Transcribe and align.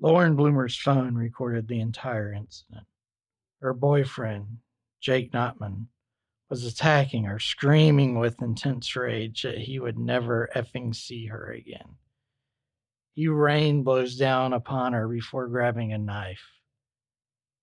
Lauren 0.00 0.36
Bloomer's 0.36 0.76
phone 0.76 1.14
recorded 1.14 1.66
the 1.66 1.80
entire 1.80 2.32
incident. 2.32 2.86
Her 3.60 3.74
boyfriend, 3.74 4.58
Jake 5.00 5.32
Notman, 5.32 5.88
was 6.48 6.64
attacking 6.64 7.24
her, 7.24 7.38
screaming 7.38 8.18
with 8.18 8.40
intense 8.40 8.94
rage 8.94 9.42
that 9.42 9.58
he 9.58 9.80
would 9.80 9.98
never 9.98 10.48
effing 10.54 10.94
see 10.94 11.26
her 11.26 11.50
again. 11.50 11.96
He 13.14 13.26
rain 13.26 13.82
blows 13.82 14.16
down 14.16 14.52
upon 14.52 14.92
her 14.92 15.08
before 15.08 15.48
grabbing 15.48 15.92
a 15.92 15.98
knife. 15.98 16.46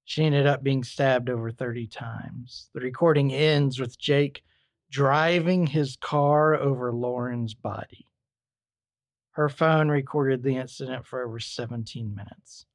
She 0.03 0.23
ended 0.23 0.45
up 0.45 0.61
being 0.61 0.83
stabbed 0.83 1.29
over 1.29 1.51
30 1.51 1.87
times. 1.87 2.69
The 2.73 2.81
recording 2.81 3.33
ends 3.33 3.79
with 3.79 3.97
Jake 3.97 4.43
driving 4.91 5.65
his 5.65 5.95
car 5.95 6.55
over 6.55 6.91
Lauren's 6.91 7.53
body. 7.53 8.07
Her 9.35 9.49
phone 9.49 9.89
recorded 9.89 10.43
the 10.43 10.55
incident 10.55 11.05
for 11.05 11.21
over 11.21 11.39
17 11.41 12.15
minutes. 12.15 12.65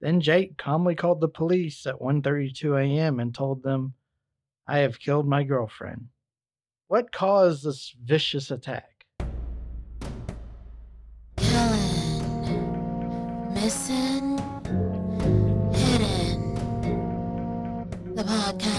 Then 0.00 0.20
Jake 0.20 0.58
calmly 0.58 0.96
called 0.96 1.20
the 1.20 1.28
police 1.28 1.86
at 1.86 2.00
1:32 2.00 2.76
a.m. 2.76 3.20
and 3.20 3.32
told 3.32 3.62
them, 3.62 3.94
"I 4.66 4.78
have 4.78 4.98
killed 4.98 5.28
my 5.28 5.44
girlfriend." 5.44 6.08
What 6.88 7.12
caused 7.12 7.64
this 7.64 7.94
vicious 8.02 8.50
attack? 8.50 9.06
Killing, 11.36 12.24
missing, 13.54 14.38
hidden. 15.72 16.54
The 18.16 18.24
podcast 18.24 18.77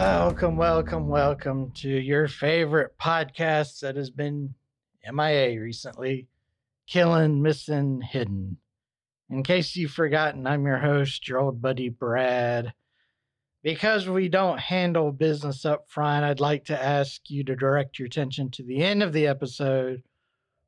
Welcome, 0.00 0.56
welcome, 0.56 1.08
welcome 1.08 1.72
to 1.72 1.90
your 1.90 2.26
favorite 2.26 2.96
podcast 2.98 3.80
that 3.80 3.96
has 3.96 4.08
been 4.08 4.54
MIA 5.06 5.60
recently 5.60 6.26
Killing, 6.86 7.42
Missing, 7.42 8.00
Hidden. 8.00 8.56
In 9.28 9.42
case 9.42 9.76
you've 9.76 9.90
forgotten, 9.90 10.46
I'm 10.46 10.64
your 10.64 10.78
host, 10.78 11.28
your 11.28 11.38
old 11.38 11.60
buddy 11.60 11.90
Brad. 11.90 12.72
Because 13.62 14.08
we 14.08 14.30
don't 14.30 14.58
handle 14.58 15.12
business 15.12 15.66
up 15.66 15.86
front, 15.86 16.24
I'd 16.24 16.40
like 16.40 16.64
to 16.64 16.82
ask 16.82 17.28
you 17.28 17.44
to 17.44 17.54
direct 17.54 17.98
your 17.98 18.06
attention 18.06 18.50
to 18.52 18.62
the 18.62 18.82
end 18.82 19.02
of 19.02 19.12
the 19.12 19.26
episode 19.26 20.02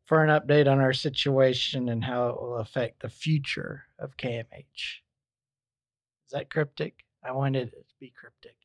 for 0.05 0.23
an 0.23 0.29
update 0.29 0.71
on 0.71 0.79
our 0.79 0.93
situation 0.93 1.89
and 1.89 2.05
how 2.05 2.29
it 2.29 2.39
will 2.39 2.59
affect 2.59 3.01
the 3.01 3.09
future 3.09 3.85
of 3.99 4.19
KMH. 4.19 4.45
Is 4.75 6.33
that 6.33 6.51
cryptic? 6.51 7.07
I 7.25 7.33
wanted 7.33 7.69
it 7.69 7.89
to 7.89 7.95
be 7.99 8.13
cryptic. 8.15 8.57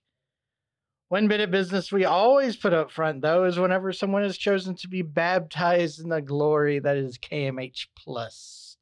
One 1.09 1.29
bit 1.29 1.39
of 1.39 1.51
business 1.51 1.89
we 1.89 2.03
always 2.03 2.57
put 2.57 2.73
up 2.73 2.91
front, 2.91 3.21
though, 3.21 3.45
is 3.45 3.57
whenever 3.57 3.93
someone 3.93 4.25
is 4.25 4.37
chosen 4.37 4.75
to 4.75 4.89
be 4.89 5.03
baptized 5.03 6.01
in 6.01 6.09
the 6.09 6.21
glory 6.21 6.79
that 6.79 6.97
is 6.97 7.17
KMH 7.17 7.87
Plus. 7.95 8.75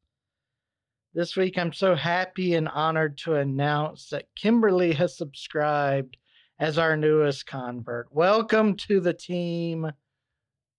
This 1.13 1.35
week, 1.37 1.55
I'm 1.55 1.71
so 1.71 1.93
happy 1.93 2.55
and 2.55 2.67
honored 2.67 3.19
to 3.19 3.35
announce 3.35 4.09
that 4.09 4.33
Kimberly 4.35 4.93
has 4.93 5.15
subscribed 5.15 6.17
as 6.57 6.79
our 6.79 6.97
newest 6.97 7.45
convert. 7.45 8.07
Welcome 8.11 8.75
to 8.87 8.99
the 8.99 9.13
team. 9.13 9.91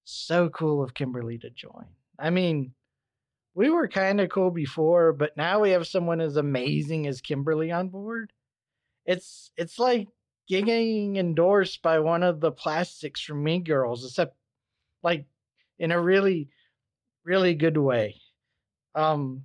So 0.02 0.48
cool 0.48 0.82
of 0.82 0.94
Kimberly 0.94 1.38
to 1.38 1.50
join. 1.50 1.86
I 2.18 2.30
mean, 2.30 2.74
we 3.54 3.70
were 3.70 3.86
kind 3.86 4.20
of 4.20 4.30
cool 4.30 4.50
before, 4.50 5.12
but 5.12 5.36
now 5.36 5.60
we 5.60 5.70
have 5.70 5.86
someone 5.86 6.20
as 6.20 6.36
amazing 6.36 7.06
as 7.06 7.20
Kimberly 7.20 7.70
on 7.70 7.88
board. 7.88 8.32
It's 9.04 9.52
it's 9.56 9.78
like 9.78 10.08
getting 10.48 11.16
endorsed 11.16 11.82
by 11.82 11.98
one 11.98 12.22
of 12.22 12.40
the 12.40 12.52
plastics 12.52 13.20
from 13.20 13.42
Mean 13.42 13.64
Girls, 13.64 14.04
except 14.04 14.36
like 15.02 15.26
in 15.78 15.92
a 15.92 16.00
really, 16.00 16.48
really 17.24 17.54
good 17.54 17.76
way. 17.76 18.16
Um, 18.94 19.44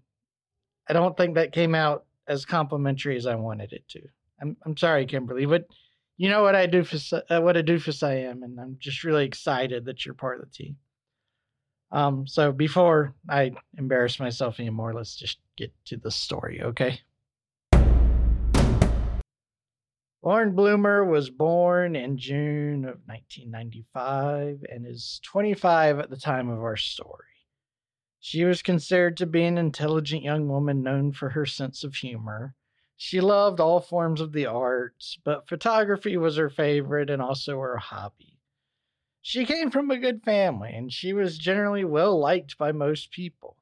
I 0.88 0.94
don't 0.94 1.16
think 1.18 1.36
that 1.36 1.52
came 1.52 1.76
out 1.76 2.06
as 2.28 2.46
complimentary 2.46 3.18
as 3.18 3.26
I 3.26 3.36
wanted 3.36 3.74
it 3.74 3.88
to. 3.90 4.02
I'm 4.42 4.58
I'm 4.66 4.78
sorry, 4.78 5.06
Kimberly, 5.06 5.46
but 5.46 5.68
you 6.18 6.30
know 6.30 6.44
what 6.44 6.56
I 6.56 6.66
do 6.66 6.84
for 6.84 7.24
uh, 7.30 7.42
what 7.42 7.58
a 7.58 7.64
doofus 7.64 8.04
I 8.04 8.16
am, 8.30 8.44
and 8.44 8.60
I'm 8.60 8.78
just 8.80 9.04
really 9.04 9.26
excited 9.26 9.86
that 9.86 10.06
you're 10.06 10.16
part 10.16 10.40
of 10.40 10.46
the 10.46 10.56
team. 10.56 10.78
Um, 11.92 12.26
so 12.26 12.52
before 12.52 13.14
I 13.30 13.52
embarrass 13.78 14.20
myself 14.20 14.60
anymore, 14.60 14.94
let's 14.94 15.16
just 15.16 15.40
get 15.58 15.74
to 15.86 15.98
the 15.98 16.12
story, 16.12 16.62
okay? 16.62 17.02
Lauren 20.24 20.54
Bloomer 20.54 21.04
was 21.04 21.32
born 21.32 21.96
in 21.96 22.16
June 22.16 22.86
of 22.86 23.02
1995 23.08 24.64
and 24.70 24.86
is 24.86 25.20
25 25.24 25.98
at 25.98 26.12
the 26.12 26.18
time 26.18 26.48
of 26.48 26.60
our 26.60 26.78
story. 26.78 27.26
She 28.20 28.46
was 28.46 28.62
considered 28.62 29.18
to 29.18 29.26
be 29.26 29.44
an 29.44 29.58
intelligent 29.58 30.22
young 30.22 30.48
woman 30.48 30.84
known 30.84 31.12
for 31.12 31.30
her 31.30 31.48
sense 31.48 31.84
of 31.84 31.96
humor. 31.96 32.54
She 32.96 33.20
loved 33.20 33.60
all 33.60 33.80
forms 33.80 34.22
of 34.22 34.32
the 34.32 34.46
arts, 34.46 35.18
but 35.24 35.48
photography 35.48 36.16
was 36.18 36.38
her 36.38 36.52
favorite 36.52 37.10
and 37.10 37.20
also 37.20 37.60
her 37.60 37.78
hobby. 37.78 38.38
She 39.24 39.44
came 39.44 39.72
from 39.72 39.90
a 39.90 39.98
good 39.98 40.22
family 40.24 40.72
and 40.72 40.94
she 40.94 41.14
was 41.14 41.40
generally 41.40 41.84
well 41.84 42.20
liked 42.20 42.60
by 42.60 42.72
most 42.72 43.10
people. 43.10 43.58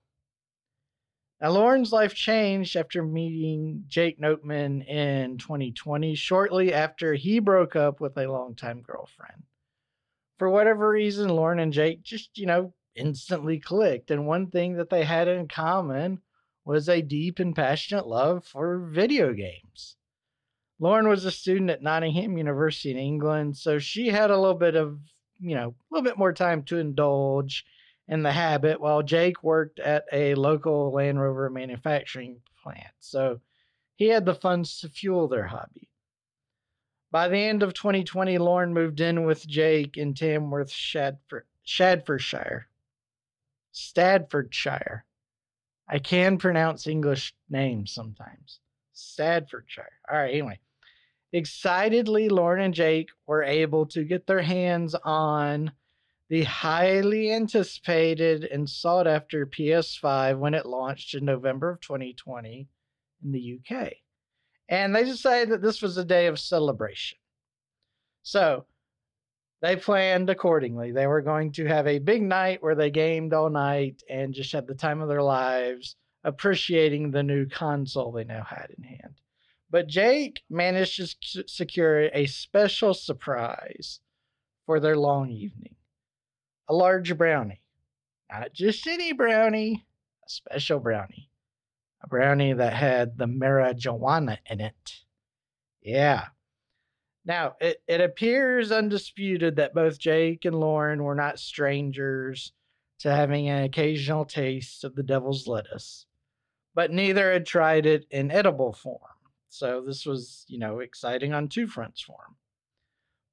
Now, 1.42 1.52
Lauren's 1.52 1.94
life 1.94 2.14
changed 2.14 2.76
after 2.76 3.02
meeting 3.02 3.86
Jake 3.88 4.20
Notman 4.20 4.82
in 4.82 5.38
2020, 5.38 6.14
shortly 6.16 6.74
after 6.74 7.14
he 7.14 7.40
broke 7.40 7.78
up 7.78 8.02
with 8.02 8.18
a 8.18 8.28
longtime 8.28 8.82
girlfriend. 8.82 9.44
For 10.38 10.50
whatever 10.50 10.90
reason, 10.90 11.30
Lauren 11.30 11.60
and 11.60 11.72
Jake 11.72 12.04
just, 12.04 12.38
you 12.38 12.46
know, 12.46 12.74
instantly 12.96 13.58
clicked. 13.58 14.12
And 14.12 14.28
one 14.28 14.48
thing 14.48 14.76
that 14.76 14.90
they 14.90 15.06
had 15.06 15.30
in 15.30 15.48
common 15.48 16.20
was 16.66 16.90
a 16.90 17.02
deep 17.02 17.40
and 17.40 17.56
passionate 17.56 18.06
love 18.06 18.46
for 18.46 18.90
video 18.92 19.34
games. 19.34 19.96
Lauren 20.78 21.08
was 21.08 21.24
a 21.24 21.32
student 21.32 21.70
at 21.70 21.82
Nottingham 21.82 22.38
University 22.38 22.92
in 22.92 22.98
England, 22.98 23.56
so 23.56 23.80
she 23.80 24.08
had 24.08 24.30
a 24.30 24.38
little 24.38 24.58
bit 24.58 24.76
of, 24.76 25.00
you 25.40 25.56
know, 25.56 25.70
a 25.70 25.76
little 25.92 26.04
bit 26.04 26.18
more 26.18 26.34
time 26.34 26.64
to 26.64 26.78
indulge 26.78 27.66
in 28.10 28.24
the 28.24 28.32
habit 28.32 28.82
while 28.82 29.04
Jake 29.04 29.44
worked 29.44 29.80
at 29.80 30.06
a 30.12 30.34
local 30.34 30.92
Land 30.92 31.22
Rover 31.22 31.50
manufacturing 31.50 32.42
plant. 32.62 32.92
So 33.00 33.40
he 33.96 34.08
had 34.08 34.26
the 34.26 34.34
funds 34.34 34.82
to 34.82 34.90
fuel 34.90 35.28
their 35.28 35.46
hobby. 35.46 35.90
By 37.12 37.28
the 37.28 37.38
end 37.38 37.64
of 37.64 37.74
2020, 37.74 38.38
Lauren 38.40 38.74
moved 38.74 39.00
in 39.00 39.26
with 39.26 39.48
Jake 39.48 39.96
in 39.96 40.14
Tamworth, 40.16 40.72
Shadford, 40.72 41.44
Shadfordshire. 41.64 42.68
Stadfordshire. 43.72 45.06
I 45.88 46.00
can 46.00 46.38
pronounce 46.38 46.88
English 46.88 47.34
names 47.50 47.92
sometimes. 47.94 48.60
Stadfordshire. 48.94 49.92
All 50.12 50.18
right, 50.18 50.34
anyway. 50.34 50.60
Excitedly, 51.32 52.30
Lauren 52.30 52.64
and 52.64 52.74
Jake 52.74 53.10
were 53.28 53.44
able 53.44 53.86
to 53.88 54.04
get 54.04 54.26
their 54.26 54.42
hands 54.42 54.96
on 54.96 55.72
the 56.30 56.44
highly 56.44 57.32
anticipated 57.32 58.44
and 58.44 58.70
sought 58.70 59.08
after 59.08 59.48
PS5 59.48 60.38
when 60.38 60.54
it 60.54 60.66
launched 60.66 61.16
in 61.16 61.26
November 61.26 61.72
of 61.72 61.82
2020 61.82 62.68
in 63.24 63.32
the 63.32 63.60
UK. 63.60 63.94
And 64.70 64.96
they 64.96 65.04
decided 65.04 65.50
that 65.50 65.64
this 65.64 65.82
was 65.82 65.98
a 65.98 66.06
day 66.06 66.28
of 66.28 66.40
celebration. 66.40 67.18
So 68.22 68.66
they 69.62 69.76
planned 69.76 70.30
accordingly. 70.30 70.92
They 70.92 71.08
were 71.08 71.24
going 71.24 71.52
to 71.54 71.66
have 71.66 71.88
a 71.88 71.98
big 71.98 72.22
night 72.22 72.62
where 72.62 72.76
they 72.76 72.92
gamed 72.92 73.34
all 73.34 73.50
night 73.50 74.04
and 74.08 74.32
just 74.32 74.52
had 74.52 74.68
the 74.68 74.76
time 74.76 75.02
of 75.02 75.10
their 75.10 75.24
lives, 75.24 75.96
appreciating 76.24 77.10
the 77.10 77.24
new 77.24 77.48
console 77.48 78.12
they 78.12 78.24
now 78.24 78.44
had 78.44 78.68
in 78.78 78.84
hand. 78.84 79.16
But 79.72 79.88
Jake 79.88 80.44
managed 80.48 80.98
to 81.34 81.44
secure 81.48 82.04
a 82.14 82.28
special 82.28 82.94
surprise 82.94 84.00
for 84.68 84.80
their 84.80 84.96
long 84.96 85.32
evening 85.32 85.76
a 86.70 86.74
large 86.74 87.18
brownie. 87.18 87.62
Not 88.32 88.54
just 88.54 88.88
any 88.88 89.12
brownie, 89.12 89.86
a 90.26 90.30
special 90.30 90.80
brownie. 90.80 91.30
A 92.02 92.08
brownie 92.08 92.54
that 92.54 92.74
had 92.74 93.18
the 93.18 93.26
marijuana 93.26 94.38
in 94.46 94.62
it. 94.62 94.94
Yeah, 95.82 96.28
now, 97.30 97.56
it, 97.60 97.82
it 97.88 98.02
appears 98.02 98.72
undisputed 98.72 99.58
that 99.58 99.76
both 99.76 100.00
Jake 100.00 100.46
and 100.46 100.60
Lauren 100.60 101.04
were 101.04 101.14
not 101.14 101.38
strangers 101.38 102.54
to 103.02 103.12
having 103.12 103.50
an 103.50 103.64
occasional 103.64 104.26
taste 104.26 104.84
of 104.84 104.96
the 104.96 105.04
devil's 105.04 105.48
lettuce, 105.48 106.08
but 106.74 106.92
neither 106.92 107.32
had 107.32 107.46
tried 107.46 107.86
it 107.86 108.08
in 108.10 108.32
edible 108.32 108.74
form. 108.74 109.00
So 109.50 109.84
this 109.86 110.08
was, 110.08 110.44
you 110.48 110.58
know, 110.58 110.80
exciting 110.80 111.34
on 111.34 111.50
two 111.50 111.68
fronts 111.68 112.02
for 112.02 112.18
them. 112.26 112.36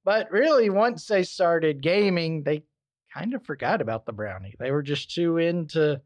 But 0.04 0.30
really, 0.30 0.68
once 0.68 1.06
they 1.06 1.22
started 1.22 1.82
gaming, 1.82 2.42
they 2.42 2.64
kind 3.16 3.34
of 3.34 3.44
forgot 3.44 3.80
about 3.80 4.06
the 4.06 4.12
brownie. 4.12 4.54
They 4.58 4.70
were 4.70 4.82
just 4.82 5.14
too 5.14 5.38
into 5.38 6.00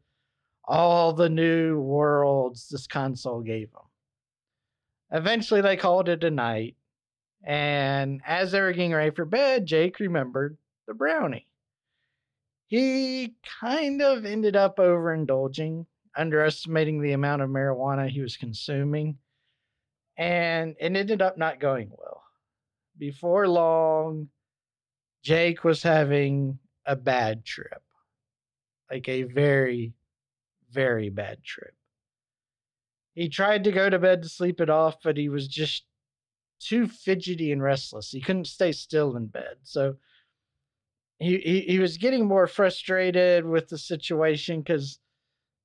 all 0.63 1.13
the 1.13 1.29
new 1.29 1.79
worlds 1.79 2.69
this 2.69 2.87
console 2.87 3.41
gave 3.41 3.71
them. 3.71 3.81
Eventually, 5.11 5.61
they 5.61 5.75
called 5.75 6.07
it 6.07 6.23
a 6.23 6.31
night 6.31 6.75
and 7.43 8.21
as 8.25 8.51
they 8.51 8.61
were 8.61 8.71
getting 8.71 8.93
ready 8.93 9.11
for 9.11 9.25
bed, 9.25 9.65
Jake 9.65 9.99
remembered 9.99 10.57
the 10.87 10.93
brownie. 10.93 11.47
he 12.67 13.35
kind 13.59 14.01
of 14.01 14.25
ended 14.25 14.55
up 14.55 14.77
overindulging, 14.77 15.85
underestimating 16.15 17.01
the 17.01 17.11
amount 17.11 17.41
of 17.41 17.49
marijuana 17.49 18.09
he 18.09 18.21
was 18.21 18.37
consuming, 18.37 19.17
and 20.17 20.75
it 20.79 20.95
ended 20.95 21.21
up 21.21 21.37
not 21.37 21.59
going 21.59 21.89
well. 21.89 22.23
Before 22.97 23.47
long, 23.47 24.29
Jake 25.23 25.63
was 25.63 25.83
having 25.83 26.59
a 26.85 26.95
bad 26.95 27.45
trip, 27.45 27.81
like 28.89 29.07
a 29.07 29.23
very, 29.23 29.93
very 30.71 31.09
bad 31.09 31.43
trip. 31.43 31.73
He 33.13 33.29
tried 33.29 33.63
to 33.65 33.71
go 33.71 33.89
to 33.89 33.99
bed 33.99 34.23
to 34.23 34.29
sleep 34.29 34.61
it 34.61 34.69
off, 34.69 34.97
but 35.03 35.17
he 35.17 35.29
was 35.29 35.47
just 35.47 35.83
too 36.59 36.87
fidgety 36.87 37.51
and 37.51 37.61
restless. 37.61 38.11
He 38.11 38.21
couldn't 38.21 38.47
stay 38.47 38.71
still 38.71 39.15
in 39.17 39.27
bed. 39.27 39.57
So 39.63 39.95
he, 41.19 41.37
he, 41.37 41.59
he 41.61 41.79
was 41.79 41.97
getting 41.97 42.25
more 42.25 42.47
frustrated 42.47 43.45
with 43.45 43.67
the 43.67 43.77
situation 43.77 44.61
because 44.61 44.99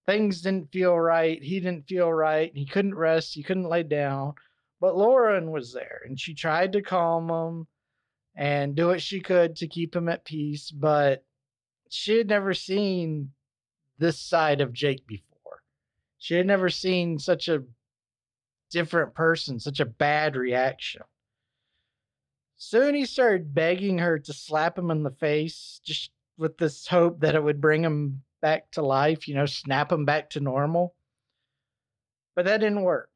things 0.07 0.43
didn't 0.43 0.73
feel 0.73 0.99
right. 0.99 1.43
He 1.43 1.61
didn't 1.61 1.89
feel 1.89 2.13
right. 2.13 2.51
He 2.55 2.67
couldn't 2.67 2.95
rest. 2.95 3.35
He 3.35 3.43
couldn't 3.43 3.69
lay 3.69 3.83
down. 3.83 4.35
But 4.81 4.97
Lauren 4.97 5.51
was 5.51 5.73
there 5.73 6.03
and 6.05 6.19
she 6.19 6.35
tried 6.35 6.73
to 6.73 6.83
calm 6.83 7.31
him 7.31 7.67
and 8.37 8.77
do 8.77 8.89
what 8.89 9.01
she 9.03 9.21
could 9.21 9.57
to 9.57 9.67
keep 9.67 9.97
him 9.97 10.09
at 10.09 10.25
peace. 10.25 10.71
But 10.71 11.25
she 11.89 12.19
had 12.19 12.29
never 12.29 12.55
seen 12.55 13.33
this 13.99 14.19
side 14.19 14.61
of 14.61 14.73
Jake 14.73 15.07
before. 15.07 15.63
She 16.19 16.35
had 16.35 16.47
never 16.47 16.69
seen 16.69 17.19
such 17.19 17.49
a 17.49 17.65
different 18.71 19.15
person, 19.15 19.59
such 19.59 19.81
a 19.81 19.87
bad 19.87 20.37
reaction. 20.37 21.03
Soon 22.59 22.95
he 22.95 23.05
started 23.05 23.55
begging 23.55 23.99
her 23.99 24.19
to 24.19 24.33
slap 24.33 24.79
him 24.79 24.91
in 24.91 25.03
the 25.03 25.11
face, 25.11 25.81
just 25.85 26.11
with 26.39 26.59
this 26.59 26.87
hope 26.87 27.21
that 27.21 27.35
it 27.35 27.43
would 27.43 27.61
bring 27.61 27.83
him 27.83 28.23
back 28.41 28.71
to 28.73 28.83
life, 28.83 29.29
you 29.29 29.35
know, 29.35 29.47
snap 29.47 29.93
him 29.93 30.05
back 30.05 30.31
to 30.31 30.41
normal. 30.41 30.95
But 32.35 32.47
that 32.47 32.59
didn't 32.59 32.83
work. 32.83 33.11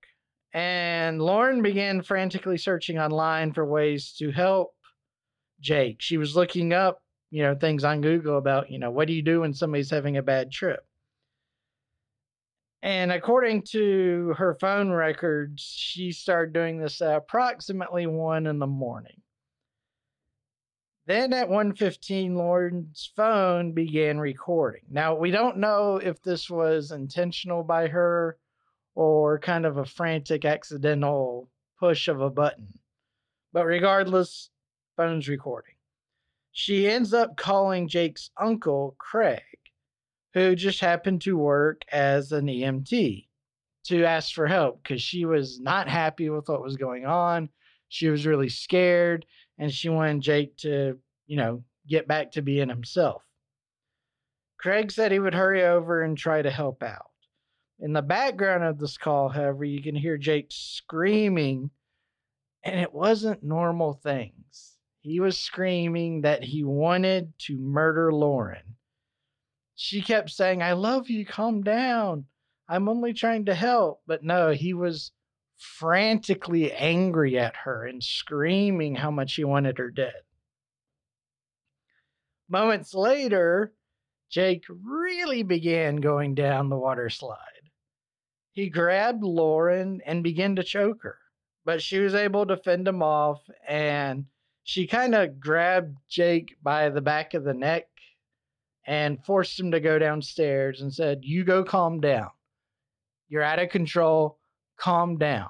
And 0.53 1.21
Lauren 1.21 1.63
began 1.63 2.03
frantically 2.03 2.59
searching 2.59 2.99
online 2.99 3.53
for 3.53 3.65
ways 3.65 4.13
to 4.19 4.31
help 4.31 4.75
Jake. 5.61 6.01
She 6.01 6.17
was 6.17 6.37
looking 6.37 6.73
up, 6.73 7.03
you 7.31 7.43
know, 7.43 7.55
things 7.55 7.85
on 7.85 8.01
Google 8.01 8.39
about, 8.39 8.71
you 8.71 8.79
know, 8.79 8.91
what 8.91 9.07
do 9.07 9.15
you 9.15 9.23
do 9.23 9.41
when 9.41 9.55
somebody's 9.55 9.91
having 9.91 10.17
a 10.17 10.23
bad 10.23 10.51
trip? 10.51 10.85
And 12.83 13.13
according 13.13 13.63
to 13.73 14.35
her 14.39 14.57
phone 14.59 14.91
records, 14.91 15.63
she 15.63 16.13
started 16.13 16.55
doing 16.55 16.79
this 16.79 17.03
at 17.03 17.15
approximately 17.15 18.07
one 18.07 18.47
in 18.47 18.59
the 18.59 18.67
morning. 18.67 19.21
Then 21.07 21.33
at 21.33 21.49
1:15, 21.49 22.37
Lauren's 22.37 23.11
phone 23.17 23.73
began 23.73 24.19
recording. 24.19 24.83
Now 24.89 25.15
we 25.15 25.31
don't 25.31 25.59
know 25.59 25.97
if 25.97 26.23
this 26.23 26.49
was 26.49 26.93
intentional 26.93 27.65
by 27.65 27.89
her 27.89 28.39
or 28.95 29.39
kind 29.39 29.67
of 29.67 29.77
a 29.77 29.85
frantic 29.85 30.45
accidental 30.45 31.51
push 31.79 32.09
of 32.09 32.21
a 32.21 32.31
button. 32.31 32.79
But 33.53 33.67
regardless, 33.67 34.51
phone's 34.97 35.29
recording. 35.29 35.75
She 36.53 36.89
ends 36.89 37.15
up 37.15 37.37
calling 37.37 37.89
Jake's 37.89 38.31
uncle, 38.39 38.97
Craig 38.99 39.43
who 40.35 40.55
just 40.55 40.81
happened 40.81 41.23
to 41.23 41.37
work 41.37 41.83
as 41.91 42.33
an 42.33 42.47
EMT 42.47 43.27
to 43.85 44.05
ask 44.05 44.35
for 44.35 44.47
help 44.47 44.83
because 44.83 45.03
she 45.03 45.25
was 45.25 45.61
not 45.61 45.89
happy 45.89 46.31
with 46.31 46.49
what 46.49 46.63
was 46.63 46.77
going 46.77 47.07
on. 47.07 47.49
She 47.89 48.09
was 48.09 48.27
really 48.27 48.49
scared 48.49 49.27
and 49.59 49.73
she 49.73 49.89
wanted 49.89 50.21
Jake 50.21 50.57
to, 50.59 50.99
you 51.27 51.37
know, 51.37 51.65
get 51.89 52.07
back 52.07 52.33
to 52.33 52.43
being 52.43 52.69
himself. 52.69 53.23
Craig 54.59 54.93
said 54.93 55.11
he 55.11 55.19
would 55.19 55.35
hurry 55.35 55.65
over 55.65 56.03
and 56.03 56.17
try 56.17 56.43
to 56.43 56.51
help 56.51 56.83
out. 56.83 57.07
In 57.81 57.95
the 57.95 58.03
background 58.03 58.63
of 58.63 58.79
this 58.79 58.99
call, 58.99 59.31
however, 59.31 59.65
you 59.65 59.83
can 59.83 59.95
hear 59.97 60.19
Jake 60.19 60.49
screaming, 60.51 61.71
and 62.63 62.79
it 62.79 62.93
wasn't 62.93 63.43
normal 63.43 63.95
things. 63.95 64.70
He 65.01 65.21
was 65.21 65.39
screaming 65.39 66.23
that 66.23 66.45
he 66.45 66.65
wanted 66.65 67.33
to 67.41 67.59
murder 67.59 68.13
Lauren 68.13 68.77
she 69.83 70.03
kept 70.03 70.29
saying, 70.29 70.63
I 70.63 70.75
love 70.75 71.09
you, 71.09 71.25
calm 71.25 71.63
down. 71.63 72.27
I'm 72.69 72.87
only 72.87 73.15
trying 73.15 73.47
to 73.47 73.55
help. 73.55 74.03
But 74.07 74.23
no, 74.23 74.51
he 74.51 74.75
was 74.75 75.11
frantically 75.57 76.71
angry 76.71 77.39
at 77.39 77.57
her 77.57 77.87
and 77.87 78.05
screaming 78.05 78.95
how 78.95 79.11
much 79.11 79.37
he 79.37 79.45
wanted 79.45 79.79
her 79.79 79.91
dead. 79.91 80.21
Moments 82.47 82.93
later, 82.93 83.73
Jake 84.29 84.65
really 84.69 85.43
began 85.43 85.97
going 85.97 86.35
down 86.35 86.69
the 86.69 86.77
water 86.77 87.09
slide. 87.09 87.39
He 88.53 88.69
grabbed 88.69 89.23
Lauren 89.23 90.03
and 90.05 90.23
began 90.23 90.57
to 90.57 90.63
choke 90.63 91.05
her, 91.05 91.17
but 91.65 91.81
she 91.81 92.01
was 92.01 92.15
able 92.15 92.45
to 92.45 92.59
fend 92.59 92.87
him 92.87 93.03
off 93.03 93.41
and 93.67 94.27
she 94.71 94.87
kind 94.87 95.17
of 95.17 95.41
grabbed 95.41 95.97
Jake 96.09 96.55
by 96.63 96.91
the 96.91 97.01
back 97.01 97.35
of 97.35 97.43
the 97.43 97.53
neck 97.53 97.89
and 98.87 99.19
forced 99.25 99.59
him 99.59 99.73
to 99.73 99.81
go 99.81 99.99
downstairs 99.99 100.81
and 100.81 100.95
said, 100.95 101.25
You 101.25 101.43
go 101.43 101.65
calm 101.65 102.01
down. 102.01 102.29
You're 103.29 103.43
out 103.43 103.59
of 103.59 103.71
control. 103.71 104.39
Calm 104.77 105.19
down. 105.19 105.49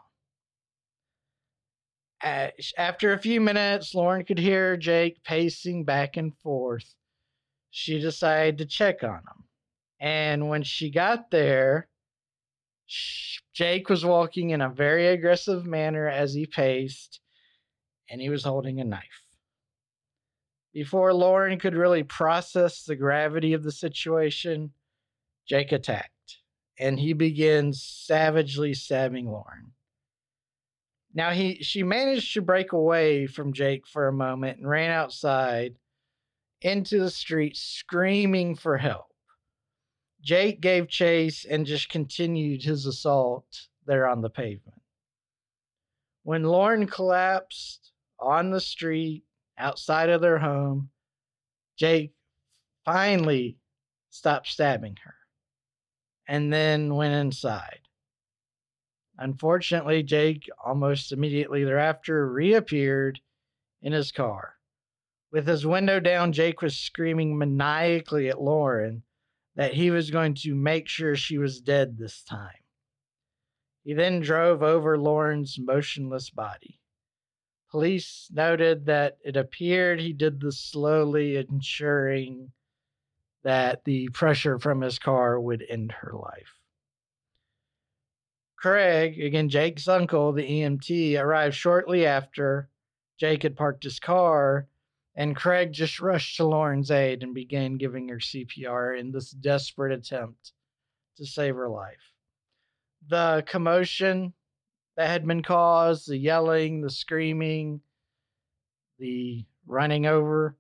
After 2.23 3.13
a 3.13 3.19
few 3.19 3.43
minutes, 3.43 3.95
Lauren 3.95 4.25
could 4.25 4.39
hear 4.39 4.79
Jake 4.79 5.23
pacing 5.23 5.85
back 5.85 6.17
and 6.17 6.35
forth. 6.39 6.95
She 7.71 8.01
decided 8.01 8.57
to 8.57 8.65
check 8.65 9.05
on 9.05 9.19
him. 9.19 9.45
And 10.01 10.49
when 10.49 10.63
she 10.63 10.91
got 10.91 11.31
there, 11.31 11.91
Jake 13.53 13.91
was 13.91 14.03
walking 14.03 14.49
in 14.49 14.63
a 14.63 14.71
very 14.71 15.09
aggressive 15.09 15.67
manner 15.67 16.09
as 16.09 16.33
he 16.33 16.47
paced, 16.47 17.21
and 18.11 18.21
he 18.21 18.29
was 18.29 18.45
holding 18.45 18.81
a 18.81 18.85
knife. 18.85 19.25
Before 20.73 21.15
Lauren 21.15 21.59
could 21.59 21.75
really 21.75 22.03
process 22.03 22.85
the 22.85 22.97
gravity 22.97 23.55
of 23.55 23.63
the 23.63 23.73
situation, 23.73 24.73
Jake 25.49 25.73
attacked, 25.73 26.39
and 26.79 26.99
he 26.99 27.13
begins 27.13 27.83
savagely 27.83 28.75
stabbing 28.75 29.27
Lauren. 29.27 29.73
Now 31.13 31.31
he 31.31 31.57
she 31.63 31.83
managed 31.83 32.35
to 32.35 32.43
break 32.43 32.73
away 32.73 33.27
from 33.27 33.53
Jake 33.53 33.87
for 33.87 34.07
a 34.07 34.13
moment 34.13 34.59
and 34.59 34.69
ran 34.69 34.91
outside 34.91 35.75
into 36.61 37.01
the 37.01 37.11
street 37.11 37.57
screaming 37.57 38.55
for 38.55 38.77
help. 38.77 39.07
Jake 40.23 40.61
gave 40.61 40.89
chase 40.89 41.45
and 41.45 41.67
just 41.67 41.89
continued 41.89 42.63
his 42.63 42.87
assault 42.87 43.69
there 43.87 44.07
on 44.07 44.21
the 44.21 44.31
pavement. 44.31 44.81
When 46.23 46.45
Lauren 46.45 46.87
collapsed 46.87 47.90
on 48.21 48.51
the 48.51 48.61
street, 48.61 49.25
outside 49.59 50.09
of 50.09 50.21
their 50.21 50.39
home, 50.39 50.91
Jake 51.77 52.13
finally 52.85 53.59
stopped 54.11 54.49
stabbing 54.49 54.97
her 55.05 55.15
and 56.27 56.53
then 56.53 56.95
went 56.95 57.15
inside. 57.15 57.81
Unfortunately, 59.19 60.03
Jake 60.03 60.49
almost 60.65 61.13
immediately 61.13 61.65
thereafter 61.65 62.31
reappeared 62.31 63.21
in 63.83 63.93
his 63.93 64.13
car. 64.13 64.57
With 65.31 65.47
his 65.47 65.67
window 65.67 66.01
down, 66.01 66.33
Jake 66.33 66.63
was 66.63 66.77
screaming 66.77 67.39
maniacally 67.39 68.29
at 68.29 68.41
Lauren 68.41 69.03
that 69.57 69.75
he 69.75 69.91
was 69.91 70.11
going 70.11 70.35
to 70.35 70.55
make 70.55 70.89
sure 70.89 71.17
she 71.17 71.39
was 71.39 71.61
dead 71.61 71.99
this 71.99 72.23
time. 72.23 72.65
He 73.85 73.93
then 73.95 74.21
drove 74.21 74.63
over 74.63 74.99
Lauren's 74.99 75.59
motionless 75.59 76.31
body. 76.31 76.80
Police 77.71 78.29
noted 78.33 78.87
that 78.87 79.19
it 79.25 79.37
appeared 79.37 80.01
he 80.01 80.13
did 80.13 80.41
this 80.41 80.59
slowly, 80.59 81.37
ensuring 81.37 82.53
that 83.43 83.85
the 83.85 84.09
pressure 84.09 84.59
from 84.59 84.81
his 84.81 84.99
car 84.99 85.41
would 85.41 85.65
end 85.69 85.93
her 85.93 86.13
life. 86.13 86.59
Craig, 88.57 89.21
again 89.21 89.49
Jake's 89.49 89.89
uncle, 89.89 90.33
the 90.33 90.43
EMT, 90.43 91.19
arrived 91.19 91.55
shortly 91.55 92.05
after 92.05 92.69
Jake 93.19 93.43
had 93.45 93.57
parked 93.57 93.85
his 93.85 94.01
car, 94.01 94.67
and 95.15 95.37
Craig 95.37 95.73
just 95.73 96.01
rushed 96.01 96.37
to 96.37 96.45
Lauren's 96.45 96.91
aid 96.91 97.23
and 97.23 97.35
began 97.35 97.77
giving 97.77 98.09
her 98.09 98.19
CPR 98.19 98.99
in 98.99 99.13
this 99.13 99.31
desperate 99.31 99.93
attempt 99.93 100.53
to 101.17 101.25
save 101.25 101.55
her 101.55 101.69
life. 101.69 102.13
The 103.09 103.45
commotion 103.47 104.35
that 105.01 105.09
had 105.09 105.27
been 105.27 105.43
caused 105.43 106.11
the 106.11 106.19
yelling, 106.19 106.83
the 106.83 106.91
screaming, 106.91 107.81
the 108.99 109.47
running 109.67 110.05
over 110.05 110.59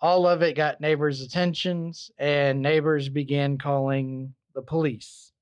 all 0.00 0.26
of 0.26 0.40
it 0.40 0.56
got 0.56 0.80
neighbors' 0.80 1.20
attentions, 1.20 2.10
and 2.16 2.62
neighbors 2.62 3.10
began 3.10 3.58
calling 3.58 4.32
the 4.54 4.62
police. 4.62 5.32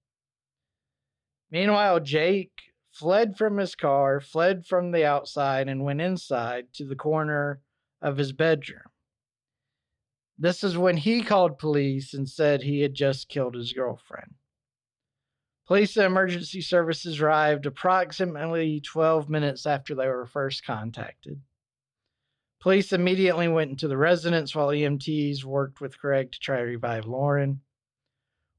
Meanwhile, 1.52 2.00
Jake 2.00 2.50
fled 2.90 3.37
from 3.37 3.59
his 3.59 3.76
car, 3.76 4.21
fled 4.21 4.66
from 4.66 4.90
the 4.90 5.04
outside, 5.04 5.68
and 5.68 5.85
went 5.85 6.00
inside 6.00 6.73
to 6.73 6.85
the 6.85 6.97
corner 6.97 7.61
of 8.02 8.16
his 8.16 8.33
bedroom. 8.33 8.90
This 10.37 10.64
is 10.64 10.76
when 10.76 10.97
he 10.97 11.23
called 11.23 11.61
police 11.61 12.12
and 12.12 12.28
said 12.28 12.64
he 12.64 12.80
had 12.80 12.95
just 12.95 13.28
killed 13.28 13.54
his 13.54 13.73
girlfriend. 13.73 14.35
Police 15.66 15.96
and 15.96 16.06
emergency 16.06 16.61
services 16.61 17.20
arrived 17.20 17.66
approximately 17.66 18.80
12 18.80 19.28
minutes 19.28 19.66
after 19.66 19.96
they 19.96 20.06
were 20.06 20.26
first 20.26 20.64
contacted. 20.64 21.40
Police 22.61 22.92
immediately 22.92 23.49
went 23.49 23.70
into 23.70 23.88
the 23.88 23.96
residence 23.96 24.54
while 24.54 24.68
EMTs 24.68 25.44
worked 25.44 25.80
with 25.80 25.99
Craig 25.99 26.30
to 26.32 26.38
try 26.38 26.58
to 26.58 26.62
revive 26.62 27.06
Lauren. 27.06 27.61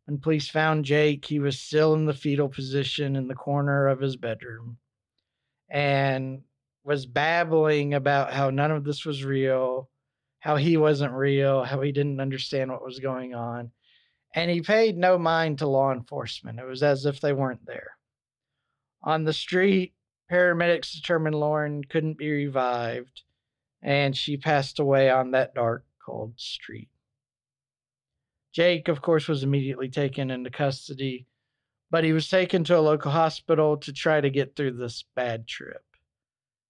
When 0.06 0.18
police 0.20 0.50
found 0.50 0.86
Jake, 0.86 1.26
he 1.26 1.40
was 1.40 1.60
still 1.60 1.94
in 1.94 2.06
the 2.06 2.14
fetal 2.14 2.50
position 2.50 3.16
in 3.16 3.28
the 3.28 3.36
corner 3.36 3.88
of 3.88 4.00
his 4.00 4.18
bedroom 4.18 4.78
and 5.70 6.44
was 6.84 7.06
babbling 7.06 7.94
about 7.94 8.34
how 8.34 8.50
none 8.50 8.72
of 8.72 8.84
this 8.84 9.06
was 9.06 9.24
real, 9.24 9.90
how 10.40 10.56
he 10.58 10.78
wasn't 10.78 11.14
real, 11.14 11.64
how 11.64 11.82
he 11.82 11.92
didn't 11.92 12.22
understand 12.22 12.72
what 12.72 12.86
was 12.86 13.00
going 13.00 13.34
on. 13.34 13.72
And 14.38 14.52
he 14.52 14.62
paid 14.62 15.00
no 15.00 15.18
mind 15.18 15.58
to 15.58 15.68
law 15.68 15.92
enforcement. 15.92 16.60
It 16.60 16.66
was 16.66 16.84
as 16.84 17.08
if 17.08 17.20
they 17.20 17.34
weren't 17.34 17.66
there. 17.66 17.98
On 19.02 19.24
the 19.24 19.34
street, 19.34 19.96
paramedics 20.32 20.94
determined 20.94 21.34
Lauren 21.34 21.84
couldn't 21.84 22.20
be 22.20 22.30
revived, 22.30 23.24
and 23.82 24.16
she 24.16 24.38
passed 24.38 24.78
away 24.78 25.10
on 25.10 25.32
that 25.32 25.56
dark, 25.56 25.86
cold 26.06 26.34
street. 26.40 26.90
Jake, 28.54 28.88
of 28.88 29.02
course, 29.02 29.28
was 29.28 29.42
immediately 29.42 29.90
taken 29.90 30.30
into 30.30 30.52
custody, 30.52 31.26
but 31.90 32.04
he 32.04 32.14
was 32.14 32.30
taken 32.30 32.64
to 32.66 32.78
a 32.78 32.80
local 32.80 33.10
hospital 33.10 33.76
to 33.78 33.92
try 33.92 34.22
to 34.22 34.30
get 34.30 34.56
through 34.56 34.74
this 34.74 35.04
bad 35.16 35.48
trip. 35.48 35.84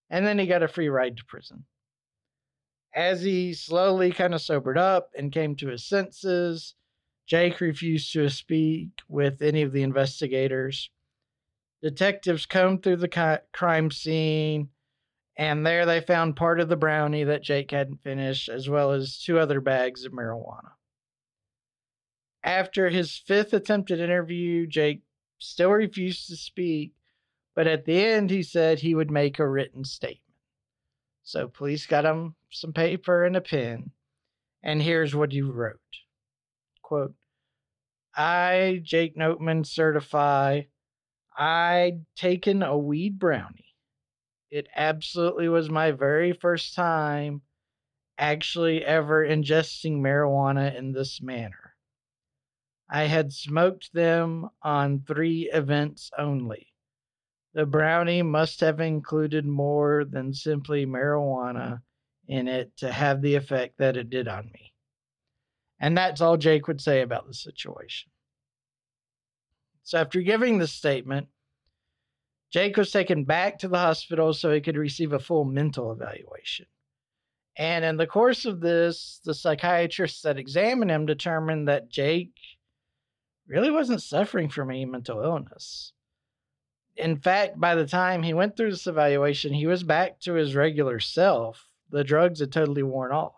And 0.09 0.25
then 0.25 0.39
he 0.39 0.47
got 0.47 0.63
a 0.63 0.69
free 0.69 0.87
ride 0.87 1.17
to 1.17 1.25
prison. 1.25 1.65
As 2.95 3.23
he 3.23 3.53
slowly 3.53 4.13
kind 4.13 4.33
of 4.33 4.39
sobered 4.39 4.77
up 4.77 5.09
and 5.17 5.33
came 5.33 5.57
to 5.57 5.67
his 5.67 5.83
senses, 5.83 6.73
Jake 7.27 7.59
refused 7.59 8.13
to 8.13 8.29
speak 8.29 9.01
with 9.09 9.41
any 9.41 9.61
of 9.61 9.73
the 9.73 9.83
investigators. 9.83 10.89
Detectives 11.83 12.45
combed 12.45 12.81
through 12.81 12.95
the 12.95 13.41
crime 13.53 13.91
scene, 13.91 14.69
and 15.35 15.65
there 15.65 15.85
they 15.85 15.99
found 15.99 16.37
part 16.37 16.61
of 16.61 16.69
the 16.69 16.77
brownie 16.77 17.25
that 17.25 17.43
Jake 17.43 17.71
hadn't 17.71 18.01
finished, 18.01 18.47
as 18.47 18.69
well 18.69 18.91
as 18.91 19.19
two 19.19 19.37
other 19.37 19.59
bags 19.59 20.05
of 20.05 20.13
marijuana. 20.13 20.71
After 22.43 22.89
his 22.89 23.17
fifth 23.17 23.53
attempted 23.53 23.99
interview, 23.99 24.65
Jake 24.65 25.01
still 25.37 25.71
refused 25.71 26.29
to 26.29 26.37
speak, 26.37 26.93
but 27.53 27.67
at 27.67 27.83
the 27.83 28.05
end 28.05 28.29
he 28.29 28.41
said 28.41 28.79
he 28.79 28.95
would 28.95 29.11
make 29.11 29.37
a 29.37 29.47
written 29.47 29.83
statement. 29.83 30.21
So 31.23 31.49
police 31.49 31.85
got 31.85 32.05
him 32.05 32.35
some 32.49 32.71
paper 32.71 33.25
and 33.25 33.35
a 33.35 33.41
pen, 33.41 33.91
and 34.63 34.81
here's 34.81 35.13
what 35.13 35.33
he 35.33 35.41
wrote. 35.41 35.81
Quote, 36.87 37.15
I, 38.15 38.79
Jake 38.81 39.17
Notman, 39.17 39.65
certify 39.65 40.61
I'd 41.37 42.05
taken 42.15 42.63
a 42.63 42.77
weed 42.77 43.19
brownie. 43.19 43.75
It 44.49 44.69
absolutely 44.73 45.49
was 45.49 45.69
my 45.69 45.91
very 45.91 46.31
first 46.31 46.75
time 46.75 47.41
actually 48.17 48.85
ever 48.85 49.27
ingesting 49.27 49.99
marijuana 49.99 50.73
in 50.77 50.93
this 50.93 51.21
manner. 51.21 51.75
I 52.89 53.03
had 53.03 53.33
smoked 53.33 53.91
them 53.91 54.47
on 54.61 55.01
three 55.01 55.49
events 55.51 56.09
only. 56.17 56.67
The 57.53 57.65
brownie 57.65 58.21
must 58.21 58.61
have 58.61 58.79
included 58.79 59.45
more 59.45 60.05
than 60.05 60.33
simply 60.33 60.85
marijuana 60.85 61.81
in 62.29 62.47
it 62.47 62.77
to 62.77 62.93
have 62.93 63.21
the 63.21 63.35
effect 63.35 63.77
that 63.79 63.97
it 63.97 64.09
did 64.09 64.29
on 64.29 64.49
me. 64.53 64.71
And 65.79 65.97
that's 65.97 66.21
all 66.21 66.37
Jake 66.37 66.67
would 66.67 66.81
say 66.81 67.01
about 67.01 67.27
the 67.27 67.33
situation. 67.33 68.09
So, 69.83 69.99
after 69.99 70.21
giving 70.21 70.57
this 70.57 70.73
statement, 70.73 71.27
Jake 72.51 72.77
was 72.77 72.91
taken 72.91 73.25
back 73.25 73.59
to 73.59 73.67
the 73.67 73.77
hospital 73.77 74.33
so 74.33 74.51
he 74.51 74.61
could 74.61 74.77
receive 74.77 75.13
a 75.13 75.19
full 75.19 75.45
mental 75.45 75.91
evaluation. 75.91 76.65
And 77.57 77.83
in 77.83 77.97
the 77.97 78.07
course 78.07 78.45
of 78.45 78.59
this, 78.59 79.19
the 79.23 79.33
psychiatrists 79.33 80.21
that 80.21 80.37
examined 80.37 80.91
him 80.91 81.05
determined 81.05 81.67
that 81.67 81.89
Jake 81.89 82.35
really 83.47 83.71
wasn't 83.71 84.01
suffering 84.01 84.49
from 84.49 84.69
any 84.69 84.85
mental 84.85 85.21
illness. 85.21 85.93
In 86.95 87.17
fact, 87.17 87.59
by 87.59 87.75
the 87.75 87.85
time 87.85 88.23
he 88.23 88.33
went 88.33 88.57
through 88.57 88.71
this 88.71 88.87
evaluation, 88.87 89.53
he 89.53 89.67
was 89.67 89.83
back 89.83 90.19
to 90.21 90.33
his 90.33 90.55
regular 90.55 90.99
self. 90.99 91.67
The 91.89 92.03
drugs 92.03 92.39
had 92.39 92.51
totally 92.51 92.83
worn 92.83 93.11
off. 93.11 93.33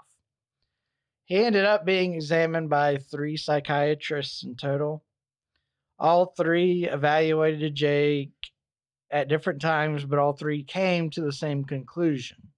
He 1.29 1.45
ended 1.45 1.63
up 1.63 1.85
being 1.85 2.15
examined 2.15 2.71
by 2.71 2.97
three 2.97 3.37
psychiatrists 3.37 4.43
in 4.43 4.55
total. 4.55 5.05
All 5.99 6.25
three 6.25 6.85
evaluated 6.85 7.75
Jake 7.75 8.31
at 9.11 9.27
different 9.27 9.61
times, 9.61 10.03
but 10.03 10.17
all 10.17 10.33
three 10.33 10.63
came 10.63 11.11
to 11.11 11.21
the 11.21 11.31
same 11.31 11.65
conclusion. 11.65 12.49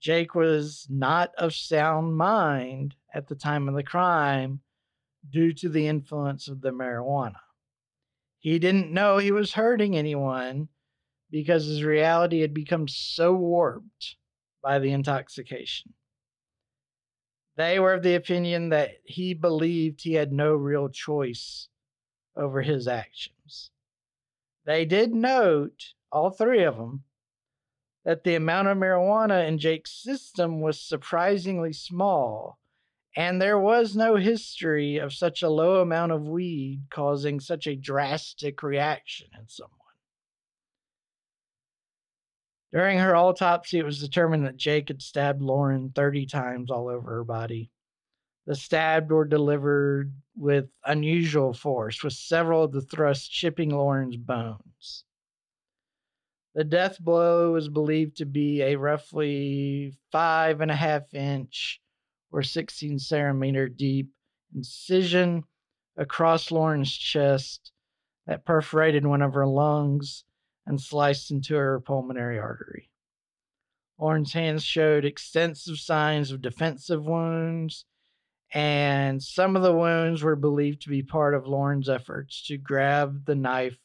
Jake 0.00 0.36
was 0.36 0.86
not 0.88 1.34
of 1.36 1.52
sound 1.52 2.16
mind 2.16 2.94
at 3.12 3.26
the 3.26 3.34
time 3.34 3.68
of 3.68 3.74
the 3.74 3.82
crime 3.82 4.60
due 5.28 5.52
to 5.54 5.68
the 5.68 5.88
influence 5.88 6.46
of 6.46 6.60
the 6.60 6.70
marijuana. 6.70 7.40
He 8.38 8.60
didn't 8.60 8.92
know 8.92 9.18
he 9.18 9.32
was 9.32 9.54
hurting 9.54 9.96
anyone 9.96 10.68
because 11.28 11.66
his 11.66 11.82
reality 11.82 12.40
had 12.40 12.54
become 12.54 12.86
so 12.86 13.34
warped 13.34 14.14
by 14.62 14.78
the 14.78 14.92
intoxication. 14.92 15.92
They 17.58 17.80
were 17.80 17.94
of 17.94 18.04
the 18.04 18.14
opinion 18.14 18.68
that 18.68 18.92
he 19.04 19.34
believed 19.34 20.02
he 20.02 20.14
had 20.14 20.32
no 20.32 20.54
real 20.54 20.88
choice 20.88 21.68
over 22.36 22.62
his 22.62 22.86
actions. 22.86 23.72
They 24.64 24.84
did 24.84 25.12
note, 25.12 25.92
all 26.12 26.30
three 26.30 26.62
of 26.62 26.76
them, 26.76 27.02
that 28.04 28.22
the 28.22 28.36
amount 28.36 28.68
of 28.68 28.78
marijuana 28.78 29.46
in 29.48 29.58
Jake's 29.58 29.90
system 29.90 30.60
was 30.60 30.80
surprisingly 30.80 31.72
small 31.72 32.60
and 33.16 33.42
there 33.42 33.58
was 33.58 33.96
no 33.96 34.14
history 34.14 34.98
of 34.98 35.12
such 35.12 35.42
a 35.42 35.48
low 35.48 35.80
amount 35.80 36.12
of 36.12 36.28
weed 36.28 36.82
causing 36.90 37.40
such 37.40 37.66
a 37.66 37.74
drastic 37.74 38.62
reaction 38.62 39.26
in 39.36 39.48
someone. 39.48 39.77
During 42.72 42.98
her 42.98 43.16
autopsy, 43.16 43.78
it 43.78 43.84
was 43.84 44.00
determined 44.00 44.44
that 44.44 44.56
Jake 44.56 44.88
had 44.88 45.00
stabbed 45.00 45.40
Lauren 45.40 45.90
30 45.90 46.26
times 46.26 46.70
all 46.70 46.88
over 46.88 47.10
her 47.10 47.24
body. 47.24 47.70
The 48.46 48.54
stabs 48.54 49.10
were 49.10 49.24
delivered 49.24 50.12
with 50.36 50.68
unusual 50.84 51.52
force, 51.54 52.02
with 52.02 52.12
several 52.12 52.64
of 52.64 52.72
the 52.72 52.80
thrusts 52.80 53.28
chipping 53.28 53.70
Lauren's 53.70 54.16
bones. 54.16 55.04
The 56.54 56.64
death 56.64 56.98
blow 56.98 57.52
was 57.52 57.68
believed 57.68 58.16
to 58.16 58.26
be 58.26 58.62
a 58.62 58.76
roughly 58.76 59.94
five 60.10 60.60
and 60.60 60.70
a 60.70 60.76
half 60.76 61.12
inch 61.14 61.80
or 62.32 62.42
16 62.42 62.98
centimeter 62.98 63.68
deep 63.68 64.10
incision 64.54 65.44
across 65.96 66.50
Lauren's 66.50 66.92
chest 66.92 67.72
that 68.26 68.44
perforated 68.44 69.06
one 69.06 69.22
of 69.22 69.34
her 69.34 69.46
lungs 69.46 70.24
and 70.68 70.80
sliced 70.80 71.32
into 71.32 71.56
her 71.56 71.80
pulmonary 71.80 72.38
artery. 72.38 72.88
Lauren's 73.98 74.32
hands 74.32 74.62
showed 74.62 75.04
extensive 75.04 75.78
signs 75.78 76.30
of 76.30 76.40
defensive 76.40 77.04
wounds, 77.04 77.84
and 78.52 79.20
some 79.20 79.56
of 79.56 79.62
the 79.62 79.74
wounds 79.74 80.22
were 80.22 80.36
believed 80.36 80.82
to 80.82 80.88
be 80.88 81.02
part 81.02 81.34
of 81.34 81.48
Lauren's 81.48 81.88
efforts 81.88 82.46
to 82.46 82.56
grab 82.56 83.24
the 83.24 83.34
knife 83.34 83.78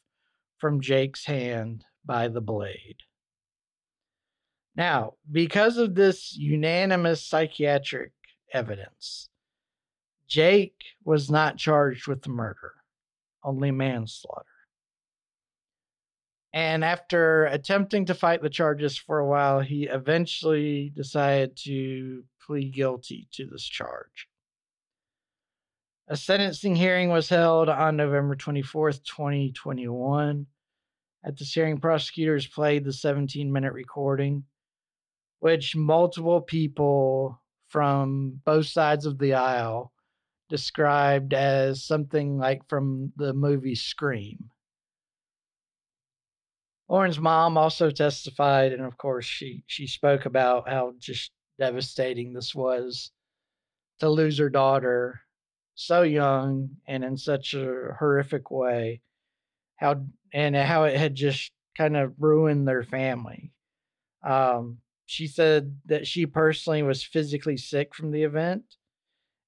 from 0.58 0.80
Jake's 0.80 1.24
hand 1.24 1.84
by 2.04 2.28
the 2.28 2.40
blade. 2.40 2.98
Now, 4.76 5.14
because 5.30 5.76
of 5.76 5.96
this 5.96 6.36
unanimous 6.36 7.26
psychiatric 7.26 8.12
evidence. 8.54 9.28
Jake 10.26 10.76
was 11.04 11.30
not 11.30 11.58
charged 11.58 12.06
with 12.06 12.22
the 12.22 12.30
murder, 12.30 12.72
only 13.42 13.70
manslaughter. 13.70 14.46
And 16.54 16.84
after 16.84 17.46
attempting 17.46 18.04
to 18.06 18.14
fight 18.14 18.40
the 18.40 18.48
charges 18.48 18.96
for 18.96 19.18
a 19.18 19.26
while, 19.26 19.58
he 19.58 19.88
eventually 19.88 20.92
decided 20.94 21.56
to 21.64 22.22
plead 22.46 22.72
guilty 22.72 23.26
to 23.32 23.46
this 23.46 23.64
charge. 23.64 24.28
A 26.06 26.16
sentencing 26.16 26.76
hearing 26.76 27.10
was 27.10 27.28
held 27.28 27.68
on 27.68 27.96
November 27.96 28.36
24th, 28.36 29.02
2021. 29.02 30.46
At 31.24 31.36
this 31.36 31.52
hearing, 31.52 31.80
prosecutors 31.80 32.46
played 32.46 32.84
the 32.84 32.92
17 32.92 33.50
minute 33.50 33.72
recording, 33.72 34.44
which 35.40 35.74
multiple 35.74 36.40
people 36.40 37.42
from 37.66 38.40
both 38.44 38.66
sides 38.66 39.06
of 39.06 39.18
the 39.18 39.34
aisle 39.34 39.92
described 40.48 41.34
as 41.34 41.82
something 41.82 42.38
like 42.38 42.68
from 42.68 43.12
the 43.16 43.34
movie 43.34 43.74
Scream. 43.74 44.50
Lauren's 46.94 47.18
mom 47.18 47.58
also 47.58 47.90
testified, 47.90 48.72
and 48.72 48.82
of 48.82 48.96
course, 48.96 49.24
she, 49.24 49.64
she 49.66 49.84
spoke 49.84 50.26
about 50.26 50.68
how 50.68 50.94
just 51.00 51.32
devastating 51.58 52.32
this 52.32 52.54
was 52.54 53.10
to 53.98 54.08
lose 54.08 54.38
her 54.38 54.48
daughter 54.48 55.20
so 55.74 56.02
young 56.02 56.68
and 56.86 57.02
in 57.02 57.16
such 57.16 57.52
a 57.52 57.96
horrific 57.98 58.48
way. 58.48 59.00
How 59.74 60.04
and 60.32 60.54
how 60.54 60.84
it 60.84 60.96
had 60.96 61.16
just 61.16 61.50
kind 61.76 61.96
of 61.96 62.14
ruined 62.16 62.68
their 62.68 62.84
family. 62.84 63.50
Um, 64.22 64.78
she 65.06 65.26
said 65.26 65.76
that 65.86 66.06
she 66.06 66.26
personally 66.26 66.84
was 66.84 67.02
physically 67.02 67.56
sick 67.56 67.92
from 67.92 68.12
the 68.12 68.22
event 68.22 68.62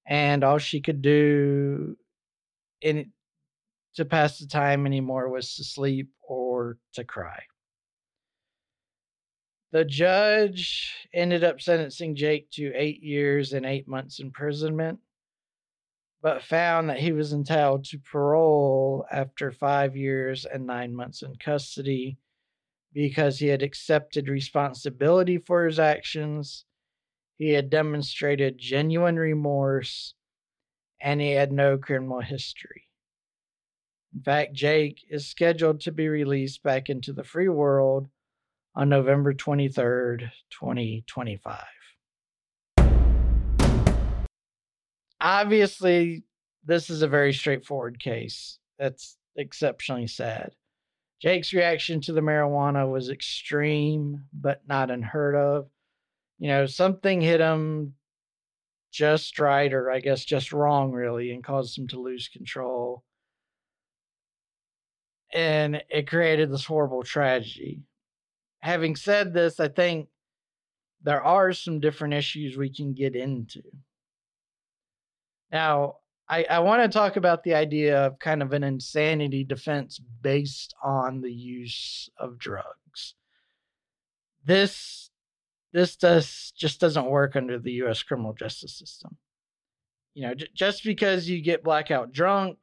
and 0.05 0.43
all 0.43 0.59
she 0.59 0.81
could 0.81 1.01
do 1.01 1.97
in 2.81 3.13
to 3.97 4.05
pass 4.05 4.39
the 4.39 4.47
time 4.47 4.87
anymore 4.87 5.29
was 5.29 5.57
to 5.57 5.65
sleep 5.65 6.11
or 6.23 6.79
to 6.95 7.05
cry 7.05 7.43
the 9.77 9.85
judge 9.85 11.07
ended 11.13 11.45
up 11.45 11.61
sentencing 11.61 12.15
Jake 12.15 12.51
to 12.53 12.73
eight 12.75 13.03
years 13.03 13.53
and 13.53 13.67
eight 13.67 13.87
months 13.87 14.21
imprisonment, 14.21 14.99
but 16.23 16.43
found 16.43 16.89
that 16.89 16.99
he 16.99 17.13
was 17.13 17.35
entitled 17.35 17.85
to 17.85 17.99
parole 17.99 19.05
after 19.11 19.53
five 19.53 19.95
years 19.95 20.47
and 20.47 20.67
nine 20.67 20.95
months 20.95 21.23
in 21.23 21.37
custody 21.37 22.17
because 22.95 23.39
he 23.39 23.49
had 23.49 23.63
accepted 23.63 24.29
responsibility 24.29 25.37
for 25.37 25.67
his 25.67 25.79
actions, 25.79 26.65
he 27.37 27.51
had 27.51 27.69
demonstrated 27.69 28.57
genuine 28.57 29.17
remorse, 29.17 30.15
and 31.03 31.21
he 31.21 31.33
had 31.33 31.53
no 31.53 31.77
criminal 31.77 32.21
history. 32.21 32.85
In 34.17 34.23
fact, 34.23 34.55
Jake 34.55 35.05
is 35.11 35.27
scheduled 35.27 35.83
to 35.83 35.93
be 35.93 36.09
released 36.09 36.63
back 36.63 36.89
into 36.89 37.13
the 37.13 37.23
free 37.23 37.51
world 37.51 38.09
on 38.75 38.89
November 38.89 39.35
23rd, 39.35 40.31
2025. 40.51 41.65
Obviously, 45.21 46.25
this 46.65 46.89
is 46.89 47.03
a 47.03 47.09
very 47.09 47.35
straightforward 47.35 48.01
case. 48.01 48.59
That's 48.79 49.19
exceptionally 49.37 50.07
sad. 50.07 50.53
Jake's 51.21 51.53
reaction 51.53 52.01
to 52.03 52.15
the 52.15 52.23
marijuana 52.23 52.91
was 52.91 53.11
extreme, 53.11 54.25
but 54.33 54.63
not 54.67 54.91
unheard 54.91 55.35
of. 55.35 55.69
You 56.39 56.49
know, 56.49 56.65
something 56.65 57.21
hit 57.21 57.41
him 57.41 57.93
just 58.93 59.39
right, 59.39 59.75
or 59.75 59.91
I 59.91 60.01
guess 60.01 60.25
just 60.25 60.55
wrong, 60.55 60.93
really, 60.93 61.33
and 61.33 61.45
caused 61.45 61.77
him 61.77 61.87
to 61.89 62.01
lose 62.01 62.29
control. 62.29 63.03
And 65.37 65.81
it 65.89 66.09
created 66.09 66.51
this 66.51 66.65
horrible 66.65 67.05
tragedy 67.05 67.83
having 68.67 68.97
said 68.97 69.33
this, 69.33 69.61
I 69.61 69.69
think 69.69 70.09
there 71.03 71.23
are 71.23 71.53
some 71.53 71.79
different 71.79 72.15
issues 72.15 72.57
we 72.57 72.69
can 72.69 72.95
get 72.95 73.15
into. 73.15 73.63
Now, 75.53 75.99
I, 76.29 76.45
I 76.51 76.59
want 76.59 76.83
to 76.83 76.89
talk 76.99 77.17
about 77.17 77.45
the 77.45 77.55
idea 77.55 78.07
of 78.07 78.19
kind 78.19 78.43
of 78.43 78.53
an 78.53 78.65
insanity 78.65 79.45
defense 79.45 80.01
based 80.21 80.75
on 80.83 81.21
the 81.21 81.33
use 81.33 82.11
of 82.19 82.39
drugs. 82.39 83.15
This 84.45 85.11
this 85.73 85.95
does 85.95 86.53
just 86.57 86.81
doesn't 86.81 87.07
work 87.07 87.37
under 87.37 87.59
the 87.59 87.73
U.S. 87.73 88.03
criminal 88.03 88.33
justice 88.33 88.77
system. 88.77 89.17
You 90.15 90.27
know, 90.27 90.35
j- 90.35 90.49
just 90.55 90.83
because 90.83 91.29
you 91.29 91.41
get 91.41 91.63
blackout 91.63 92.13
drunk 92.13 92.59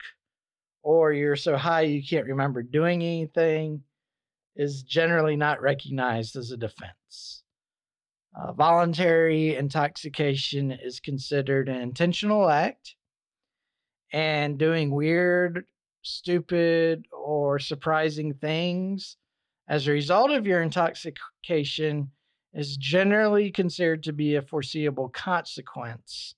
or 0.83 1.11
you're 1.13 1.35
so 1.35 1.57
high 1.57 1.81
you 1.81 2.03
can't 2.05 2.27
remember 2.27 2.61
doing 2.61 3.01
anything 3.01 3.81
is 4.55 4.83
generally 4.83 5.35
not 5.35 5.61
recognized 5.61 6.35
as 6.35 6.51
a 6.51 6.57
defense. 6.57 7.43
Uh, 8.35 8.51
voluntary 8.53 9.55
intoxication 9.55 10.71
is 10.71 10.99
considered 10.99 11.69
an 11.69 11.81
intentional 11.81 12.49
act, 12.49 12.95
and 14.11 14.59
doing 14.59 14.91
weird, 14.91 15.65
stupid, 16.03 17.05
or 17.11 17.57
surprising 17.57 18.33
things 18.33 19.17
as 19.67 19.87
a 19.87 19.91
result 19.91 20.31
of 20.31 20.45
your 20.45 20.61
intoxication 20.61 22.11
is 22.53 22.77
generally 22.77 23.49
considered 23.49 24.03
to 24.03 24.13
be 24.13 24.35
a 24.35 24.41
foreseeable 24.41 25.09
consequence, 25.09 26.35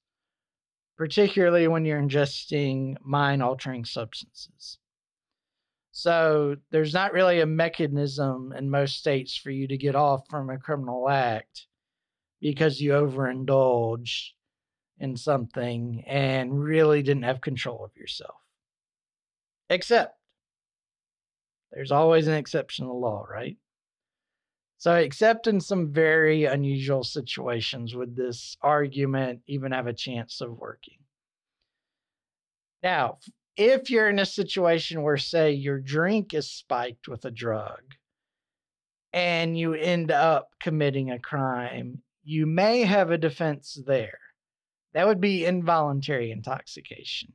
particularly 0.98 1.68
when 1.68 1.86
you're 1.86 2.02
ingesting 2.02 2.96
mind 3.02 3.44
altering 3.44 3.86
substances. 3.86 4.78
So 5.92 6.58
there's 6.72 6.94
not 6.94 7.14
really 7.14 7.40
a 7.40 7.46
mechanism 7.46 8.54
in 8.58 8.70
most 8.70 8.98
states 8.98 9.38
for 9.38 9.50
you 9.50 9.68
to 9.68 9.78
get 9.78 9.96
off 9.96 10.24
from 10.30 10.50
a 10.50 10.58
criminal 10.58 11.10
act 11.10 11.68
because 12.42 12.82
you 12.82 12.94
overindulged 12.94 14.34
in 15.00 15.16
something 15.16 16.04
and 16.06 16.62
really 16.62 17.02
didn't 17.02 17.24
have 17.24 17.42
control 17.42 17.84
of 17.84 17.96
yourself. 17.96 18.36
Except 19.70 20.18
there's 21.72 21.92
always 21.92 22.28
an 22.28 22.36
exception 22.36 22.86
to 22.86 22.90
the 22.90 22.94
law, 22.94 23.24
right? 23.24 23.58
So, 24.78 24.96
except 24.96 25.48
in 25.48 25.62
some 25.62 25.92
very 25.92 26.46
unusual 26.46 27.04
situations, 27.04 27.96
would 27.96 28.16
this 28.16 28.58
argument 28.62 29.42
even 29.48 29.72
have 29.72 29.88
a 29.88 29.94
chance 29.94 30.42
of 30.42 30.58
working? 30.58 30.98
Now, 32.84 33.18
if 33.58 33.90
you're 33.90 34.10
in 34.10 34.20
a 34.20 34.26
situation 34.26 35.02
where, 35.02 35.18
say, 35.18 35.52
your 35.52 35.80
drink 35.80 36.34
is 36.34 36.52
spiked 36.52 37.08
with 37.08 37.26
a 37.26 37.32
drug 37.32 37.82
and 39.14 39.58
you 39.58 39.74
end 39.74 40.12
up 40.12 40.50
committing 40.60 41.10
a 41.10 41.20
crime, 41.20 42.02
you 42.24 42.46
may 42.46 42.82
have 42.82 43.12
a 43.12 43.18
defense 43.18 43.82
there. 43.88 44.20
That 44.94 45.08
would 45.08 45.22
be 45.22 45.46
involuntary 45.46 46.32
intoxication. 46.32 47.34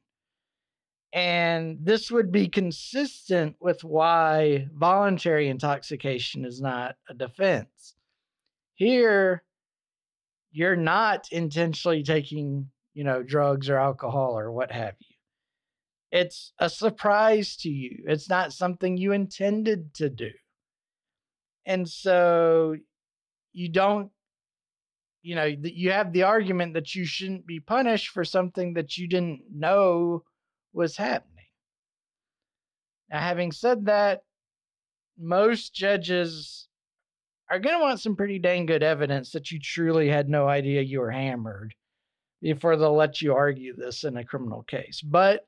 And 1.12 1.78
this 1.82 2.10
would 2.10 2.30
be 2.30 2.48
consistent 2.48 3.56
with 3.60 3.82
why 3.82 4.68
voluntary 4.72 5.48
intoxication 5.48 6.44
is 6.44 6.60
not 6.60 6.96
a 7.08 7.14
defense. 7.14 7.94
Here, 8.74 9.42
you're 10.52 10.76
not 10.76 11.26
intentionally 11.32 12.02
taking, 12.02 12.70
you 12.94 13.04
know, 13.04 13.22
drugs 13.22 13.68
or 13.68 13.78
alcohol 13.78 14.38
or 14.38 14.52
what 14.52 14.70
have 14.70 14.94
you 15.00 15.10
it's 16.10 16.52
a 16.58 16.68
surprise 16.68 17.56
to 17.58 17.68
you. 17.68 18.04
It's 18.06 18.28
not 18.28 18.52
something 18.52 18.96
you 18.96 19.12
intended 19.12 19.94
to 19.94 20.10
do. 20.10 20.30
And 21.66 21.88
so 21.88 22.76
you 23.52 23.68
don't, 23.68 24.10
you 25.22 25.34
know, 25.34 25.44
you 25.44 25.92
have 25.92 26.12
the 26.12 26.24
argument 26.24 26.74
that 26.74 26.94
you 26.94 27.04
shouldn't 27.04 27.46
be 27.46 27.60
punished 27.60 28.08
for 28.08 28.24
something 28.24 28.74
that 28.74 28.96
you 28.96 29.06
didn't 29.06 29.42
know 29.54 30.24
was 30.72 30.96
happening. 30.96 31.44
Now, 33.10 33.20
having 33.20 33.52
said 33.52 33.86
that, 33.86 34.22
most 35.18 35.74
judges 35.74 36.68
are 37.50 37.58
going 37.58 37.76
to 37.76 37.82
want 37.82 38.00
some 38.00 38.16
pretty 38.16 38.38
dang 38.38 38.66
good 38.66 38.82
evidence 38.82 39.32
that 39.32 39.50
you 39.50 39.58
truly 39.58 40.08
had 40.08 40.28
no 40.28 40.48
idea 40.48 40.82
you 40.82 41.00
were 41.00 41.10
hammered 41.10 41.74
before 42.40 42.76
they'll 42.76 42.94
let 42.94 43.20
you 43.20 43.34
argue 43.34 43.74
this 43.74 44.04
in 44.04 44.16
a 44.16 44.24
criminal 44.24 44.62
case. 44.62 45.02
But 45.02 45.46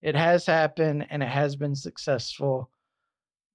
it 0.00 0.14
has 0.14 0.46
happened 0.46 1.06
and 1.10 1.22
it 1.22 1.28
has 1.28 1.56
been 1.56 1.74
successful. 1.74 2.70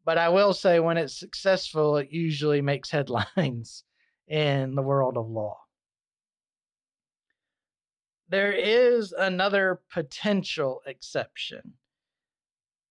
But 0.03 0.17
I 0.17 0.29
will 0.29 0.53
say, 0.53 0.79
when 0.79 0.97
it's 0.97 1.17
successful, 1.17 1.97
it 1.97 2.11
usually 2.11 2.61
makes 2.61 2.89
headlines 2.91 3.83
in 4.27 4.75
the 4.75 4.81
world 4.81 5.17
of 5.17 5.29
law. 5.29 5.57
There 8.29 8.53
is 8.53 9.11
another 9.11 9.81
potential 9.91 10.81
exception, 10.85 11.73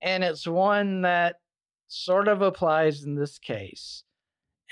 and 0.03 0.25
it's 0.25 0.47
one 0.47 1.03
that 1.03 1.37
sort 1.87 2.29
of 2.29 2.43
applies 2.43 3.05
in 3.05 3.15
this 3.15 3.39
case. 3.39 4.03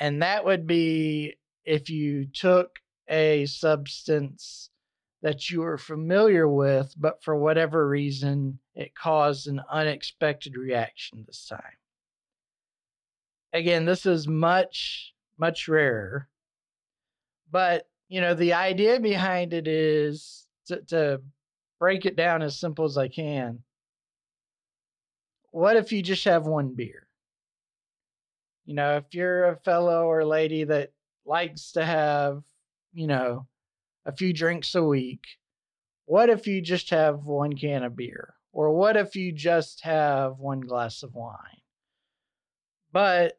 And 0.00 0.22
that 0.22 0.44
would 0.44 0.66
be 0.66 1.36
if 1.64 1.88
you 1.88 2.26
took 2.26 2.80
a 3.08 3.46
substance 3.46 4.70
that 5.22 5.50
you 5.50 5.62
are 5.62 5.78
familiar 5.78 6.48
with, 6.48 6.94
but 6.96 7.22
for 7.22 7.36
whatever 7.36 7.88
reason, 7.88 8.58
it 8.74 8.94
caused 8.94 9.46
an 9.46 9.62
unexpected 9.70 10.56
reaction 10.56 11.24
this 11.26 11.46
time. 11.46 11.60
Again, 13.52 13.86
this 13.86 14.04
is 14.04 14.28
much, 14.28 15.14
much 15.38 15.66
rarer. 15.68 16.28
But, 17.50 17.88
you 18.08 18.20
know, 18.20 18.34
the 18.34 18.52
idea 18.52 19.00
behind 19.00 19.54
it 19.54 19.66
is 19.66 20.45
to, 20.66 20.80
to 20.82 21.22
break 21.78 22.06
it 22.06 22.16
down 22.16 22.42
as 22.42 22.58
simple 22.58 22.84
as 22.84 22.96
I 22.96 23.08
can. 23.08 23.62
What 25.50 25.76
if 25.76 25.92
you 25.92 26.02
just 26.02 26.24
have 26.24 26.46
one 26.46 26.74
beer? 26.74 27.06
You 28.64 28.74
know, 28.74 28.96
if 28.96 29.04
you're 29.12 29.44
a 29.44 29.56
fellow 29.56 30.06
or 30.06 30.24
lady 30.24 30.64
that 30.64 30.92
likes 31.24 31.72
to 31.72 31.84
have, 31.84 32.42
you 32.92 33.06
know, 33.06 33.46
a 34.04 34.12
few 34.12 34.32
drinks 34.32 34.74
a 34.74 34.82
week, 34.82 35.24
what 36.06 36.30
if 36.30 36.46
you 36.46 36.60
just 36.60 36.90
have 36.90 37.24
one 37.24 37.56
can 37.56 37.84
of 37.84 37.96
beer? 37.96 38.34
Or 38.52 38.70
what 38.70 38.96
if 38.96 39.16
you 39.16 39.32
just 39.32 39.82
have 39.82 40.38
one 40.38 40.60
glass 40.60 41.02
of 41.02 41.14
wine? 41.14 41.60
But 42.92 43.38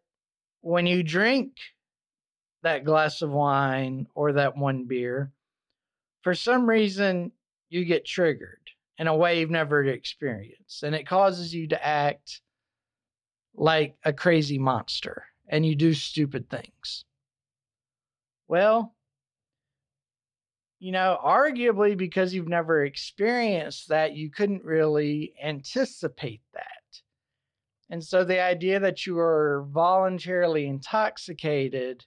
when 0.61 0.85
you 0.85 1.01
drink 1.01 1.53
that 2.63 2.83
glass 2.83 3.21
of 3.21 3.31
wine 3.31 4.07
or 4.13 4.33
that 4.33 4.57
one 4.57 4.85
beer, 4.85 5.31
for 6.27 6.35
some 6.35 6.67
reason, 6.67 7.31
you 7.69 7.85
get 7.85 8.03
triggered 8.03 8.59
in 8.97 9.07
a 9.07 9.15
way 9.15 9.39
you've 9.39 9.49
never 9.49 9.81
experienced. 9.85 10.83
And 10.83 10.93
it 10.93 11.07
causes 11.07 11.55
you 11.55 11.69
to 11.69 11.87
act 11.87 12.41
like 13.55 13.95
a 14.03 14.11
crazy 14.11 14.57
monster 14.57 15.23
and 15.47 15.65
you 15.65 15.73
do 15.73 15.93
stupid 15.93 16.49
things. 16.49 17.05
Well, 18.49 18.93
you 20.79 20.91
know, 20.91 21.17
arguably 21.23 21.95
because 21.95 22.33
you've 22.33 22.49
never 22.49 22.83
experienced 22.83 23.87
that, 23.87 24.17
you 24.17 24.29
couldn't 24.29 24.65
really 24.65 25.33
anticipate 25.41 26.41
that. 26.53 26.99
And 27.89 28.03
so 28.03 28.25
the 28.25 28.41
idea 28.41 28.81
that 28.81 29.05
you 29.05 29.17
are 29.17 29.65
voluntarily 29.69 30.67
intoxicated 30.67 32.03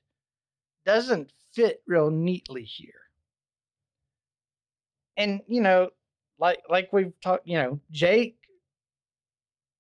doesn't 0.85 1.33
fit 1.55 1.83
real 1.87 2.11
neatly 2.11 2.65
here. 2.65 3.01
And, 5.17 5.41
you 5.47 5.61
know, 5.61 5.91
like 6.39 6.61
like 6.69 6.93
we've 6.93 7.13
talked, 7.23 7.47
you 7.47 7.59
know, 7.59 7.81
Jake 7.91 8.37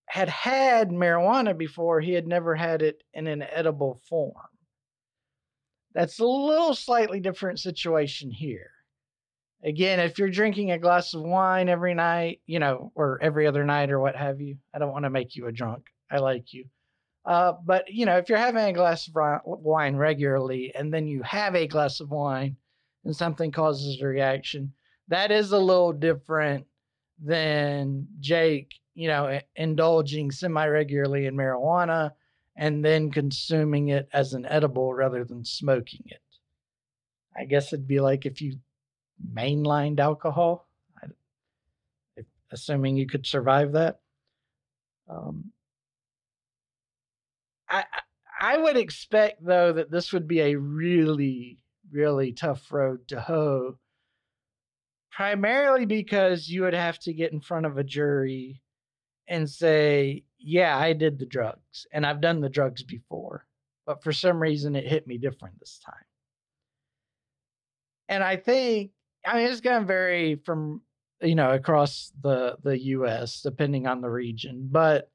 had 0.07 0.29
had 0.29 0.91
marijuana 0.91 1.57
before, 1.57 2.01
he 2.01 2.13
had 2.13 2.27
never 2.27 2.55
had 2.55 2.83
it 2.83 3.03
in 3.15 3.27
an 3.27 3.43
edible 3.43 4.01
form. 4.09 4.35
That's 5.95 6.19
a 6.19 6.25
little 6.25 6.75
slightly 6.75 7.21
different 7.21 7.59
situation 7.61 8.31
here. 8.31 8.71
Again, 9.63 10.01
if 10.01 10.19
you're 10.19 10.31
drinking 10.31 10.71
a 10.71 10.79
glass 10.79 11.15
of 11.15 11.23
wine 11.23 11.69
every 11.69 11.95
night, 11.95 12.41
you 12.47 12.59
know, 12.59 12.93
or 12.95 13.19
every 13.23 13.47
other 13.47 13.65
night 13.65 13.91
or 13.91 14.01
what 14.01 14.17
have 14.17 14.41
you, 14.41 14.57
I 14.75 14.79
don't 14.79 14.93
want 14.93 15.05
to 15.05 15.11
make 15.11 15.37
you 15.37 15.47
a 15.47 15.53
drunk. 15.53 15.87
I 16.11 16.19
like 16.19 16.53
you. 16.53 16.65
Uh, 17.25 17.53
but, 17.65 17.85
you 17.93 18.07
know, 18.07 18.17
if 18.17 18.29
you're 18.29 18.39
having 18.39 18.65
a 18.65 18.73
glass 18.73 19.07
of 19.07 19.15
wine 19.45 19.97
regularly 19.97 20.73
and 20.75 20.93
then 20.93 21.07
you 21.07 21.23
have 21.23 21.55
a 21.55 21.67
glass 21.67 22.01
of 22.01 22.11
wine 22.11 22.57
and 23.05 23.15
something 23.15 23.53
causes 23.53 24.01
a 24.01 24.07
reaction, 24.07 24.73
that 25.11 25.31
is 25.31 25.53
a 25.53 25.59
little 25.59 25.93
different 25.93 26.67
than 27.23 28.07
Jake, 28.21 28.75
you 28.95 29.09
know, 29.09 29.41
indulging 29.57 30.31
semi 30.31 30.67
regularly 30.67 31.27
in 31.27 31.37
marijuana 31.37 32.13
and 32.57 32.85
then 32.85 33.11
consuming 33.11 33.89
it 33.89 34.09
as 34.13 34.33
an 34.33 34.47
edible 34.47 34.95
rather 34.95 35.25
than 35.25 35.45
smoking 35.45 36.05
it. 36.07 36.23
I 37.37 37.45
guess 37.45 37.73
it'd 37.73 37.89
be 37.89 38.01
like 38.01 38.25
if 38.25 38.41
you 38.41 38.59
mainlined 39.35 40.01
alcohol, 40.01 40.69
assuming 42.53 42.97
you 42.97 43.07
could 43.07 43.27
survive 43.27 43.73
that. 43.73 44.01
Um, 45.09 45.53
I 47.69 47.85
I 48.41 48.57
would 48.59 48.77
expect 48.77 49.45
though 49.45 49.73
that 49.73 49.91
this 49.91 50.13
would 50.13 50.29
be 50.29 50.41
a 50.41 50.57
really 50.57 51.59
really 51.91 52.33
tough 52.33 52.71
road 52.73 53.09
to 53.09 53.21
hoe. 53.21 53.79
Primarily 55.13 55.87
because 55.87 56.49
you 56.49 56.63
would 56.63 56.75
have 56.75 56.99
to 57.01 57.13
get 57.13 57.33
in 57.33 57.41
front 57.41 57.67
of 57.67 57.79
a 57.79 57.85
jury 57.85 58.63
and 59.29 59.49
say, 59.49 60.25
"Yeah, 60.39 60.77
I 60.77 60.93
did 60.93 61.19
the 61.19 61.27
drugs 61.27 61.87
and 61.93 62.07
I've 62.07 62.21
done 62.21 62.41
the 62.41 62.49
drugs 62.49 62.83
before, 62.83 63.47
but 63.87 64.03
for 64.03 64.13
some 64.13 64.41
reason 64.41 64.77
it 64.77 64.87
hit 64.87 65.07
me 65.07 65.19
different 65.19 65.59
this 65.59 65.79
time." 65.79 66.05
And 68.09 68.23
I 68.25 68.37
think 68.37 68.93
I 69.27 69.37
mean 69.37 69.51
it's 69.51 69.61
going 69.61 69.81
to 69.81 69.87
vary 69.87 70.37
from 70.37 70.83
you 71.21 71.35
know 71.35 71.53
across 71.53 72.13
the 72.23 72.57
the 72.63 72.79
US 72.97 73.43
depending 73.43 73.87
on 73.87 74.01
the 74.01 74.11
region, 74.11 74.69
but 74.71 75.11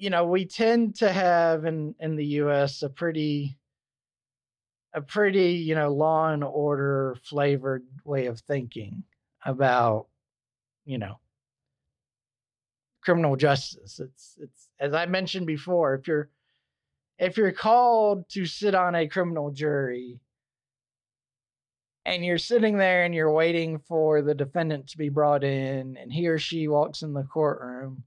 you 0.00 0.08
know, 0.08 0.24
we 0.24 0.46
tend 0.46 0.96
to 0.96 1.12
have 1.12 1.66
in 1.66 1.94
in 2.00 2.16
the 2.16 2.24
U.S. 2.40 2.82
a 2.82 2.88
pretty 2.88 3.58
a 4.92 5.00
pretty 5.00 5.52
you 5.52 5.74
know 5.74 5.92
law 5.92 6.32
and 6.32 6.44
order 6.44 7.16
flavored 7.24 7.84
way 8.04 8.26
of 8.26 8.40
thinking 8.40 9.04
about 9.44 10.06
you 10.84 10.98
know 10.98 11.18
criminal 13.02 13.36
justice. 13.36 14.00
It's 14.00 14.38
it's 14.40 14.68
as 14.78 14.94
I 14.94 15.06
mentioned 15.06 15.46
before, 15.46 15.94
if 15.94 16.08
you're 16.08 16.28
if 17.18 17.36
you're 17.36 17.52
called 17.52 18.28
to 18.30 18.46
sit 18.46 18.74
on 18.74 18.94
a 18.94 19.08
criminal 19.08 19.50
jury 19.50 20.20
and 22.06 22.24
you're 22.24 22.38
sitting 22.38 22.78
there 22.78 23.04
and 23.04 23.14
you're 23.14 23.32
waiting 23.32 23.78
for 23.78 24.22
the 24.22 24.34
defendant 24.34 24.88
to 24.88 24.98
be 24.98 25.10
brought 25.10 25.44
in 25.44 25.96
and 25.98 26.12
he 26.12 26.26
or 26.28 26.38
she 26.38 26.66
walks 26.66 27.02
in 27.02 27.12
the 27.12 27.22
courtroom 27.24 28.02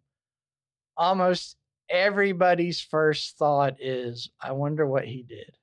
almost 0.98 1.58
everybody's 1.89 2.82
first 2.82 3.38
thought 3.38 3.76
is, 3.80 4.30
I 4.41 4.52
wonder 4.52 4.88
what 4.88 5.06
he 5.06 5.24
did, 5.24 5.56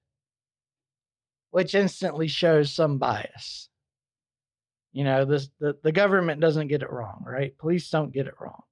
which 1.51 1.75
instantly 1.75 2.29
shows 2.29 2.73
some 2.73 2.99
bias. 2.99 3.69
You 4.93 5.05
know, 5.05 5.25
this, 5.25 5.51
the, 5.61 5.77
the 5.83 5.93
government 5.93 6.41
doesn't 6.41 6.69
get 6.69 6.83
it 6.83 6.91
wrong, 6.91 7.23
right? 7.27 7.57
Police 7.59 7.89
don't 7.91 8.13
get 8.13 8.27
it 8.27 8.35
wrong. 8.41 8.63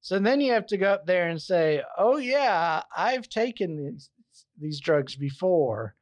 So 0.00 0.18
then 0.18 0.40
you 0.40 0.52
have 0.52 0.66
to 0.68 0.76
go 0.76 0.92
up 0.92 1.06
there 1.06 1.28
and 1.28 1.40
say, 1.40 1.82
oh, 1.96 2.18
yeah, 2.18 2.82
I've 2.96 3.28
taken 3.28 3.76
these, 3.76 4.10
these 4.60 4.80
drugs 4.80 5.16
before, 5.16 5.94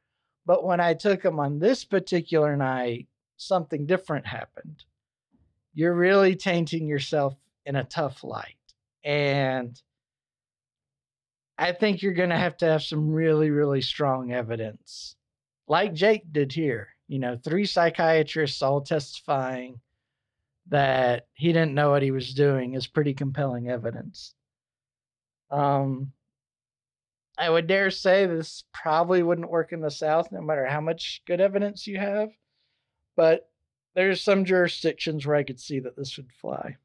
but 0.45 0.63
when 0.63 0.79
I 0.79 0.93
took 0.93 1.21
them 1.21 1.39
on 1.39 1.59
this 1.59 1.83
particular 1.83 2.55
night, 2.55 3.07
something 3.37 3.85
different 3.85 4.25
happened. 4.25 4.83
You're 5.73 5.93
really 5.93 6.35
tainting 6.35 6.87
yourself 6.87 7.35
in 7.65 7.75
a 7.75 7.83
tough 7.83 8.23
light. 8.23 8.55
And 9.03 9.79
I 11.57 11.71
think 11.71 12.01
you're 12.01 12.13
going 12.13 12.29
to 12.29 12.37
have 12.37 12.57
to 12.57 12.65
have 12.65 12.83
some 12.83 13.11
really, 13.11 13.49
really 13.49 13.81
strong 13.81 14.31
evidence, 14.31 15.15
like 15.67 15.93
Jake 15.93 16.31
did 16.31 16.51
here. 16.51 16.89
You 17.07 17.19
know, 17.19 17.37
three 17.37 17.65
psychiatrists 17.65 18.61
all 18.61 18.81
testifying 18.81 19.79
that 20.69 21.27
he 21.33 21.47
didn't 21.53 21.73
know 21.73 21.91
what 21.91 22.01
he 22.01 22.11
was 22.11 22.33
doing 22.33 22.73
is 22.73 22.87
pretty 22.87 23.13
compelling 23.13 23.69
evidence. 23.69 24.33
Um, 25.49 26.11
I 27.37 27.49
would 27.49 27.67
dare 27.67 27.91
say 27.91 28.25
this 28.25 28.63
probably 28.73 29.23
wouldn't 29.23 29.49
work 29.49 29.71
in 29.71 29.79
the 29.79 29.91
South, 29.91 30.31
no 30.31 30.41
matter 30.41 30.65
how 30.65 30.81
much 30.81 31.21
good 31.25 31.39
evidence 31.39 31.87
you 31.87 31.97
have. 31.97 32.29
But 33.15 33.49
there's 33.95 34.21
some 34.21 34.43
jurisdictions 34.43 35.25
where 35.25 35.35
I 35.35 35.43
could 35.43 35.59
see 35.59 35.79
that 35.79 35.95
this 35.95 36.17
would 36.17 36.31
fly. 36.33 36.77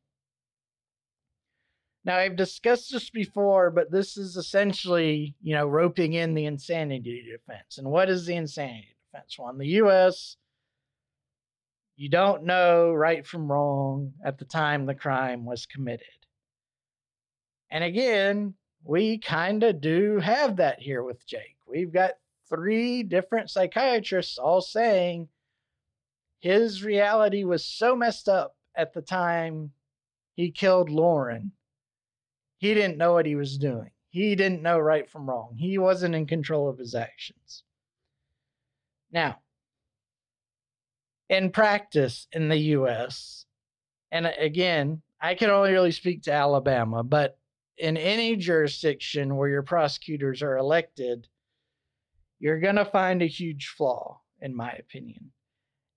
Now, 2.04 2.16
I've 2.16 2.36
discussed 2.36 2.90
this 2.90 3.10
before, 3.10 3.70
but 3.70 3.90
this 3.92 4.16
is 4.16 4.36
essentially, 4.36 5.36
you 5.40 5.54
know, 5.54 5.66
roping 5.66 6.14
in 6.14 6.34
the 6.34 6.46
insanity 6.46 7.24
defense. 7.30 7.78
And 7.78 7.88
what 7.88 8.10
is 8.10 8.26
the 8.26 8.34
insanity 8.34 8.96
defense? 9.12 9.38
Well, 9.38 9.50
in 9.50 9.58
the 9.58 9.68
U.S., 9.68 10.36
you 11.96 12.08
don't 12.08 12.42
know 12.42 12.92
right 12.92 13.24
from 13.24 13.50
wrong 13.50 14.14
at 14.24 14.38
the 14.38 14.44
time 14.44 14.86
the 14.86 14.94
crime 14.94 15.44
was 15.44 15.66
committed. 15.66 16.06
And 17.70 17.84
again, 17.84 18.54
we 18.82 19.18
kind 19.18 19.62
of 19.62 19.80
do 19.80 20.18
have 20.18 20.56
that 20.56 20.80
here 20.80 21.04
with 21.04 21.24
Jake. 21.24 21.56
We've 21.66 21.92
got 21.92 22.12
three 22.48 23.04
different 23.04 23.50
psychiatrists 23.50 24.38
all 24.38 24.60
saying 24.60 25.28
his 26.40 26.82
reality 26.82 27.44
was 27.44 27.64
so 27.64 27.94
messed 27.94 28.28
up 28.28 28.56
at 28.74 28.92
the 28.92 29.02
time 29.02 29.70
he 30.34 30.50
killed 30.50 30.90
Lauren 30.90 31.52
he 32.62 32.74
didn't 32.74 32.96
know 32.96 33.12
what 33.12 33.26
he 33.26 33.34
was 33.34 33.58
doing. 33.58 33.90
He 34.10 34.36
didn't 34.36 34.62
know 34.62 34.78
right 34.78 35.10
from 35.10 35.28
wrong. 35.28 35.56
He 35.58 35.78
wasn't 35.78 36.14
in 36.14 36.26
control 36.26 36.68
of 36.68 36.78
his 36.78 36.94
actions. 36.94 37.64
Now, 39.10 39.40
in 41.28 41.50
practice 41.50 42.28
in 42.30 42.48
the 42.48 42.58
US, 42.76 43.46
and 44.12 44.32
again, 44.38 45.02
I 45.20 45.34
can 45.34 45.50
only 45.50 45.72
really 45.72 45.90
speak 45.90 46.22
to 46.22 46.32
Alabama, 46.32 47.02
but 47.02 47.36
in 47.78 47.96
any 47.96 48.36
jurisdiction 48.36 49.34
where 49.34 49.48
your 49.48 49.64
prosecutors 49.64 50.40
are 50.40 50.56
elected, 50.56 51.26
you're 52.38 52.60
going 52.60 52.76
to 52.76 52.84
find 52.84 53.22
a 53.22 53.26
huge 53.26 53.74
flaw, 53.76 54.20
in 54.40 54.54
my 54.54 54.70
opinion. 54.70 55.32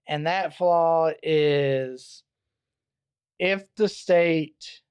And 0.08 0.26
that 0.26 0.58
flaw 0.58 1.12
is 1.22 2.24
if 3.38 3.64
the 3.76 3.88
state 3.88 4.82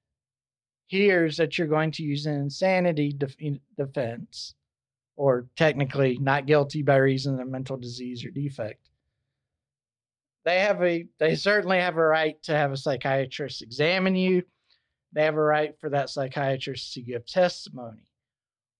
hears 0.87 1.37
that 1.37 1.57
you're 1.57 1.67
going 1.67 1.91
to 1.91 2.03
use 2.03 2.25
an 2.25 2.35
insanity 2.35 3.11
def- 3.11 3.37
defense, 3.77 4.53
or 5.15 5.47
technically 5.55 6.17
not 6.19 6.45
guilty 6.45 6.81
by 6.81 6.97
reason 6.97 7.39
of 7.39 7.47
mental 7.47 7.77
disease 7.77 8.23
or 8.25 8.29
defect, 8.29 8.89
they 10.43 10.59
have 10.59 10.81
a 10.83 11.07
they 11.19 11.35
certainly 11.35 11.79
have 11.79 11.97
a 11.97 12.05
right 12.05 12.41
to 12.43 12.55
have 12.55 12.71
a 12.71 12.77
psychiatrist 12.77 13.61
examine 13.61 14.15
you. 14.15 14.43
They 15.13 15.23
have 15.23 15.35
a 15.35 15.41
right 15.41 15.73
for 15.79 15.89
that 15.89 16.09
psychiatrist 16.09 16.93
to 16.93 17.01
give 17.01 17.25
testimony. 17.25 18.07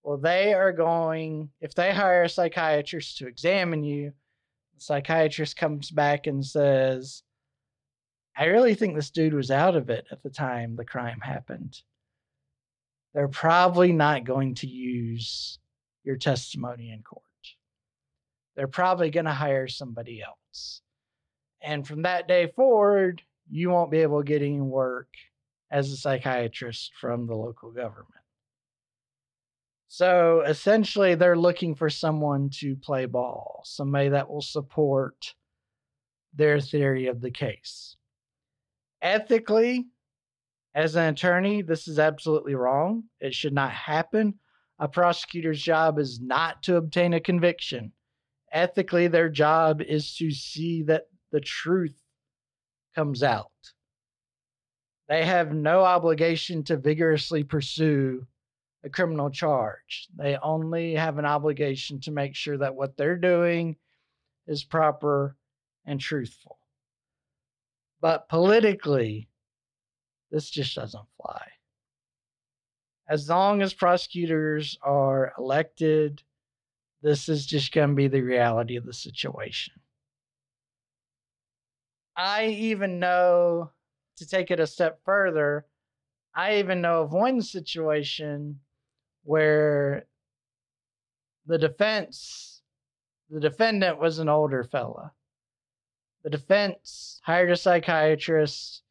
Well, 0.03 0.17
they 0.17 0.53
are 0.53 0.71
going 0.71 1.49
if 1.61 1.73
they 1.73 1.91
hire 1.91 2.23
a 2.23 2.29
psychiatrist 2.29 3.17
to 3.17 3.27
examine 3.27 3.83
you, 3.83 4.13
the 4.75 4.81
psychiatrist 4.81 5.57
comes 5.57 5.89
back 5.89 6.27
and 6.27 6.45
says, 6.45 7.23
I 8.37 8.45
really 8.45 8.75
think 8.75 8.95
this 8.95 9.09
dude 9.09 9.33
was 9.33 9.49
out 9.49 9.75
of 9.75 9.89
it 9.89 10.05
at 10.11 10.21
the 10.21 10.29
time 10.29 10.75
the 10.75 10.85
crime 10.85 11.21
happened 11.21 11.81
they're 13.15 13.29
probably 13.29 13.93
not 13.93 14.25
going 14.25 14.55
to 14.55 14.67
use 14.67 15.57
your 16.03 16.17
testimony 16.17 16.91
in 16.91 17.01
court. 17.01 17.23
They're 18.55 18.67
probably 18.67 19.09
going 19.09 19.25
to 19.25 19.31
hire 19.31 19.69
somebody 19.69 20.21
else. 20.21 20.81
And 21.61 21.87
from 21.87 22.01
that 22.01 22.27
day 22.27 22.51
forward, 22.55 23.21
you 23.49 23.69
won't 23.69 23.89
be 23.89 23.99
able 23.99 24.21
to 24.21 24.27
get 24.27 24.41
any 24.41 24.59
work 24.59 25.07
as 25.71 25.91
a 25.91 25.97
psychiatrist 25.97 26.91
from 26.99 27.25
the 27.25 27.35
local 27.35 27.71
government. 27.71 28.11
So 29.87 30.41
essentially, 30.41 31.15
they're 31.15 31.37
looking 31.37 31.73
for 31.73 31.89
someone 31.89 32.49
to 32.59 32.75
play 32.75 33.05
ball, 33.05 33.61
somebody 33.63 34.09
that 34.09 34.29
will 34.29 34.41
support 34.41 35.33
their 36.33 36.59
theory 36.59 37.07
of 37.07 37.21
the 37.21 37.31
case. 37.31 37.95
Ethically, 39.01 39.85
as 40.75 40.97
an 40.97 41.13
attorney, 41.13 41.61
this 41.61 41.87
is 41.87 41.99
absolutely 41.99 42.53
wrong. 42.53 43.05
It 43.21 43.33
should 43.33 43.53
not 43.53 43.71
happen. 43.71 44.35
A 44.77 44.89
prosecutor's 44.89 45.61
job 45.61 45.97
is 45.97 46.19
not 46.19 46.61
to 46.63 46.75
obtain 46.75 47.13
a 47.13 47.21
conviction. 47.21 47.93
Ethically, 48.51 49.07
their 49.07 49.29
job 49.29 49.81
is 49.81 50.15
to 50.17 50.31
see 50.31 50.83
that 50.83 51.03
the 51.31 51.39
truth 51.39 51.97
comes 52.93 53.23
out. 53.23 53.51
They 55.07 55.23
have 55.23 55.53
no 55.53 55.83
obligation 55.83 56.63
to 56.65 56.75
vigorously 56.75 57.45
pursue 57.45 58.27
a 58.83 58.89
criminal 58.89 59.29
charge. 59.29 60.09
They 60.17 60.37
only 60.37 60.95
have 60.95 61.17
an 61.17 61.25
obligation 61.25 62.01
to 62.01 62.11
make 62.11 62.35
sure 62.35 62.57
that 62.57 62.75
what 62.75 62.97
they're 62.97 63.17
doing 63.17 63.77
is 64.45 64.63
proper 64.65 65.37
and 65.85 66.01
truthful. 66.01 66.57
But 68.01 68.27
politically, 68.27 69.29
this 70.35 70.49
just 70.49 70.75
doesn't 70.75 71.07
fly. 71.15 71.47
As 73.07 73.29
long 73.29 73.61
as 73.61 73.73
prosecutors 73.73 74.77
are 74.81 75.31
elected, 75.39 76.23
this 77.01 77.29
is 77.29 77.45
just 77.45 77.71
going 77.71 77.91
to 77.91 77.95
be 77.95 78.09
the 78.09 78.19
reality 78.19 78.75
of 78.75 78.85
the 78.85 78.91
situation. 78.91 79.75
I 82.17 82.47
even 82.47 82.99
know 82.99 83.71
to 84.17 84.27
take 84.27 84.51
it 84.51 84.59
a 84.59 84.67
step 84.67 84.99
further, 85.05 85.67
I 86.35 86.57
even 86.57 86.81
know 86.81 87.03
of 87.03 87.13
one 87.13 87.41
situation 87.41 88.59
where 89.23 90.05
the 91.45 91.57
defense, 91.57 92.61
the 93.29 93.39
defendant 93.39 94.01
was 94.01 94.19
an 94.19 94.27
older 94.27 94.65
fella. 94.65 95.13
The 96.25 96.29
defense 96.29 97.21
hired 97.23 97.51
a 97.51 97.55
psychiatrist 97.55 98.81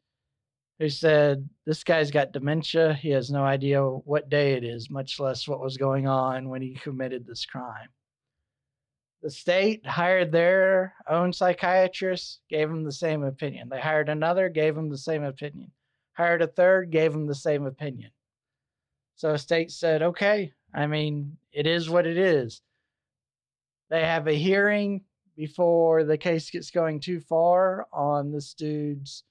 who 0.79 0.89
said, 0.89 1.47
This 1.65 1.83
guy's 1.83 2.11
got 2.11 2.31
dementia. 2.31 2.93
He 2.93 3.09
has 3.09 3.31
no 3.31 3.43
idea 3.43 3.81
what 3.83 4.29
day 4.29 4.53
it 4.53 4.63
is, 4.63 4.89
much 4.89 5.19
less 5.19 5.47
what 5.47 5.61
was 5.61 5.77
going 5.77 6.07
on 6.07 6.49
when 6.49 6.61
he 6.61 6.73
committed 6.75 7.25
this 7.25 7.45
crime. 7.45 7.89
The 9.21 9.31
state 9.31 9.85
hired 9.85 10.31
their 10.31 10.93
own 11.09 11.33
psychiatrist, 11.33 12.41
gave 12.49 12.69
him 12.69 12.83
the 12.83 12.91
same 12.91 13.23
opinion. 13.23 13.69
They 13.69 13.79
hired 13.79 14.09
another, 14.09 14.49
gave 14.49 14.77
him 14.77 14.89
the 14.89 14.97
same 14.97 15.23
opinion. 15.23 15.71
Hired 16.13 16.41
a 16.41 16.47
third, 16.47 16.91
gave 16.91 17.13
him 17.13 17.25
the 17.25 17.35
same 17.35 17.65
opinion. 17.65 18.11
So 19.15 19.31
the 19.31 19.39
state 19.39 19.71
said, 19.71 20.01
okay, 20.01 20.51
I 20.73 20.87
mean, 20.87 21.37
it 21.51 21.65
is 21.65 21.89
what 21.89 22.05
it 22.05 22.17
is. 22.17 22.61
They 23.89 24.01
have 24.01 24.27
a 24.27 24.33
hearing 24.33 25.05
before 25.35 26.03
the 26.03 26.17
case 26.17 26.49
gets 26.49 26.69
going 26.69 26.99
too 26.99 27.19
far 27.19 27.87
on 27.91 28.31
this 28.31 28.53
dude's 28.53 29.23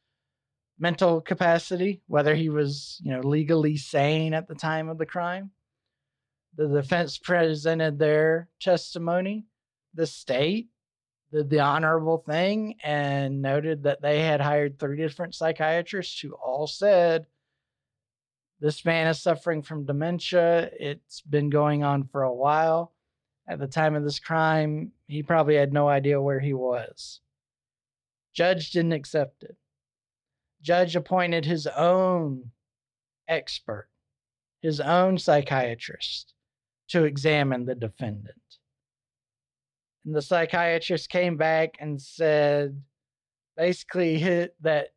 mental 0.78 1.20
capacity, 1.20 2.02
whether 2.06 2.34
he 2.34 2.48
was, 2.48 3.00
you 3.02 3.12
know, 3.12 3.20
legally 3.20 3.76
sane 3.76 4.34
at 4.34 4.48
the 4.48 4.54
time 4.54 4.88
of 4.88 4.98
the 4.98 5.06
crime. 5.06 5.50
The 6.56 6.68
defense 6.68 7.18
presented 7.18 7.98
their 7.98 8.48
testimony 8.60 9.46
the 9.94 10.06
state 10.06 10.68
did 11.32 11.50
the 11.50 11.60
honorable 11.60 12.18
thing 12.18 12.76
and 12.82 13.40
noted 13.40 13.84
that 13.84 14.02
they 14.02 14.20
had 14.20 14.40
hired 14.40 14.78
three 14.78 14.96
different 14.96 15.34
psychiatrists 15.34 16.20
who 16.20 16.32
all 16.32 16.66
said 16.66 17.26
this 18.60 18.84
man 18.84 19.08
is 19.08 19.20
suffering 19.20 19.62
from 19.62 19.84
dementia. 19.84 20.70
It's 20.78 21.20
been 21.22 21.50
going 21.50 21.82
on 21.82 22.04
for 22.04 22.22
a 22.22 22.32
while. 22.32 22.92
At 23.48 23.58
the 23.58 23.66
time 23.66 23.94
of 23.94 24.04
this 24.04 24.18
crime, 24.18 24.92
he 25.06 25.22
probably 25.22 25.56
had 25.56 25.72
no 25.72 25.88
idea 25.88 26.20
where 26.20 26.40
he 26.40 26.54
was. 26.54 27.20
Judge 28.32 28.70
didn't 28.70 28.92
accept 28.92 29.42
it. 29.42 29.56
Judge 30.64 30.96
appointed 30.96 31.44
his 31.44 31.66
own 31.66 32.50
expert, 33.28 33.88
his 34.62 34.80
own 34.80 35.18
psychiatrist 35.18 36.32
to 36.88 37.04
examine 37.04 37.66
the 37.66 37.74
defendant. 37.74 38.38
And 40.06 40.14
the 40.14 40.22
psychiatrist 40.22 41.10
came 41.10 41.36
back 41.36 41.76
and 41.80 42.00
said 42.00 42.82
basically 43.58 44.48
that 44.62 44.88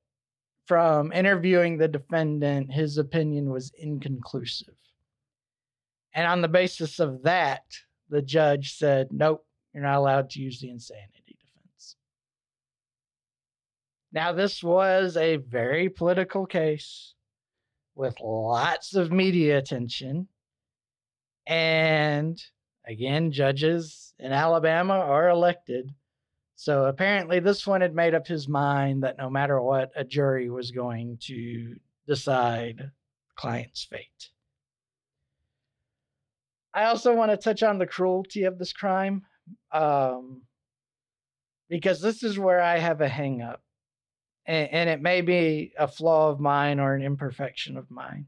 from 0.67 1.11
interviewing 1.11 1.77
the 1.77 1.87
defendant, 1.89 2.71
his 2.71 2.97
opinion 2.97 3.49
was 3.49 3.71
inconclusive. 3.77 4.73
And 6.13 6.25
on 6.27 6.41
the 6.41 6.47
basis 6.47 6.99
of 6.99 7.23
that, 7.23 7.63
the 8.09 8.21
judge 8.21 8.77
said, 8.77 9.09
nope, 9.11 9.45
you're 9.73 9.83
not 9.83 9.97
allowed 9.97 10.29
to 10.31 10.41
use 10.41 10.61
the 10.61 10.69
insanity 10.69 11.37
defense. 11.39 11.95
Now, 14.17 14.31
this 14.31 14.63
was 14.63 15.15
a 15.15 15.35
very 15.35 15.89
political 15.89 16.47
case 16.47 17.13
with 17.93 18.19
lots 18.19 18.95
of 18.95 19.11
media 19.11 19.59
attention. 19.59 20.27
And 21.45 22.41
again, 22.87 23.31
judges 23.31 24.15
in 24.17 24.31
Alabama 24.31 24.95
are 24.95 25.29
elected. 25.29 25.93
So 26.55 26.85
apparently, 26.85 27.39
this 27.39 27.67
one 27.67 27.81
had 27.81 27.93
made 27.93 28.15
up 28.15 28.25
his 28.25 28.47
mind 28.47 29.03
that 29.03 29.19
no 29.19 29.29
matter 29.29 29.61
what, 29.61 29.91
a 29.95 30.03
jury 30.03 30.49
was 30.49 30.71
going 30.71 31.19
to 31.25 31.75
decide 32.07 32.89
client's 33.35 33.83
fate. 33.83 34.31
I 36.73 36.85
also 36.85 37.13
want 37.13 37.29
to 37.29 37.37
touch 37.37 37.61
on 37.61 37.77
the 37.77 37.85
cruelty 37.85 38.45
of 38.45 38.57
this 38.57 38.73
crime 38.73 39.27
um, 39.71 40.41
because 41.69 42.01
this 42.01 42.23
is 42.23 42.39
where 42.39 42.61
I 42.61 42.79
have 42.79 43.01
a 43.01 43.07
hang 43.07 43.43
up. 43.43 43.61
And, 44.47 44.69
and 44.71 44.89
it 44.89 45.01
may 45.01 45.21
be 45.21 45.73
a 45.77 45.87
flaw 45.87 46.31
of 46.31 46.39
mine 46.39 46.79
or 46.79 46.95
an 46.95 47.03
imperfection 47.03 47.77
of 47.77 47.91
mine. 47.91 48.27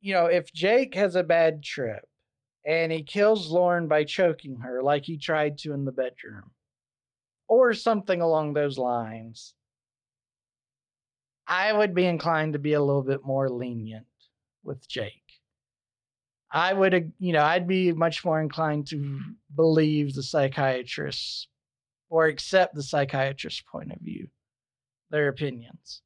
You 0.00 0.14
know, 0.14 0.26
if 0.26 0.52
Jake 0.52 0.94
has 0.94 1.16
a 1.16 1.22
bad 1.22 1.62
trip, 1.62 2.04
and 2.64 2.92
he 2.92 3.02
kills 3.02 3.50
Lauren 3.50 3.88
by 3.88 4.04
choking 4.04 4.60
her 4.60 4.82
like 4.82 5.04
he 5.04 5.18
tried 5.18 5.58
to 5.58 5.72
in 5.72 5.84
the 5.84 5.92
bedroom, 5.92 6.52
or 7.48 7.74
something 7.74 8.20
along 8.20 8.52
those 8.52 8.78
lines, 8.78 9.54
I 11.46 11.72
would 11.72 11.94
be 11.94 12.06
inclined 12.06 12.52
to 12.52 12.58
be 12.58 12.72
a 12.74 12.82
little 12.82 13.02
bit 13.02 13.24
more 13.24 13.48
lenient 13.50 14.06
with 14.62 14.88
Jake. 14.88 15.12
I 16.50 16.72
would, 16.72 17.12
you 17.18 17.32
know, 17.32 17.42
I'd 17.42 17.66
be 17.66 17.92
much 17.92 18.24
more 18.24 18.40
inclined 18.40 18.86
to 18.88 19.18
believe 19.54 20.14
the 20.14 20.22
psychiatrist 20.22 21.48
or 22.12 22.26
accept 22.26 22.74
the 22.74 22.82
psychiatrist's 22.82 23.62
point 23.62 23.90
of 23.90 23.98
view, 24.00 24.28
their 25.10 25.28
opinions. 25.28 26.02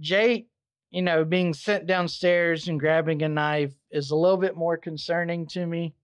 Jake 0.00 0.48
you 0.90 1.02
know, 1.02 1.24
being 1.24 1.54
sent 1.54 1.86
downstairs 1.86 2.68
and 2.68 2.80
grabbing 2.80 3.22
a 3.22 3.28
knife 3.28 3.72
is 3.90 4.10
a 4.10 4.16
little 4.16 4.36
bit 4.36 4.56
more 4.56 4.76
concerning 4.76 5.46
to 5.46 5.64
me. 5.64 5.94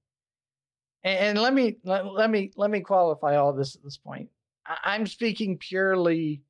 And, 1.03 1.19
and 1.19 1.39
let 1.39 1.53
me 1.53 1.77
let, 1.85 2.07
let, 2.07 2.31
me 2.31 2.53
let 2.57 2.71
me 2.71 2.81
qualify 2.81 3.37
all 3.37 3.53
this 3.53 3.75
at 3.75 3.83
this 3.83 3.97
point. 3.97 4.29
I, 4.67 4.77
I'm 4.85 5.07
speaking 5.07 5.59
purely 5.59 6.43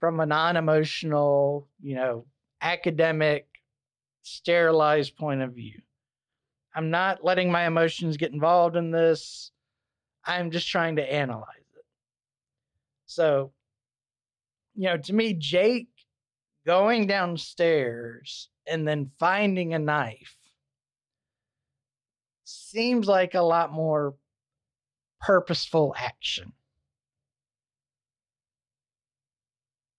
from 0.00 0.20
a 0.20 0.26
non-emotional, 0.26 1.68
you 1.82 1.96
know, 1.96 2.26
academic, 2.62 3.46
sterilized 4.22 5.16
point 5.16 5.42
of 5.42 5.52
view. 5.52 5.80
I'm 6.74 6.90
not 6.90 7.24
letting 7.24 7.50
my 7.50 7.66
emotions 7.66 8.16
get 8.16 8.32
involved 8.32 8.76
in 8.76 8.90
this. 8.90 9.50
I'm 10.26 10.50
just 10.50 10.68
trying 10.68 10.96
to 10.96 11.12
analyze 11.12 11.46
it. 11.76 11.84
So, 13.06 13.52
you 14.74 14.88
know, 14.88 14.96
to 14.96 15.12
me, 15.12 15.34
Jake 15.34 15.88
going 16.66 17.06
downstairs 17.06 18.48
and 18.66 18.86
then 18.86 19.10
finding 19.18 19.72
a 19.72 19.78
knife 19.78 20.36
seems 22.44 23.06
like 23.06 23.34
a 23.34 23.40
lot 23.40 23.72
more 23.72 24.14
purposeful 25.20 25.94
action. 25.96 26.52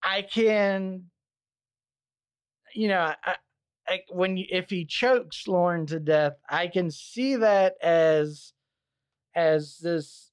I 0.04 0.22
can, 0.22 1.06
you 2.74 2.88
know, 2.88 3.13
I, 3.24 3.36
I, 3.88 4.00
when 4.10 4.38
if 4.38 4.70
he 4.70 4.86
chokes 4.86 5.48
Lauren 5.48 5.86
to 5.88 6.00
death, 6.00 6.34
I 6.50 6.68
can 6.68 6.92
see 6.92 7.38
that 7.38 7.76
as 7.82 8.54
as 9.38 9.78
this 9.78 10.32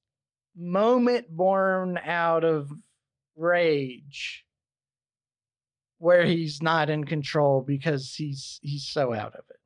moment 0.57 1.29
born 1.29 1.99
out 2.03 2.43
of 2.43 2.71
rage 3.35 4.43
where 5.99 6.25
he's 6.25 6.61
not 6.63 6.89
in 6.89 7.03
control 7.03 7.61
because 7.61 8.15
he's 8.15 8.59
he's 8.63 8.85
so 8.85 9.13
out 9.13 9.35
of 9.35 9.45
it. 9.49 9.59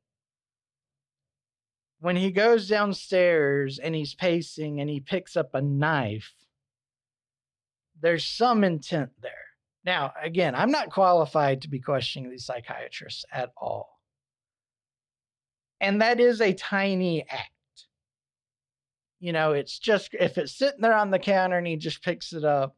When 2.00 2.16
he 2.16 2.30
goes 2.30 2.68
downstairs 2.68 3.78
and 3.78 3.94
he's 3.94 4.14
pacing 4.14 4.80
and 4.80 4.90
he 4.90 5.00
picks 5.00 5.36
up 5.36 5.54
a 5.54 5.62
knife, 5.62 6.32
there's 8.00 8.24
some 8.24 8.62
intent 8.62 9.10
there. 9.22 9.32
Now, 9.84 10.12
again, 10.22 10.54
I'm 10.54 10.70
not 10.70 10.90
qualified 10.90 11.62
to 11.62 11.68
be 11.68 11.80
questioning 11.80 12.30
these 12.30 12.44
psychiatrists 12.44 13.24
at 13.32 13.50
all. 13.56 13.88
And 15.80 16.02
that 16.02 16.20
is 16.20 16.42
a 16.42 16.52
tiny 16.52 17.26
act. 17.28 17.52
You 19.20 19.32
know, 19.32 19.52
it's 19.52 19.78
just 19.78 20.10
if 20.14 20.38
it's 20.38 20.56
sitting 20.56 20.80
there 20.80 20.94
on 20.94 21.10
the 21.10 21.18
counter 21.18 21.58
and 21.58 21.66
he 21.66 21.76
just 21.76 22.02
picks 22.02 22.32
it 22.32 22.44
up, 22.44 22.74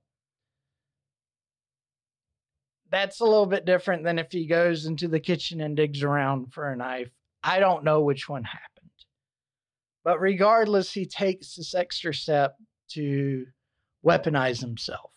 that's 2.90 3.20
a 3.20 3.24
little 3.24 3.46
bit 3.46 3.64
different 3.64 4.05
than 4.05 4.18
if 4.18 4.31
he 4.31 4.46
goes 4.46 4.85
into 4.85 5.09
the 5.09 5.20
kitchen 5.20 5.61
and 5.61 5.76
digs 5.76 6.02
around 6.02 6.52
for 6.52 6.70
a 6.70 6.76
knife. 6.76 7.11
I 7.42 7.59
don't 7.59 7.85
know 7.85 8.02
which 8.02 8.28
one 8.28 8.44
happened. 8.44 8.90
But 10.05 10.20
regardless, 10.20 10.92
he 10.92 11.07
takes 11.07 11.55
this 11.55 11.74
extra 11.74 12.12
step 12.12 12.57
to 12.90 13.46
weaponize 14.05 14.61
himself, 14.61 15.12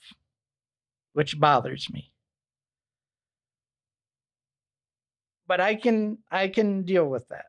which 1.14 1.40
bothers 1.40 1.90
me. 1.92 2.12
But 5.48 5.60
I 5.60 5.76
can 5.76 6.20
I 6.32 6.48
can 6.48 6.84
deal 6.84 7.06
with 7.08 7.28
that. 7.30 7.46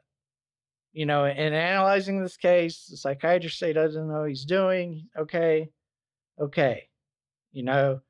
You 0.97 1.05
know, 1.05 1.27
in 1.27 1.53
analyzing 1.53 2.23
this 2.23 2.39
case, 2.39 2.87
the 2.87 2.97
psychiatrist 2.97 3.59
say 3.59 3.75
doesn't 3.75 4.09
know 4.09 4.25
he's 4.25 4.47
doing. 4.47 5.11
Okay. 5.15 5.69
Okay. 6.41 6.89
You 7.53 7.65
know, 7.65 8.01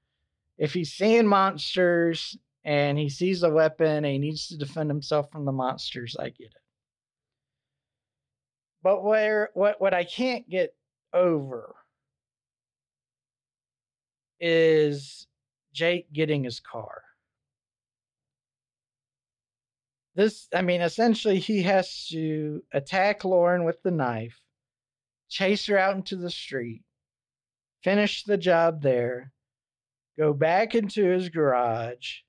if 0.57 0.73
he's 0.73 0.93
seeing 0.93 1.27
monsters 1.27 2.39
and 2.63 2.97
he 2.97 3.09
sees 3.09 3.43
a 3.43 3.51
weapon 3.51 3.89
and 3.89 4.07
he 4.07 4.19
needs 4.19 4.47
to 4.49 4.57
defend 4.57 4.89
himself 4.89 5.33
from 5.33 5.45
the 5.45 5.51
monsters, 5.51 6.17
I 6.17 6.29
get 6.29 6.47
it. 6.47 6.63
But 8.85 9.03
where 9.03 9.51
what 9.55 9.81
what 9.81 9.93
I 9.93 10.05
can't 10.05 10.49
get 10.49 10.73
over 11.13 11.75
is 14.39 15.27
Jake 15.73 16.13
getting 16.13 16.45
his 16.45 16.61
car. 16.61 17.03
This, 20.17 20.49
I 20.55 20.63
mean, 20.63 20.81
essentially, 20.81 21.39
he 21.39 21.63
has 21.65 22.07
to 22.09 22.63
attack 22.73 23.23
Lauren 23.23 23.65
with 23.65 23.83
the 23.83 23.91
knife, 23.91 24.41
chase 25.29 25.67
her 25.67 25.77
out 25.77 25.95
into 25.95 26.17
the 26.17 26.31
street, 26.31 26.83
finish 27.85 28.25
the 28.25 28.39
job 28.39 28.81
there, 28.81 29.31
go 30.19 30.33
back 30.33 30.75
into 30.75 31.05
his 31.05 31.29
garage, 31.29 32.21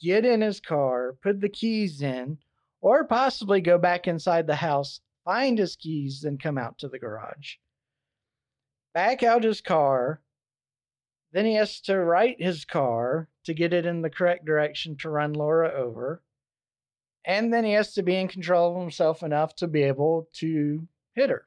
get 0.00 0.24
in 0.24 0.40
his 0.40 0.60
car, 0.60 1.18
put 1.22 1.42
the 1.42 1.50
keys 1.50 2.00
in, 2.00 2.38
or 2.80 3.04
possibly 3.04 3.60
go 3.60 3.76
back 3.76 4.08
inside 4.08 4.46
the 4.46 4.56
house, 4.56 5.02
find 5.22 5.58
his 5.58 5.76
keys, 5.76 6.22
then 6.22 6.38
come 6.38 6.56
out 6.56 6.78
to 6.78 6.88
the 6.88 6.98
garage. 6.98 7.56
Back 8.94 9.22
out 9.22 9.44
his 9.44 9.60
car, 9.60 10.22
then 11.32 11.44
he 11.44 11.56
has 11.56 11.82
to 11.82 11.98
right 11.98 12.40
his 12.40 12.64
car 12.64 13.28
to 13.44 13.52
get 13.52 13.74
it 13.74 13.84
in 13.84 14.00
the 14.00 14.08
correct 14.08 14.46
direction 14.46 14.96
to 15.00 15.10
run 15.10 15.34
Laura 15.34 15.70
over. 15.70 16.22
And 17.26 17.52
then 17.52 17.64
he 17.64 17.72
has 17.72 17.92
to 17.94 18.04
be 18.04 18.14
in 18.14 18.28
control 18.28 18.74
of 18.76 18.80
himself 18.80 19.24
enough 19.24 19.56
to 19.56 19.66
be 19.66 19.82
able 19.82 20.28
to 20.34 20.86
hit 21.14 21.28
her. 21.28 21.44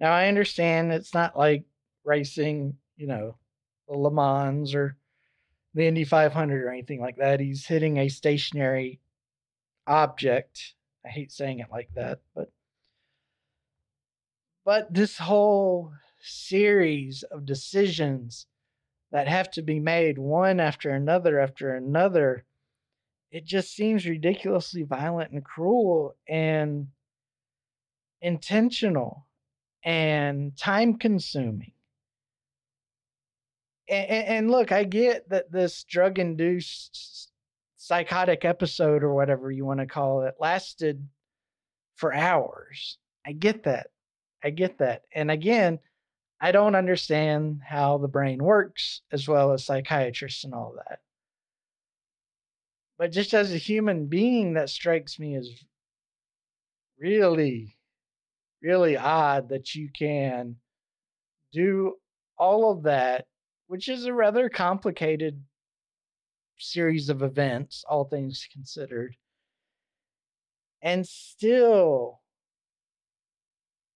Now, 0.00 0.12
I 0.12 0.26
understand 0.26 0.92
it's 0.92 1.14
not 1.14 1.38
like 1.38 1.64
racing, 2.04 2.76
you 2.96 3.06
know, 3.06 3.36
the 3.88 3.96
Le 3.96 4.10
Mans 4.10 4.74
or 4.74 4.96
the 5.74 5.86
Indy 5.86 6.04
500 6.04 6.64
or 6.64 6.70
anything 6.70 7.00
like 7.00 7.16
that. 7.16 7.38
He's 7.38 7.64
hitting 7.64 7.98
a 7.98 8.08
stationary 8.08 9.00
object. 9.86 10.74
I 11.04 11.10
hate 11.10 11.30
saying 11.30 11.60
it 11.60 11.70
like 11.70 11.90
that, 11.94 12.20
but 12.34 12.50
but 14.64 14.92
this 14.92 15.16
whole 15.16 15.92
series 16.20 17.22
of 17.22 17.46
decisions 17.46 18.46
that 19.12 19.28
have 19.28 19.48
to 19.52 19.62
be 19.62 19.78
made 19.78 20.18
one 20.18 20.58
after 20.58 20.90
another 20.90 21.38
after 21.38 21.72
another 21.76 22.44
it 23.36 23.44
just 23.44 23.76
seems 23.76 24.06
ridiculously 24.06 24.82
violent 24.82 25.30
and 25.30 25.44
cruel 25.44 26.16
and 26.26 26.86
intentional 28.22 29.26
and 29.84 30.56
time 30.56 30.96
consuming 30.96 31.72
and, 33.90 34.10
and, 34.10 34.50
look 34.50 34.72
i 34.72 34.84
get 34.84 35.28
that 35.28 35.52
this 35.52 35.84
drug 35.84 36.18
induced 36.18 37.30
psychotic 37.76 38.46
episode 38.46 39.02
or 39.02 39.12
whatever 39.12 39.50
you 39.50 39.66
want 39.66 39.80
to 39.80 39.86
call 39.86 40.22
it 40.22 40.34
lasted 40.40 41.06
for 41.94 42.12
hours. 42.12 42.98
I 43.26 43.32
get 43.32 43.64
that. 43.64 43.88
I 44.42 44.50
get 44.50 44.78
that. 44.78 45.02
And 45.14 45.30
again 45.30 45.78
I 46.40 46.52
don't 46.52 46.74
understand 46.74 47.60
how 47.66 47.98
the 47.98 48.08
brain 48.08 48.42
works 48.42 49.02
as 49.12 49.28
well 49.28 49.52
as 49.52 49.64
psychiatrists 49.64 50.44
and 50.44 50.54
all 50.54 50.74
that. 50.76 51.00
But 52.98 53.12
just 53.12 53.34
as 53.34 53.52
a 53.52 53.58
human 53.58 54.06
being, 54.06 54.54
that 54.54 54.70
strikes 54.70 55.18
me 55.18 55.36
as 55.36 55.48
really, 56.98 57.76
really 58.62 58.96
odd 58.96 59.50
that 59.50 59.74
you 59.74 59.90
can 59.96 60.56
do 61.52 61.96
all 62.38 62.72
of 62.72 62.84
that, 62.84 63.26
which 63.66 63.88
is 63.88 64.06
a 64.06 64.12
rather 64.12 64.48
complicated 64.48 65.42
series 66.58 67.10
of 67.10 67.22
events, 67.22 67.84
all 67.88 68.04
things 68.04 68.48
considered, 68.52 69.16
and 70.80 71.06
still 71.06 72.20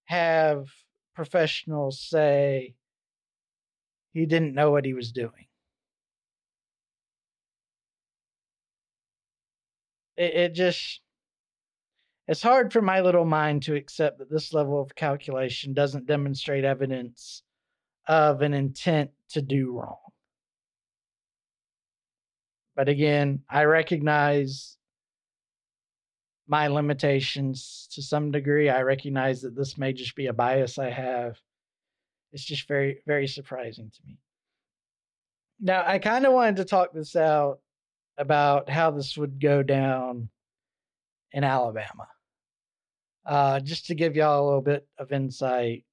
have 0.05 0.67
professionals 1.15 2.01
say 2.01 2.75
he 4.13 4.27
didn't 4.27 4.55
know 4.55 4.71
what 4.71 4.85
he 4.85 4.93
was 4.93 5.13
doing. 5.13 5.47
It, 10.21 10.35
it 10.35 10.55
just, 10.55 11.01
it's 12.29 12.43
hard 12.43 12.75
for 12.75 12.83
my 12.83 13.01
little 13.01 13.25
mind 13.25 13.63
to 13.63 13.75
accept 13.75 14.19
that 14.19 14.31
this 14.31 14.53
level 14.53 14.79
of 14.79 14.95
calculation 14.95 15.73
doesn't 15.73 16.07
demonstrate 16.07 16.63
evidence 16.63 17.43
of 18.07 18.43
an 18.43 18.53
intent 18.53 19.13
to 19.31 19.41
do 19.41 19.73
wrong. 19.73 19.97
But 22.77 22.91
again, 22.91 23.45
I 23.49 23.65
recognize 23.65 24.77
my 26.47 26.69
limitations 26.69 27.89
to 27.93 28.03
some 28.03 28.31
degree. 28.31 28.69
I 28.69 28.83
recognize 28.83 29.41
that 29.41 29.57
this 29.57 29.79
may 29.79 29.95
just 29.95 30.17
be 30.17 30.27
a 30.27 30.35
bias 30.35 30.79
I 30.79 30.91
have. 30.91 31.39
It's 32.33 32.45
just 32.45 32.69
very, 32.69 33.03
very 33.07 33.27
surprising 33.27 33.91
to 33.91 34.01
me. 34.07 34.19
Now, 35.61 35.83
I 35.87 35.99
kind 35.99 36.27
of 36.27 36.35
wanted 36.35 36.57
to 36.57 36.65
talk 36.67 36.93
this 36.93 37.17
out 37.17 37.61
about 38.21 38.69
how 38.69 38.91
this 38.91 39.17
would 39.17 39.41
go 39.41 39.63
down 39.63 40.29
in 41.33 41.43
Alabama. 41.43 42.07
Uh, 43.25 43.61
just 43.61 43.87
to 43.87 43.95
give 43.95 44.15
y'all 44.15 44.45
a 44.45 44.47
little 44.47 44.63
bit 44.63 44.87
of 44.99 45.11
insight. 45.11 45.85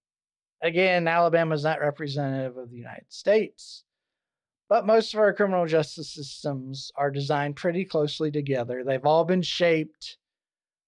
Again, 0.61 1.07
Alabama 1.07 1.55
is 1.55 1.63
not 1.63 1.79
representative 1.79 2.57
of 2.57 2.69
the 2.69 2.77
United 2.77 3.05
States, 3.09 3.83
but 4.67 4.85
most 4.85 5.13
of 5.13 5.19
our 5.19 5.33
criminal 5.33 5.65
justice 5.65 6.13
systems 6.13 6.91
are 6.95 7.11
designed 7.11 7.55
pretty 7.55 7.85
closely 7.85 8.31
together. 8.31 8.83
They've 8.83 9.05
all 9.05 9.23
been 9.23 9.41
shaped 9.41 10.17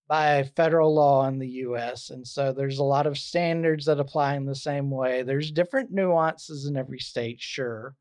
by 0.10 0.44
federal 0.56 0.94
law 0.94 1.28
in 1.28 1.38
the 1.38 1.48
US. 1.48 2.10
And 2.10 2.28
so 2.28 2.52
there's 2.52 2.80
a 2.80 2.84
lot 2.84 3.06
of 3.06 3.18
standards 3.18 3.86
that 3.86 4.00
apply 4.00 4.36
in 4.36 4.46
the 4.46 4.56
same 4.56 4.90
way. 4.90 5.22
There's 5.22 5.52
different 5.52 5.92
nuances 5.92 6.66
in 6.66 6.76
every 6.76 7.00
state, 7.00 7.40
sure. 7.40 7.96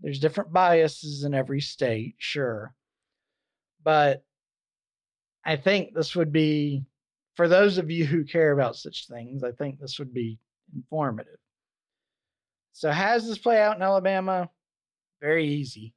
There's 0.00 0.20
different 0.20 0.52
biases 0.52 1.24
in 1.24 1.32
every 1.32 1.62
state, 1.62 2.16
sure. 2.18 2.74
But 3.86 4.22
I 5.46 5.56
think 5.56 5.94
this 5.94 6.14
would 6.14 6.32
be, 6.32 6.84
for 7.36 7.48
those 7.48 7.78
of 7.78 7.90
you 7.90 8.04
who 8.04 8.24
care 8.24 8.52
about 8.52 8.76
such 8.76 9.06
things, 9.08 9.42
I 9.42 9.52
think 9.52 9.78
this 9.78 9.98
would 9.98 10.12
be 10.12 10.38
informative. 10.74 11.38
So, 12.74 12.90
how 12.90 13.14
does 13.14 13.26
this 13.26 13.38
play 13.38 13.62
out 13.62 13.76
in 13.76 13.82
Alabama? 13.82 14.50
Very 15.22 15.46
easy. 15.46 15.94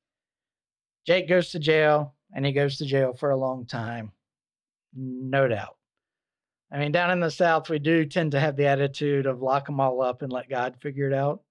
Jake 1.06 1.28
goes 1.28 1.50
to 1.52 1.60
jail, 1.60 2.16
and 2.34 2.46
he 2.46 2.54
goes 2.54 2.78
to 2.78 2.86
jail 2.86 3.14
for 3.14 3.32
a 3.32 3.38
long 3.38 3.66
time 3.66 4.14
no 4.96 5.48
doubt. 5.48 5.76
I 6.72 6.78
mean, 6.78 6.92
down 6.92 7.12
in 7.12 7.20
the 7.20 7.32
South, 7.32 7.70
we 7.70 7.80
do 7.80 8.06
tend 8.06 8.32
to 8.34 8.40
have 8.40 8.56
the 8.56 8.68
attitude 8.68 9.26
of 9.26 9.42
lock 9.42 9.66
them 9.66 9.80
all 9.80 10.02
up 10.02 10.22
and 10.22 10.32
let 10.32 10.50
God 10.50 10.78
figure 10.82 11.10
it 11.10 11.14
out. 11.14 11.42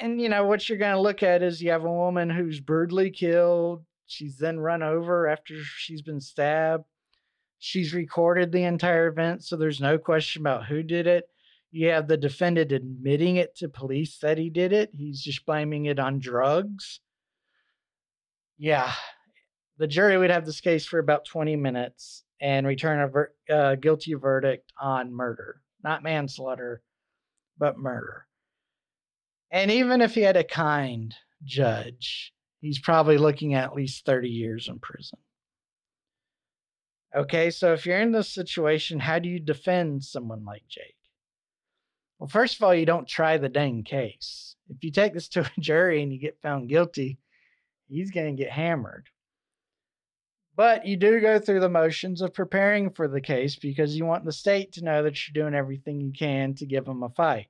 And, 0.00 0.20
you 0.20 0.28
know, 0.28 0.46
what 0.46 0.68
you're 0.68 0.78
going 0.78 0.94
to 0.94 1.00
look 1.00 1.22
at 1.22 1.42
is 1.42 1.62
you 1.62 1.70
have 1.70 1.84
a 1.84 1.92
woman 1.92 2.30
who's 2.30 2.58
brutally 2.58 3.10
killed. 3.10 3.84
She's 4.06 4.36
then 4.36 4.58
run 4.58 4.82
over 4.82 5.28
after 5.28 5.54
she's 5.62 6.02
been 6.02 6.20
stabbed. 6.20 6.84
She's 7.58 7.94
recorded 7.94 8.52
the 8.52 8.64
entire 8.64 9.08
event, 9.08 9.44
so 9.44 9.56
there's 9.56 9.80
no 9.80 9.98
question 9.98 10.42
about 10.42 10.66
who 10.66 10.82
did 10.82 11.06
it. 11.06 11.28
You 11.70 11.88
have 11.88 12.06
the 12.06 12.16
defendant 12.16 12.72
admitting 12.72 13.36
it 13.36 13.56
to 13.56 13.68
police 13.68 14.18
that 14.18 14.38
he 14.38 14.50
did 14.50 14.72
it. 14.72 14.90
He's 14.92 15.22
just 15.22 15.46
blaming 15.46 15.86
it 15.86 15.98
on 15.98 16.18
drugs. 16.20 17.00
Yeah, 18.58 18.92
the 19.78 19.86
jury 19.86 20.16
would 20.16 20.30
have 20.30 20.46
this 20.46 20.60
case 20.60 20.86
for 20.86 20.98
about 20.98 21.24
20 21.24 21.56
minutes 21.56 22.24
and 22.40 22.66
return 22.66 23.00
a 23.00 23.08
ver- 23.08 23.32
uh, 23.50 23.74
guilty 23.76 24.14
verdict 24.14 24.72
on 24.80 25.12
murder, 25.12 25.62
not 25.82 26.02
manslaughter, 26.02 26.82
but 27.58 27.78
murder. 27.78 28.26
And 29.50 29.70
even 29.70 30.00
if 30.00 30.14
he 30.14 30.20
had 30.22 30.36
a 30.36 30.44
kind 30.44 31.14
judge, 31.44 32.32
he's 32.64 32.78
probably 32.78 33.18
looking 33.18 33.54
at 33.54 33.74
least 33.74 34.06
30 34.06 34.28
years 34.28 34.68
in 34.68 34.78
prison. 34.78 35.18
Okay, 37.14 37.50
so 37.50 37.74
if 37.74 37.84
you're 37.84 38.00
in 38.00 38.10
this 38.10 38.32
situation, 38.32 38.98
how 38.98 39.18
do 39.18 39.28
you 39.28 39.38
defend 39.38 40.02
someone 40.02 40.44
like 40.44 40.66
Jake? 40.68 40.96
Well, 42.18 42.28
first 42.28 42.56
of 42.56 42.62
all, 42.62 42.74
you 42.74 42.86
don't 42.86 43.06
try 43.06 43.36
the 43.36 43.50
dang 43.50 43.84
case. 43.84 44.56
If 44.70 44.82
you 44.82 44.90
take 44.90 45.12
this 45.12 45.28
to 45.28 45.42
a 45.42 45.60
jury 45.60 46.02
and 46.02 46.12
you 46.12 46.18
get 46.18 46.40
found 46.40 46.70
guilty, 46.70 47.18
he's 47.86 48.10
going 48.10 48.34
to 48.34 48.42
get 48.42 48.50
hammered. 48.50 49.08
But 50.56 50.86
you 50.86 50.96
do 50.96 51.20
go 51.20 51.38
through 51.38 51.60
the 51.60 51.68
motions 51.68 52.22
of 52.22 52.32
preparing 52.32 52.90
for 52.90 53.08
the 53.08 53.20
case 53.20 53.56
because 53.56 53.96
you 53.96 54.06
want 54.06 54.24
the 54.24 54.32
state 54.32 54.72
to 54.72 54.84
know 54.84 55.02
that 55.02 55.18
you're 55.28 55.44
doing 55.44 55.54
everything 55.54 56.00
you 56.00 56.12
can 56.12 56.54
to 56.54 56.66
give 56.66 56.86
them 56.86 57.02
a 57.02 57.10
fight. 57.10 57.48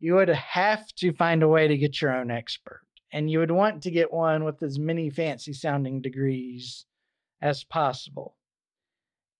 You 0.00 0.14
would 0.14 0.30
have 0.30 0.86
to 0.96 1.12
find 1.12 1.42
a 1.42 1.48
way 1.48 1.68
to 1.68 1.76
get 1.76 2.00
your 2.00 2.14
own 2.16 2.30
expert, 2.30 2.82
and 3.12 3.30
you 3.30 3.38
would 3.40 3.50
want 3.50 3.82
to 3.82 3.90
get 3.90 4.12
one 4.12 4.44
with 4.44 4.62
as 4.62 4.78
many 4.78 5.10
fancy 5.10 5.52
sounding 5.52 6.00
degrees 6.00 6.86
as 7.40 7.64
possible. 7.64 8.36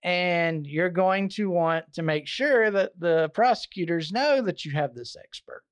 And 0.03 0.67
you're 0.67 0.91
going 0.91 1.29
to 1.31 1.49
want 1.49 1.93
to 1.95 2.03
make 2.03 2.27
sure 2.27 2.71
that 2.71 2.99
the 2.99 3.31
prosecutors 3.35 4.13
know 4.13 4.43
that 4.43 4.65
you 4.65 4.73
have 4.73 4.95
this 4.95 5.17
expert 5.17 5.63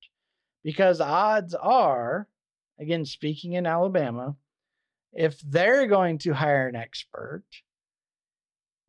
because 0.63 1.01
odds 1.01 1.53
are, 1.53 2.27
again, 2.79 3.05
speaking 3.05 3.53
in 3.53 3.65
Alabama, 3.65 4.35
if 5.13 5.39
they're 5.41 5.87
going 5.87 6.17
to 6.19 6.33
hire 6.33 6.67
an 6.67 6.75
expert, 6.75 7.43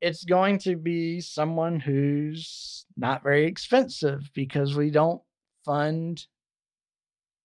it's 0.01 0.25
going 0.25 0.59
to 0.59 0.77
be 0.77 1.21
someone 1.21 1.81
who's 1.81 2.87
not 2.97 3.23
very 3.23 3.47
expensive 3.47 4.31
because 4.35 4.75
we 4.75 4.91
don't 4.91 5.23
fund 5.65 6.25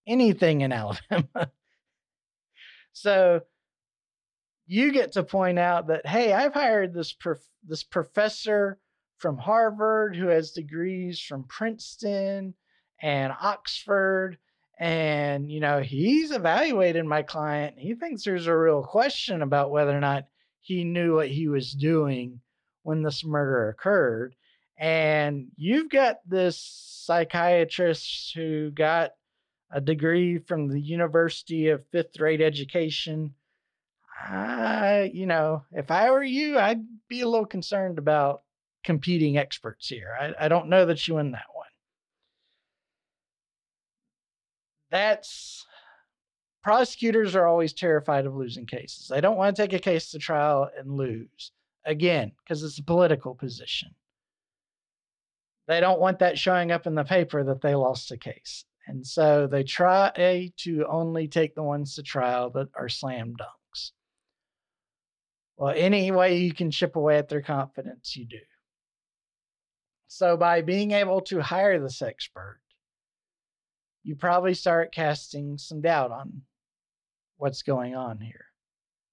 anything 0.07 0.61
in 0.61 0.71
Alabama. 0.71 1.51
So 3.01 3.41
you 4.65 4.91
get 4.91 5.13
to 5.13 5.23
point 5.23 5.59
out 5.59 5.87
that 5.87 6.05
hey, 6.05 6.33
I've 6.33 6.53
hired 6.53 6.93
this 6.93 7.13
prof- 7.13 7.49
this 7.65 7.83
professor 7.83 8.79
from 9.17 9.37
Harvard 9.37 10.15
who 10.15 10.27
has 10.27 10.51
degrees 10.51 11.19
from 11.19 11.45
Princeton 11.45 12.53
and 13.01 13.33
Oxford 13.41 14.37
and 14.79 15.51
you 15.51 15.59
know 15.59 15.81
he's 15.81 16.31
evaluated 16.31 17.03
my 17.03 17.23
client 17.23 17.75
he 17.79 17.95
thinks 17.95 18.23
there's 18.23 18.45
a 18.45 18.55
real 18.55 18.83
question 18.83 19.41
about 19.41 19.71
whether 19.71 19.95
or 19.95 19.99
not 19.99 20.27
he 20.61 20.83
knew 20.83 21.15
what 21.15 21.29
he 21.29 21.47
was 21.47 21.71
doing 21.71 22.39
when 22.83 23.01
this 23.01 23.25
murder 23.25 23.69
occurred 23.69 24.35
and 24.77 25.47
you've 25.55 25.89
got 25.89 26.17
this 26.27 26.59
psychiatrist 27.05 28.33
who 28.35 28.69
got 28.69 29.11
a 29.71 29.81
degree 29.81 30.37
from 30.37 30.69
the 30.69 30.79
university 30.79 31.69
of 31.69 31.85
fifth 31.91 32.19
rate 32.19 32.41
education 32.41 33.33
I, 34.19 35.11
you 35.13 35.25
know, 35.25 35.63
if 35.71 35.91
I 35.91 36.09
were 36.09 36.23
you, 36.23 36.57
I'd 36.57 36.85
be 37.07 37.21
a 37.21 37.27
little 37.27 37.45
concerned 37.45 37.97
about 37.99 38.41
competing 38.83 39.37
experts 39.37 39.87
here. 39.87 40.15
I, 40.19 40.45
I 40.45 40.47
don't 40.47 40.69
know 40.69 40.85
that 40.85 41.07
you 41.07 41.15
win 41.15 41.31
that 41.31 41.45
one. 41.53 41.67
That's 44.89 45.65
prosecutors 46.63 47.35
are 47.35 47.45
always 47.45 47.73
terrified 47.73 48.25
of 48.25 48.35
losing 48.35 48.65
cases. 48.65 49.07
They 49.07 49.21
don't 49.21 49.37
want 49.37 49.55
to 49.55 49.61
take 49.61 49.73
a 49.73 49.79
case 49.79 50.11
to 50.11 50.19
trial 50.19 50.69
and 50.77 50.97
lose 50.97 51.51
again 51.85 52.31
because 52.43 52.63
it's 52.63 52.79
a 52.79 52.83
political 52.83 53.35
position. 53.35 53.89
They 55.67 55.79
don't 55.79 55.99
want 55.99 56.19
that 56.19 56.39
showing 56.39 56.71
up 56.71 56.87
in 56.87 56.95
the 56.95 57.03
paper 57.03 57.43
that 57.43 57.61
they 57.61 57.75
lost 57.75 58.11
a 58.11 58.17
case. 58.17 58.65
And 58.87 59.05
so 59.05 59.47
they 59.47 59.63
try 59.63 60.51
to 60.57 60.85
only 60.87 61.27
take 61.27 61.55
the 61.55 61.63
ones 61.63 61.95
to 61.95 62.03
trial 62.03 62.49
that 62.51 62.69
are 62.73 62.87
slam 62.87 63.35
dunks. 63.35 63.91
Well, 65.57 65.73
any 65.75 66.11
way 66.11 66.37
you 66.37 66.53
can 66.53 66.71
chip 66.71 66.95
away 66.95 67.17
at 67.17 67.27
their 67.27 67.41
confidence, 67.41 68.15
you 68.15 68.25
do. 68.25 68.39
So, 70.07 70.37
by 70.37 70.61
being 70.61 70.91
able 70.91 71.19
to 71.21 71.41
hire 71.41 71.81
this 71.81 72.01
expert, 72.01 72.61
you 74.03 74.15
probably 74.15 74.53
start 74.53 74.93
casting 74.93 75.57
some 75.57 75.81
doubt 75.81 76.11
on 76.11 76.43
what's 77.35 77.61
going 77.61 77.93
on 77.93 78.21
here 78.21 78.45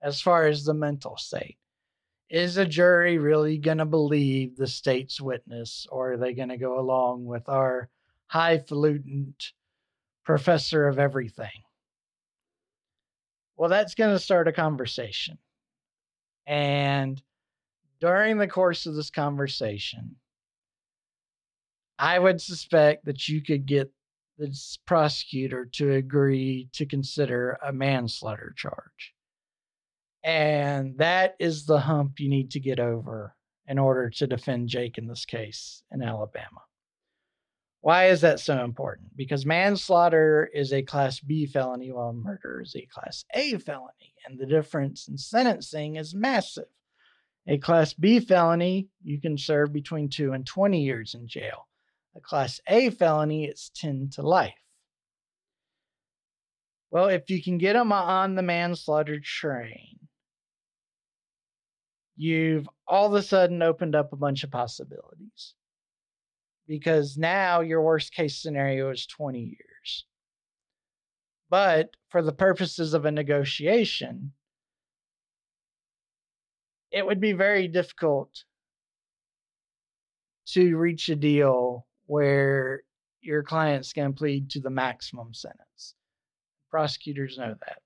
as 0.02 0.20
far 0.20 0.46
as 0.46 0.64
the 0.64 0.74
mental 0.74 1.16
state. 1.16 1.58
Is 2.30 2.56
a 2.58 2.66
jury 2.66 3.18
really 3.18 3.58
going 3.58 3.78
to 3.78 3.84
believe 3.84 4.56
the 4.56 4.66
state's 4.66 5.20
witness, 5.20 5.86
or 5.90 6.12
are 6.12 6.16
they 6.16 6.32
going 6.32 6.48
to 6.48 6.56
go 6.56 6.78
along 6.78 7.24
with 7.24 7.48
our 7.48 7.90
highfalutin 8.28 9.34
professor 10.24 10.88
of 10.88 10.98
everything? 10.98 11.50
Well, 13.56 13.70
that's 13.70 13.94
going 13.94 14.14
to 14.14 14.18
start 14.18 14.48
a 14.48 14.52
conversation. 14.52 15.38
And 16.46 17.22
during 18.00 18.38
the 18.38 18.48
course 18.48 18.86
of 18.86 18.94
this 18.94 19.10
conversation, 19.10 20.16
I 21.98 22.18
would 22.18 22.40
suspect 22.40 23.04
that 23.04 23.28
you 23.28 23.40
could 23.42 23.66
get 23.66 23.90
this 24.36 24.78
prosecutor 24.84 25.66
to 25.74 25.92
agree 25.92 26.68
to 26.72 26.86
consider 26.86 27.56
a 27.64 27.72
manslaughter 27.72 28.52
charge. 28.56 29.14
And 30.24 30.98
that 30.98 31.36
is 31.38 31.66
the 31.66 31.78
hump 31.78 32.18
you 32.18 32.28
need 32.28 32.50
to 32.52 32.60
get 32.60 32.80
over 32.80 33.36
in 33.68 33.78
order 33.78 34.10
to 34.10 34.26
defend 34.26 34.68
Jake 34.68 34.98
in 34.98 35.06
this 35.06 35.24
case 35.24 35.82
in 35.92 36.02
Alabama. 36.02 36.62
Why 37.84 38.06
is 38.06 38.22
that 38.22 38.40
so 38.40 38.64
important? 38.64 39.14
Because 39.14 39.44
manslaughter 39.44 40.48
is 40.54 40.72
a 40.72 40.80
class 40.80 41.20
B 41.20 41.44
felony 41.44 41.92
while 41.92 42.14
murder 42.14 42.62
is 42.62 42.74
a 42.74 42.86
class 42.86 43.26
A 43.34 43.58
felony, 43.58 44.14
and 44.24 44.38
the 44.38 44.46
difference 44.46 45.06
in 45.06 45.18
sentencing 45.18 45.96
is 45.96 46.14
massive. 46.14 46.64
A 47.46 47.58
class 47.58 47.92
B 47.92 48.20
felony, 48.20 48.88
you 49.02 49.20
can 49.20 49.36
serve 49.36 49.70
between 49.70 50.08
2 50.08 50.32
and 50.32 50.46
20 50.46 50.80
years 50.82 51.12
in 51.12 51.28
jail. 51.28 51.68
A 52.16 52.20
class 52.20 52.58
A 52.68 52.88
felony, 52.88 53.44
it's 53.44 53.70
10 53.74 54.08
to 54.14 54.22
life. 54.22 54.54
Well, 56.90 57.08
if 57.08 57.28
you 57.28 57.42
can 57.42 57.58
get 57.58 57.74
them 57.74 57.92
on 57.92 58.34
the 58.34 58.40
manslaughter 58.40 59.20
train, 59.20 59.98
you've 62.16 62.66
all 62.88 63.08
of 63.08 63.12
a 63.12 63.22
sudden 63.22 63.60
opened 63.60 63.94
up 63.94 64.14
a 64.14 64.16
bunch 64.16 64.42
of 64.42 64.50
possibilities 64.50 65.54
because 66.66 67.16
now 67.16 67.60
your 67.60 67.82
worst 67.82 68.12
case 68.14 68.40
scenario 68.40 68.90
is 68.90 69.06
20 69.06 69.40
years. 69.40 70.06
But 71.50 71.90
for 72.08 72.22
the 72.22 72.32
purposes 72.32 72.94
of 72.94 73.04
a 73.04 73.10
negotiation, 73.10 74.32
it 76.90 77.04
would 77.04 77.20
be 77.20 77.32
very 77.32 77.68
difficult 77.68 78.44
to 80.46 80.76
reach 80.76 81.08
a 81.08 81.16
deal 81.16 81.86
where 82.06 82.82
your 83.20 83.42
client's 83.42 83.92
going 83.92 84.12
to 84.12 84.18
plead 84.18 84.50
to 84.50 84.60
the 84.60 84.70
maximum 84.70 85.32
sentence. 85.34 85.94
Prosecutors 86.70 87.38
know 87.38 87.54
that. 87.66 87.78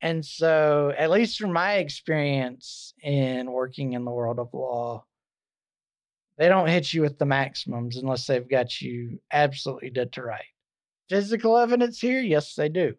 And 0.00 0.24
so, 0.24 0.92
at 0.98 1.10
least 1.10 1.38
from 1.38 1.52
my 1.52 1.74
experience 1.74 2.92
in 3.02 3.52
working 3.52 3.92
in 3.92 4.04
the 4.04 4.10
world 4.10 4.40
of 4.40 4.52
law, 4.52 5.04
they 6.38 6.48
don't 6.48 6.68
hit 6.68 6.92
you 6.92 7.02
with 7.02 7.18
the 7.18 7.26
maximums 7.26 7.96
unless 7.96 8.26
they've 8.26 8.48
got 8.48 8.80
you 8.80 9.20
absolutely 9.32 9.90
dead 9.90 10.12
to 10.12 10.22
right. 10.22 10.44
Physical 11.08 11.58
evidence 11.58 12.00
here? 12.00 12.20
Yes, 12.20 12.54
they 12.54 12.68
do. 12.68 12.94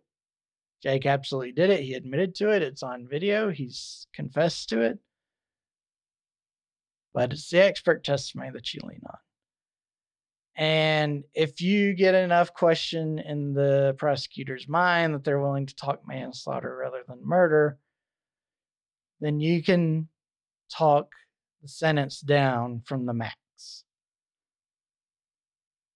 Jake 0.83 1.05
absolutely 1.05 1.53
did 1.53 1.69
it. 1.69 1.81
He 1.81 1.93
admitted 1.93 2.35
to 2.35 2.49
it. 2.51 2.61
It's 2.61 2.83
on 2.83 3.07
video. 3.07 3.49
He's 3.49 4.07
confessed 4.13 4.69
to 4.69 4.81
it. 4.81 4.99
But 7.13 7.31
it's 7.31 7.49
the 7.49 7.63
expert 7.63 8.03
testimony 8.03 8.51
that 8.51 8.73
you 8.73 8.81
lean 8.83 9.01
on. 9.05 9.17
And 10.55 11.23
if 11.33 11.61
you 11.61 11.93
get 11.93 12.13
enough 12.13 12.53
question 12.53 13.17
in 13.17 13.53
the 13.53 13.95
prosecutor's 13.97 14.67
mind 14.67 15.15
that 15.15 15.23
they're 15.23 15.39
willing 15.39 15.65
to 15.65 15.75
talk 15.75 16.07
manslaughter 16.07 16.75
rather 16.75 17.03
than 17.07 17.25
murder, 17.25 17.79
then 19.19 19.39
you 19.39 19.63
can 19.63 20.09
talk 20.71 21.11
sentence 21.67 22.19
down 22.19 22.81
from 22.85 23.05
the 23.05 23.13
max. 23.13 23.35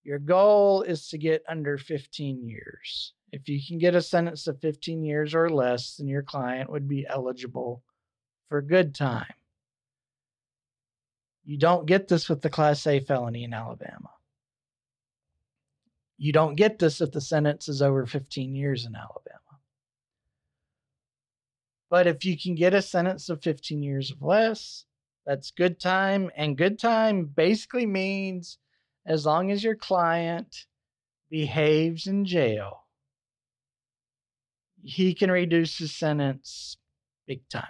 Your 0.03 0.19
goal 0.19 0.83
is 0.83 1.09
to 1.09 1.17
get 1.17 1.43
under 1.49 1.77
15 1.77 2.47
years. 2.47 3.13
If 3.33 3.49
you 3.49 3.59
can 3.65 3.77
get 3.77 3.93
a 3.93 4.01
sentence 4.01 4.47
of 4.47 4.61
15 4.61 5.03
years 5.03 5.35
or 5.35 5.49
less, 5.49 5.97
then 5.97 6.07
your 6.07 6.23
client 6.23 6.69
would 6.69 6.87
be 6.87 7.05
eligible 7.05 7.83
for 8.47 8.61
good 8.61 8.95
time. 8.95 9.33
You 11.43 11.57
don't 11.57 11.85
get 11.85 12.07
this 12.07 12.29
with 12.29 12.41
the 12.41 12.49
Class 12.49 12.87
A 12.87 12.99
felony 12.99 13.43
in 13.43 13.53
Alabama. 13.53 14.11
You 16.17 16.31
don't 16.31 16.55
get 16.55 16.79
this 16.79 16.99
if 16.99 17.11
the 17.11 17.21
sentence 17.21 17.69
is 17.69 17.81
over 17.81 18.05
15 18.05 18.55
years 18.55 18.85
in 18.85 18.95
Alabama. 18.95 19.39
But 21.89 22.07
if 22.07 22.25
you 22.25 22.37
can 22.37 22.55
get 22.55 22.73
a 22.73 22.81
sentence 22.81 23.29
of 23.29 23.43
15 23.43 23.83
years 23.83 24.13
or 24.19 24.27
less, 24.27 24.85
that's 25.27 25.51
good 25.51 25.77
time. 25.77 26.31
And 26.37 26.57
good 26.57 26.79
time 26.79 27.25
basically 27.25 27.85
means 27.85 28.57
as 29.05 29.25
long 29.25 29.51
as 29.51 29.61
your 29.61 29.75
client 29.75 30.65
behaves 31.29 32.07
in 32.07 32.23
jail, 32.23 32.85
he 34.81 35.13
can 35.13 35.29
reduce 35.29 35.77
his 35.77 35.93
sentence 35.93 36.77
big 37.27 37.47
time. 37.49 37.65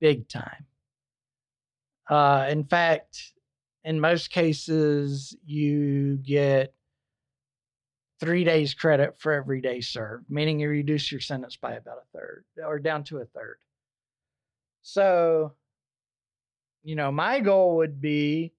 Big 0.00 0.28
time. 0.28 0.66
Uh, 2.10 2.46
in 2.50 2.64
fact, 2.64 3.32
in 3.84 4.00
most 4.00 4.30
cases, 4.30 5.36
you 5.44 6.16
get 6.16 6.74
three 8.18 8.42
days 8.42 8.74
credit 8.74 9.14
for 9.18 9.32
every 9.32 9.60
day 9.60 9.80
served, 9.80 10.24
meaning 10.28 10.58
you 10.58 10.68
reduce 10.68 11.12
your 11.12 11.20
sentence 11.20 11.56
by 11.56 11.74
about 11.74 11.98
a 11.98 12.18
third 12.18 12.44
or 12.64 12.80
down 12.80 13.04
to 13.04 13.18
a 13.18 13.24
third. 13.26 13.58
So, 14.82 15.52
you 16.82 16.96
know, 16.96 17.10
my 17.10 17.40
goal 17.40 17.76
would 17.76 18.00
be 18.00 18.52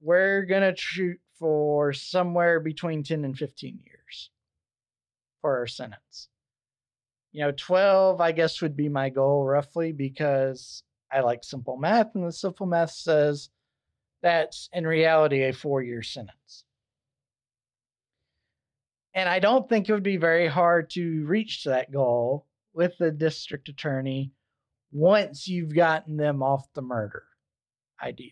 we're 0.00 0.44
going 0.44 0.62
to 0.62 0.80
shoot 0.80 1.18
for 1.38 1.92
somewhere 1.92 2.60
between 2.60 3.02
10 3.02 3.24
and 3.24 3.36
15 3.36 3.80
years 3.84 4.30
for 5.40 5.58
our 5.58 5.66
sentence. 5.66 6.28
You 7.32 7.42
know, 7.42 7.52
12, 7.52 8.20
I 8.20 8.32
guess, 8.32 8.62
would 8.62 8.76
be 8.76 8.88
my 8.88 9.10
goal 9.10 9.44
roughly 9.44 9.92
because 9.92 10.82
I 11.12 11.20
like 11.20 11.44
simple 11.44 11.76
math, 11.76 12.14
and 12.14 12.26
the 12.26 12.32
simple 12.32 12.66
math 12.66 12.92
says 12.92 13.50
that's 14.22 14.68
in 14.72 14.86
reality 14.86 15.42
a 15.42 15.52
four 15.52 15.82
year 15.82 16.02
sentence. 16.02 16.64
And 19.14 19.28
I 19.28 19.38
don't 19.38 19.68
think 19.68 19.88
it 19.88 19.92
would 19.92 20.02
be 20.02 20.18
very 20.18 20.46
hard 20.46 20.90
to 20.90 21.24
reach 21.26 21.64
that 21.64 21.90
goal 21.90 22.46
with 22.74 22.96
the 22.98 23.10
district 23.10 23.68
attorney 23.68 24.30
once 24.92 25.48
you've 25.48 25.74
gotten 25.74 26.16
them 26.16 26.42
off 26.42 26.72
the 26.74 26.82
murder 26.82 27.24
idea. 28.02 28.30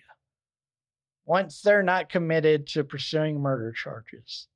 Once 1.26 1.62
they're 1.62 1.82
not 1.82 2.10
committed 2.10 2.66
to 2.66 2.84
pursuing 2.84 3.40
murder 3.40 3.72
charges, 3.72 4.48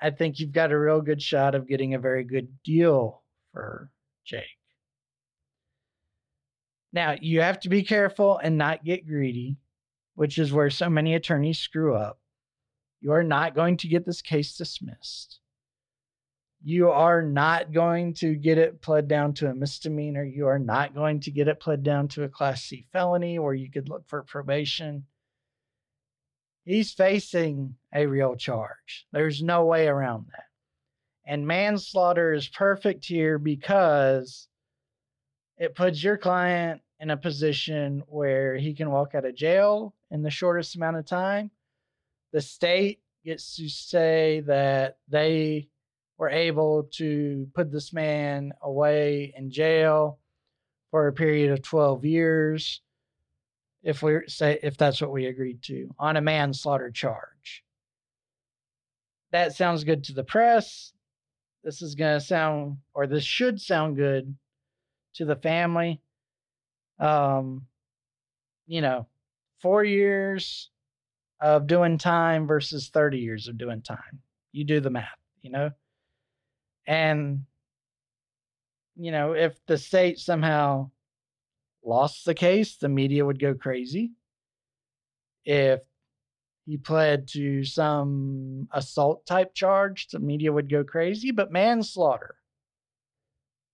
I 0.00 0.10
think 0.10 0.38
you've 0.38 0.52
got 0.52 0.72
a 0.72 0.78
real 0.78 1.00
good 1.00 1.22
shot 1.22 1.54
of 1.54 1.68
getting 1.68 1.94
a 1.94 1.98
very 1.98 2.24
good 2.24 2.48
deal 2.64 3.22
for 3.52 3.90
Jake. 4.24 4.44
Now, 6.92 7.16
you 7.20 7.40
have 7.40 7.60
to 7.60 7.68
be 7.68 7.82
careful 7.82 8.38
and 8.38 8.58
not 8.58 8.84
get 8.84 9.06
greedy, 9.06 9.56
which 10.14 10.38
is 10.38 10.52
where 10.52 10.70
so 10.70 10.90
many 10.90 11.14
attorneys 11.14 11.58
screw 11.58 11.94
up. 11.94 12.18
You 13.00 13.12
are 13.12 13.24
not 13.24 13.54
going 13.54 13.78
to 13.78 13.88
get 13.88 14.04
this 14.04 14.22
case 14.22 14.56
dismissed. 14.56 15.40
You 16.64 16.90
are 16.90 17.22
not 17.22 17.72
going 17.72 18.14
to 18.14 18.34
get 18.34 18.58
it 18.58 18.80
pled 18.80 19.08
down 19.08 19.34
to 19.34 19.50
a 19.50 19.54
misdemeanor. 19.54 20.24
You 20.24 20.46
are 20.46 20.58
not 20.58 20.94
going 20.94 21.20
to 21.20 21.30
get 21.30 21.48
it 21.48 21.60
pled 21.60 21.82
down 21.82 22.08
to 22.08 22.24
a 22.24 22.28
Class 22.28 22.62
C 22.62 22.86
felony 22.92 23.38
where 23.38 23.54
you 23.54 23.70
could 23.70 23.88
look 23.88 24.08
for 24.08 24.22
probation. 24.22 25.04
He's 26.64 26.92
facing 26.92 27.76
a 27.92 28.06
real 28.06 28.36
charge. 28.36 29.06
There's 29.12 29.42
no 29.42 29.64
way 29.64 29.88
around 29.88 30.26
that. 30.32 30.44
And 31.24 31.46
manslaughter 31.46 32.32
is 32.32 32.48
perfect 32.48 33.04
here 33.04 33.38
because 33.38 34.48
it 35.58 35.74
puts 35.74 36.02
your 36.02 36.16
client 36.16 36.80
in 37.00 37.10
a 37.10 37.16
position 37.16 38.02
where 38.06 38.56
he 38.56 38.74
can 38.74 38.90
walk 38.90 39.14
out 39.14 39.24
of 39.24 39.34
jail 39.34 39.94
in 40.10 40.22
the 40.22 40.30
shortest 40.30 40.76
amount 40.76 40.96
of 40.96 41.06
time 41.06 41.50
the 42.32 42.40
state 42.40 43.00
gets 43.24 43.56
to 43.56 43.68
say 43.68 44.40
that 44.46 44.96
they 45.08 45.68
were 46.22 46.30
able 46.30 46.84
to 46.84 47.48
put 47.52 47.72
this 47.72 47.92
man 47.92 48.52
away 48.62 49.34
in 49.36 49.50
jail 49.50 50.20
for 50.92 51.08
a 51.08 51.12
period 51.12 51.50
of 51.50 51.60
12 51.62 52.04
years 52.04 52.80
if 53.82 54.04
we 54.04 54.20
say 54.28 54.56
if 54.62 54.76
that's 54.76 55.00
what 55.00 55.10
we 55.10 55.26
agreed 55.26 55.60
to 55.60 55.92
on 55.98 56.16
a 56.16 56.20
manslaughter 56.20 56.92
charge 56.92 57.64
that 59.32 59.52
sounds 59.56 59.82
good 59.82 60.04
to 60.04 60.12
the 60.12 60.22
press 60.22 60.92
this 61.64 61.82
is 61.82 61.96
going 61.96 62.20
to 62.20 62.24
sound 62.24 62.76
or 62.94 63.08
this 63.08 63.24
should 63.24 63.60
sound 63.60 63.96
good 63.96 64.32
to 65.14 65.24
the 65.24 65.34
family 65.34 66.00
um 67.00 67.66
you 68.68 68.80
know 68.80 69.08
4 69.60 69.82
years 69.82 70.70
of 71.40 71.66
doing 71.66 71.98
time 71.98 72.46
versus 72.46 72.90
30 72.90 73.18
years 73.18 73.48
of 73.48 73.58
doing 73.58 73.82
time. 73.82 74.20
You 74.52 74.62
do 74.64 74.78
the 74.78 74.90
math, 74.90 75.08
you 75.42 75.50
know? 75.50 75.72
And, 76.86 77.44
you 78.96 79.12
know, 79.12 79.32
if 79.32 79.64
the 79.66 79.78
state 79.78 80.18
somehow 80.18 80.90
lost 81.84 82.24
the 82.24 82.34
case, 82.34 82.76
the 82.76 82.88
media 82.88 83.24
would 83.24 83.40
go 83.40 83.54
crazy. 83.54 84.12
If 85.44 85.80
he 86.66 86.76
pled 86.76 87.28
to 87.28 87.64
some 87.64 88.68
assault 88.72 89.26
type 89.26 89.54
charge, 89.54 90.08
the 90.08 90.18
media 90.18 90.52
would 90.52 90.70
go 90.70 90.84
crazy. 90.84 91.30
But 91.30 91.52
manslaughter, 91.52 92.36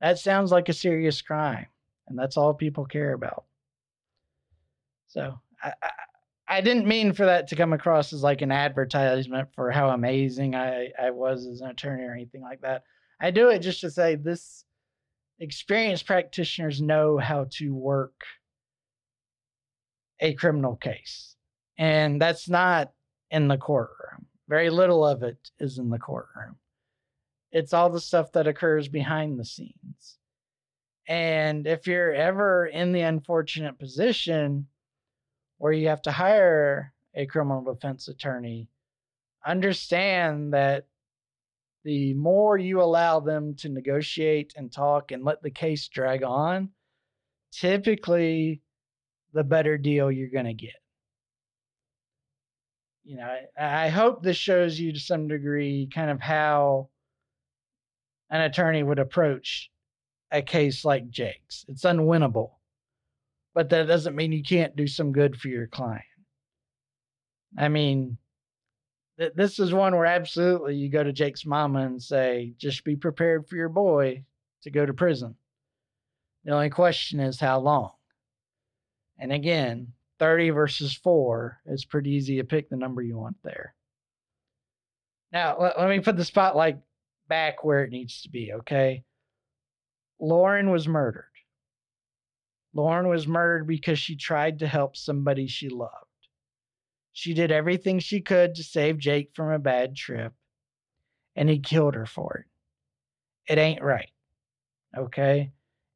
that 0.00 0.18
sounds 0.18 0.50
like 0.50 0.68
a 0.68 0.74
serious 0.74 1.20
crime. 1.20 1.66
And 2.08 2.18
that's 2.18 2.36
all 2.36 2.54
people 2.54 2.86
care 2.86 3.12
about. 3.12 3.44
So 5.08 5.38
I, 5.62 5.72
I 6.48 6.60
didn't 6.62 6.86
mean 6.86 7.12
for 7.12 7.26
that 7.26 7.48
to 7.48 7.56
come 7.56 7.74
across 7.74 8.12
as 8.12 8.22
like 8.22 8.40
an 8.40 8.52
advertisement 8.52 9.48
for 9.54 9.70
how 9.70 9.90
amazing 9.90 10.54
I, 10.54 10.88
I 10.98 11.10
was 11.10 11.46
as 11.46 11.60
an 11.60 11.68
attorney 11.68 12.04
or 12.04 12.12
anything 12.12 12.40
like 12.40 12.62
that. 12.62 12.84
I 13.20 13.30
do 13.30 13.48
it 13.48 13.60
just 13.60 13.80
to 13.80 13.90
say 13.90 14.14
this 14.14 14.64
experienced 15.40 16.06
practitioners 16.06 16.80
know 16.80 17.18
how 17.18 17.46
to 17.52 17.74
work 17.74 18.14
a 20.20 20.34
criminal 20.34 20.76
case. 20.76 21.36
And 21.78 22.20
that's 22.20 22.48
not 22.48 22.92
in 23.30 23.48
the 23.48 23.58
courtroom. 23.58 24.26
Very 24.48 24.70
little 24.70 25.06
of 25.06 25.22
it 25.22 25.36
is 25.60 25.78
in 25.78 25.90
the 25.90 25.98
courtroom. 25.98 26.56
It's 27.52 27.72
all 27.72 27.90
the 27.90 28.00
stuff 28.00 28.32
that 28.32 28.46
occurs 28.46 28.88
behind 28.88 29.38
the 29.38 29.44
scenes. 29.44 30.18
And 31.06 31.66
if 31.66 31.86
you're 31.86 32.12
ever 32.12 32.66
in 32.66 32.92
the 32.92 33.00
unfortunate 33.00 33.78
position 33.78 34.66
where 35.56 35.72
you 35.72 35.88
have 35.88 36.02
to 36.02 36.12
hire 36.12 36.92
a 37.14 37.26
criminal 37.26 37.62
defense 37.62 38.08
attorney, 38.08 38.68
understand 39.46 40.52
that 40.52 40.86
the 41.84 42.14
more 42.14 42.58
you 42.58 42.80
allow 42.80 43.20
them 43.20 43.54
to 43.56 43.68
negotiate 43.68 44.54
and 44.56 44.72
talk 44.72 45.12
and 45.12 45.24
let 45.24 45.42
the 45.42 45.50
case 45.50 45.88
drag 45.88 46.22
on, 46.22 46.70
typically 47.52 48.60
the 49.32 49.44
better 49.44 49.78
deal 49.78 50.10
you're 50.10 50.30
going 50.30 50.46
to 50.46 50.54
get. 50.54 50.74
You 53.04 53.16
know, 53.16 53.36
I, 53.58 53.86
I 53.86 53.88
hope 53.88 54.22
this 54.22 54.36
shows 54.36 54.78
you 54.78 54.92
to 54.92 55.00
some 55.00 55.28
degree 55.28 55.88
kind 55.92 56.10
of 56.10 56.20
how 56.20 56.90
an 58.30 58.42
attorney 58.42 58.82
would 58.82 58.98
approach 58.98 59.70
a 60.30 60.42
case 60.42 60.84
like 60.84 61.08
Jake's. 61.08 61.64
It's 61.68 61.84
unwinnable 61.84 62.50
but 63.58 63.70
that 63.70 63.88
doesn't 63.88 64.14
mean 64.14 64.30
you 64.30 64.40
can't 64.40 64.76
do 64.76 64.86
some 64.86 65.10
good 65.10 65.36
for 65.36 65.48
your 65.48 65.66
client. 65.66 66.04
I 67.58 67.66
mean, 67.66 68.16
th- 69.18 69.34
this 69.34 69.58
is 69.58 69.72
one 69.72 69.94
where 69.94 70.06
absolutely 70.06 70.76
you 70.76 70.88
go 70.88 71.02
to 71.02 71.12
Jake's 71.12 71.44
mama 71.44 71.80
and 71.80 72.02
say, 72.02 72.54
just 72.58 72.84
be 72.84 72.96
prepared 72.96 73.48
for 73.48 73.56
your 73.56 73.68
boy 73.68 74.24
to 74.62 74.70
go 74.70 74.86
to 74.86 74.94
prison. 74.94 75.34
The 76.44 76.52
only 76.52 76.70
question 76.70 77.20
is 77.20 77.38
how 77.40 77.60
long. 77.60 77.92
And 79.18 79.32
again, 79.32 79.92
30 80.18 80.50
versus 80.50 80.94
4 80.94 81.58
is 81.66 81.84
pretty 81.84 82.10
easy 82.10 82.36
to 82.36 82.44
pick 82.44 82.70
the 82.70 82.76
number 82.76 83.02
you 83.02 83.18
want 83.18 83.36
there. 83.42 83.74
Now, 85.32 85.56
let, 85.60 85.78
let 85.78 85.88
me 85.88 86.00
put 86.00 86.16
the 86.16 86.24
spotlight 86.24 86.78
back 87.28 87.64
where 87.64 87.84
it 87.84 87.90
needs 87.90 88.22
to 88.22 88.30
be, 88.30 88.52
okay? 88.54 89.04
Lauren 90.18 90.70
was 90.70 90.88
murdered. 90.88 91.24
Lauren 92.74 93.08
was 93.08 93.26
murdered 93.26 93.66
because 93.66 93.98
she 93.98 94.16
tried 94.16 94.60
to 94.60 94.66
help 94.66 94.96
somebody 94.96 95.46
she 95.46 95.68
loved. 95.68 96.07
She 97.18 97.34
did 97.34 97.50
everything 97.50 97.98
she 97.98 98.20
could 98.20 98.54
to 98.54 98.62
save 98.62 98.96
Jake 98.96 99.30
from 99.34 99.50
a 99.50 99.58
bad 99.58 99.96
trip, 99.96 100.32
and 101.34 101.48
he 101.48 101.58
killed 101.58 101.96
her 101.96 102.06
for 102.06 102.44
it. 102.44 103.52
It 103.52 103.58
ain't 103.58 103.82
right. 103.82 104.12
Okay? 104.96 105.50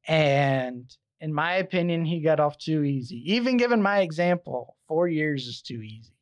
And 0.09 0.93
in 1.21 1.33
my 1.33 1.55
opinion, 1.55 2.05
he 2.05 2.23
got 2.23 2.41
off 2.41 2.59
too 2.59 2.83
easy. 2.83 3.23
Even 3.35 3.57
given 3.57 3.81
my 3.81 4.01
example, 4.01 4.77
four 4.89 5.07
years 5.07 5.47
is 5.47 5.63
too 5.63 5.81
easy. 5.81 6.17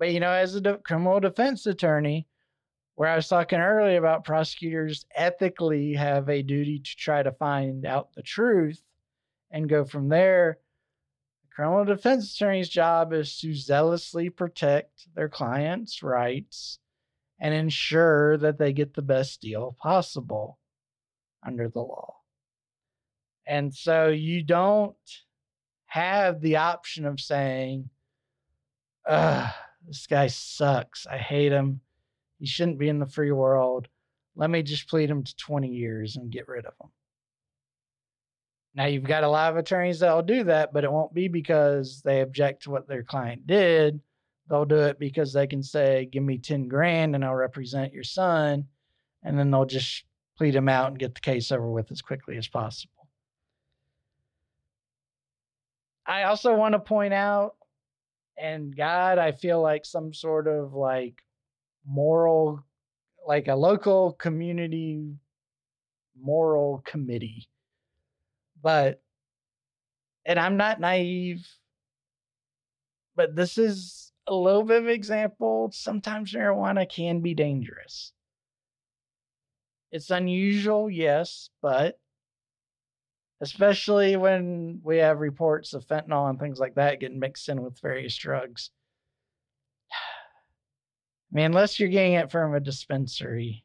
But 0.00 0.10
you 0.12 0.18
know, 0.18 0.32
as 0.32 0.56
a 0.56 0.60
de- 0.60 0.78
criminal 0.78 1.20
defense 1.20 1.64
attorney, 1.64 2.26
where 2.96 3.08
I 3.08 3.14
was 3.14 3.28
talking 3.28 3.60
earlier 3.60 3.98
about 3.98 4.24
prosecutors 4.24 5.06
ethically 5.14 5.94
have 5.94 6.28
a 6.28 6.42
duty 6.42 6.80
to 6.80 6.96
try 6.96 7.22
to 7.22 7.30
find 7.30 7.86
out 7.86 8.12
the 8.14 8.22
truth, 8.22 8.82
and 9.52 9.68
go 9.68 9.84
from 9.84 10.08
there. 10.08 10.58
Criminal 11.58 11.84
defense 11.84 12.36
attorney's 12.36 12.68
job 12.68 13.12
is 13.12 13.36
to 13.40 13.52
zealously 13.52 14.30
protect 14.30 15.12
their 15.16 15.28
clients' 15.28 16.04
rights 16.04 16.78
and 17.40 17.52
ensure 17.52 18.36
that 18.36 18.58
they 18.58 18.72
get 18.72 18.94
the 18.94 19.02
best 19.02 19.40
deal 19.40 19.76
possible 19.82 20.60
under 21.44 21.68
the 21.68 21.80
law. 21.80 22.14
And 23.44 23.74
so 23.74 24.06
you 24.06 24.44
don't 24.44 24.94
have 25.86 26.40
the 26.40 26.58
option 26.58 27.04
of 27.04 27.18
saying, 27.18 27.90
Ugh, 29.08 29.52
this 29.84 30.06
guy 30.06 30.28
sucks. 30.28 31.08
I 31.08 31.18
hate 31.18 31.50
him. 31.50 31.80
He 32.38 32.46
shouldn't 32.46 32.78
be 32.78 32.88
in 32.88 33.00
the 33.00 33.06
free 33.06 33.32
world. 33.32 33.88
Let 34.36 34.48
me 34.48 34.62
just 34.62 34.86
plead 34.86 35.10
him 35.10 35.24
to 35.24 35.34
20 35.34 35.66
years 35.66 36.14
and 36.14 36.30
get 36.30 36.46
rid 36.46 36.66
of 36.66 36.74
him. 36.80 36.90
Now, 38.74 38.86
you've 38.86 39.04
got 39.04 39.24
a 39.24 39.28
lot 39.28 39.50
of 39.50 39.56
attorneys 39.56 40.00
that'll 40.00 40.22
do 40.22 40.44
that, 40.44 40.72
but 40.72 40.84
it 40.84 40.92
won't 40.92 41.14
be 41.14 41.28
because 41.28 42.00
they 42.02 42.20
object 42.20 42.62
to 42.62 42.70
what 42.70 42.86
their 42.86 43.02
client 43.02 43.46
did. 43.46 44.00
They'll 44.48 44.64
do 44.64 44.76
it 44.76 44.98
because 44.98 45.32
they 45.32 45.46
can 45.46 45.62
say, 45.62 46.08
Give 46.10 46.22
me 46.22 46.38
10 46.38 46.68
grand 46.68 47.14
and 47.14 47.24
I'll 47.24 47.34
represent 47.34 47.92
your 47.92 48.04
son. 48.04 48.64
And 49.22 49.38
then 49.38 49.50
they'll 49.50 49.64
just 49.64 50.04
plead 50.36 50.54
him 50.54 50.68
out 50.68 50.88
and 50.88 50.98
get 50.98 51.14
the 51.14 51.20
case 51.20 51.50
over 51.50 51.68
with 51.68 51.90
as 51.90 52.00
quickly 52.00 52.36
as 52.36 52.46
possible. 52.46 53.08
I 56.06 56.22
also 56.22 56.54
want 56.54 56.72
to 56.72 56.78
point 56.78 57.12
out, 57.12 57.56
and 58.38 58.74
God, 58.74 59.18
I 59.18 59.32
feel 59.32 59.60
like 59.60 59.84
some 59.84 60.14
sort 60.14 60.46
of 60.46 60.72
like 60.72 61.22
moral, 61.84 62.64
like 63.26 63.48
a 63.48 63.54
local 63.54 64.12
community 64.12 65.18
moral 66.20 66.82
committee. 66.86 67.48
But, 68.62 69.00
and 70.24 70.38
I'm 70.38 70.56
not 70.56 70.80
naive, 70.80 71.46
but 73.16 73.34
this 73.34 73.58
is 73.58 74.12
a 74.26 74.34
little 74.34 74.64
bit 74.64 74.78
of 74.78 74.84
an 74.84 74.90
example. 74.90 75.70
Sometimes 75.72 76.32
marijuana 76.32 76.88
can 76.88 77.20
be 77.20 77.34
dangerous. 77.34 78.12
It's 79.90 80.10
unusual, 80.10 80.90
yes, 80.90 81.50
but 81.62 81.98
especially 83.40 84.16
when 84.16 84.80
we 84.82 84.98
have 84.98 85.20
reports 85.20 85.72
of 85.72 85.86
fentanyl 85.86 86.28
and 86.28 86.38
things 86.38 86.58
like 86.58 86.74
that 86.74 87.00
getting 87.00 87.20
mixed 87.20 87.48
in 87.48 87.62
with 87.62 87.80
various 87.80 88.16
drugs. 88.16 88.70
I 89.92 91.36
mean, 91.36 91.46
unless 91.46 91.78
you're 91.78 91.88
getting 91.88 92.14
it 92.14 92.30
from 92.30 92.54
a 92.54 92.60
dispensary, 92.60 93.64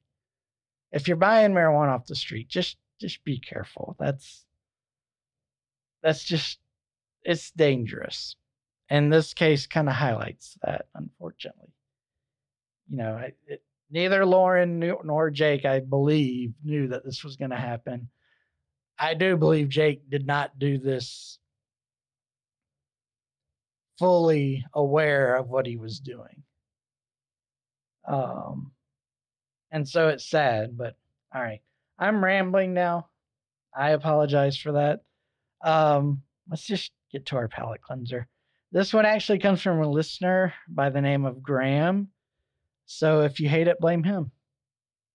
if 0.92 1.08
you're 1.08 1.18
buying 1.18 1.54
marijuana 1.54 1.90
off 1.90 2.06
the 2.06 2.16
street, 2.16 2.48
just 2.48 2.78
just 3.00 3.24
be 3.24 3.40
careful. 3.40 3.96
That's 4.00 4.46
that's 6.04 6.24
just 6.24 6.60
it's 7.24 7.52
dangerous. 7.52 8.36
And 8.90 9.12
this 9.12 9.34
case 9.34 9.66
kind 9.66 9.88
of 9.88 9.96
highlights 9.96 10.58
that, 10.62 10.86
unfortunately. 10.94 11.74
You 12.90 12.98
know, 12.98 13.18
it, 13.48 13.64
neither 13.90 14.26
Lauren 14.26 14.80
nor 15.04 15.30
Jake, 15.32 15.66
I 15.66 15.80
believe, 15.80 16.54
knew 16.64 16.90
that 16.90 17.06
this 17.06 17.24
was 17.24 17.38
going 17.38 17.52
to 17.52 17.58
happen. 17.58 18.10
I 19.00 19.14
do 19.14 19.38
believe 19.38 19.70
Jake 19.70 20.10
did 20.10 20.28
not 20.28 20.60
do 20.60 20.78
this 20.78 21.40
fully 23.98 24.66
aware 24.74 25.36
of 25.36 25.50
what 25.50 25.66
he 25.66 25.78
was 25.78 26.00
doing. 26.00 26.44
Um, 28.08 28.72
and 29.72 29.88
so 29.88 30.10
it's 30.10 30.30
sad, 30.30 30.78
but 30.78 30.96
all 31.34 31.42
right. 31.42 31.62
I'm 31.98 32.24
rambling 32.24 32.74
now. 32.74 33.08
I 33.76 33.92
apologize 33.92 34.58
for 34.58 34.74
that. 34.74 35.02
Um, 35.64 36.22
let's 36.50 36.64
just 36.66 36.92
get 37.12 37.26
to 37.28 37.38
our 37.38 37.48
palate 37.48 37.82
cleanser. 37.82 38.28
This 38.72 38.94
one 38.94 39.06
actually 39.06 39.40
comes 39.40 39.62
from 39.62 39.82
a 39.82 39.90
listener 39.90 40.54
by 40.68 40.90
the 40.90 41.02
name 41.02 41.26
of 41.26 41.44
Graham. 41.44 42.10
So 42.86 43.22
if 43.22 43.40
you 43.40 43.48
hate 43.48 43.68
it, 43.68 43.80
blame 43.80 44.04
him. 44.04 44.32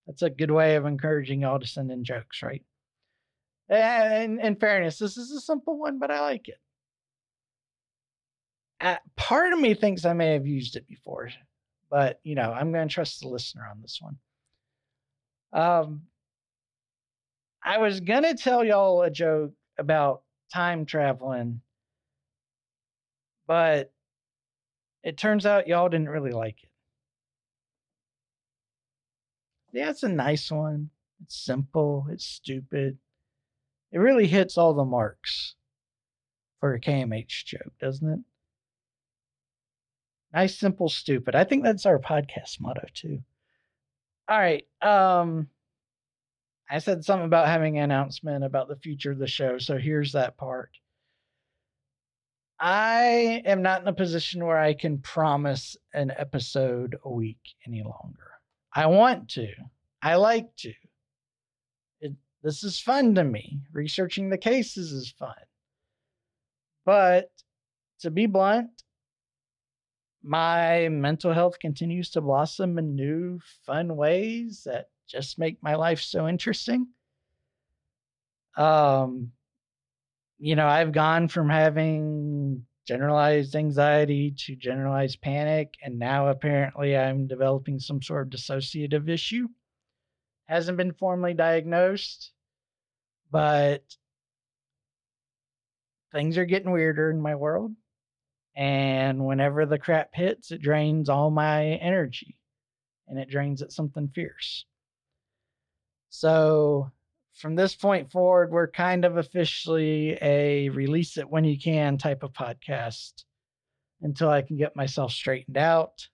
That's 0.06 0.22
a 0.22 0.30
good 0.30 0.50
way 0.50 0.76
of 0.76 0.86
encouraging 0.86 1.42
y'all 1.42 1.58
to 1.58 1.66
send 1.66 1.90
in 1.90 2.04
jokes, 2.04 2.42
right? 2.42 2.62
And 3.68 4.40
in 4.40 4.56
fairness, 4.56 4.98
this 4.98 5.18
is 5.18 5.30
a 5.32 5.40
simple 5.40 5.78
one, 5.78 5.98
but 5.98 6.10
I 6.10 6.20
like 6.20 6.48
it. 6.48 6.58
Uh, 8.80 8.96
part 9.16 9.52
of 9.52 9.58
me 9.58 9.74
thinks 9.74 10.04
I 10.04 10.12
may 10.12 10.32
have 10.32 10.46
used 10.46 10.76
it 10.76 10.86
before, 10.86 11.28
but 11.90 12.20
you 12.22 12.36
know, 12.36 12.52
I'm 12.52 12.72
going 12.72 12.88
to 12.88 12.94
trust 12.94 13.20
the 13.20 13.28
listener 13.28 13.66
on 13.68 13.82
this 13.82 14.00
one. 14.00 14.16
Um, 15.52 16.02
I 17.62 17.78
was 17.78 18.00
going 18.00 18.22
to 18.22 18.34
tell 18.34 18.64
y'all 18.64 19.02
a 19.02 19.10
joke 19.10 19.52
about 19.78 20.22
time 20.52 20.86
traveling, 20.86 21.60
but 23.46 23.92
it 25.02 25.16
turns 25.16 25.46
out 25.46 25.68
y'all 25.68 25.88
didn't 25.88 26.08
really 26.08 26.32
like 26.32 26.62
it. 26.62 26.70
Yeah, 29.72 29.90
it's 29.90 30.02
a 30.02 30.08
nice 30.08 30.50
one. 30.50 30.90
It's 31.22 31.36
simple, 31.36 32.06
it's 32.10 32.24
stupid. 32.24 32.98
It 33.92 33.98
really 33.98 34.26
hits 34.26 34.58
all 34.58 34.74
the 34.74 34.84
marks 34.84 35.54
for 36.60 36.74
a 36.74 36.80
KMH 36.80 37.44
joke, 37.44 37.72
doesn't 37.80 38.08
it? 38.08 38.20
Nice, 40.32 40.58
simple, 40.58 40.88
stupid. 40.88 41.34
I 41.34 41.44
think 41.44 41.64
that's 41.64 41.86
our 41.86 41.98
podcast 41.98 42.60
motto 42.60 42.86
too. 42.92 43.22
All 44.28 44.38
right. 44.38 44.66
Um 44.82 45.48
I 46.70 46.78
said 46.78 47.04
something 47.04 47.26
about 47.26 47.48
having 47.48 47.78
an 47.78 47.84
announcement 47.84 48.44
about 48.44 48.68
the 48.68 48.76
future 48.76 49.10
of 49.10 49.18
the 49.18 49.26
show, 49.26 49.58
so 49.58 49.78
here's 49.78 50.12
that 50.12 50.36
part. 50.36 50.70
I 52.60 53.42
am 53.44 53.62
not 53.62 53.82
in 53.82 53.88
a 53.88 53.92
position 53.92 54.44
where 54.44 54.58
I 54.58 54.74
can 54.74 54.98
promise 54.98 55.76
an 55.94 56.12
episode 56.16 56.96
a 57.04 57.10
week 57.10 57.38
any 57.66 57.82
longer. 57.82 58.32
I 58.74 58.86
want 58.86 59.28
to. 59.30 59.48
I 60.02 60.16
like 60.16 60.54
to. 60.58 60.72
This 62.42 62.62
is 62.62 62.78
fun 62.78 63.14
to 63.16 63.24
me. 63.24 63.60
Researching 63.72 64.30
the 64.30 64.38
cases 64.38 64.92
is 64.92 65.10
fun. 65.10 65.34
But 66.84 67.30
to 68.00 68.10
be 68.10 68.26
blunt, 68.26 68.70
my 70.22 70.88
mental 70.88 71.32
health 71.32 71.58
continues 71.58 72.10
to 72.10 72.20
blossom 72.20 72.78
in 72.78 72.94
new, 72.94 73.40
fun 73.66 73.96
ways 73.96 74.62
that 74.66 74.88
just 75.08 75.38
make 75.38 75.62
my 75.62 75.74
life 75.74 76.00
so 76.00 76.28
interesting. 76.28 76.88
Um, 78.56 79.32
you 80.38 80.56
know, 80.56 80.66
I've 80.66 80.92
gone 80.92 81.28
from 81.28 81.48
having 81.48 82.64
generalized 82.86 83.54
anxiety 83.54 84.34
to 84.46 84.56
generalized 84.56 85.20
panic, 85.20 85.74
and 85.82 85.98
now 85.98 86.28
apparently 86.28 86.96
I'm 86.96 87.26
developing 87.26 87.78
some 87.78 88.02
sort 88.02 88.26
of 88.26 88.32
dissociative 88.32 89.08
issue 89.08 89.48
hasn't 90.48 90.78
been 90.78 90.94
formally 90.94 91.34
diagnosed, 91.34 92.32
but 93.30 93.82
things 96.10 96.38
are 96.38 96.46
getting 96.46 96.70
weirder 96.70 97.10
in 97.10 97.20
my 97.20 97.34
world. 97.34 97.74
And 98.56 99.24
whenever 99.24 99.66
the 99.66 99.78
crap 99.78 100.14
hits, 100.14 100.50
it 100.50 100.62
drains 100.62 101.08
all 101.08 101.30
my 101.30 101.66
energy 101.66 102.38
and 103.06 103.18
it 103.18 103.30
drains 103.30 103.62
at 103.62 103.72
something 103.72 104.08
fierce. 104.08 104.64
So 106.10 106.90
from 107.34 107.54
this 107.54 107.74
point 107.74 108.10
forward, 108.10 108.50
we're 108.50 108.70
kind 108.70 109.04
of 109.04 109.16
officially 109.16 110.18
a 110.20 110.68
release 110.70 111.16
it 111.16 111.28
when 111.28 111.44
you 111.44 111.58
can 111.58 111.98
type 111.98 112.22
of 112.22 112.32
podcast 112.32 113.24
until 114.02 114.28
I 114.28 114.42
can 114.42 114.56
get 114.56 114.76
myself 114.76 115.12
straightened 115.12 115.56
out. 115.56 116.08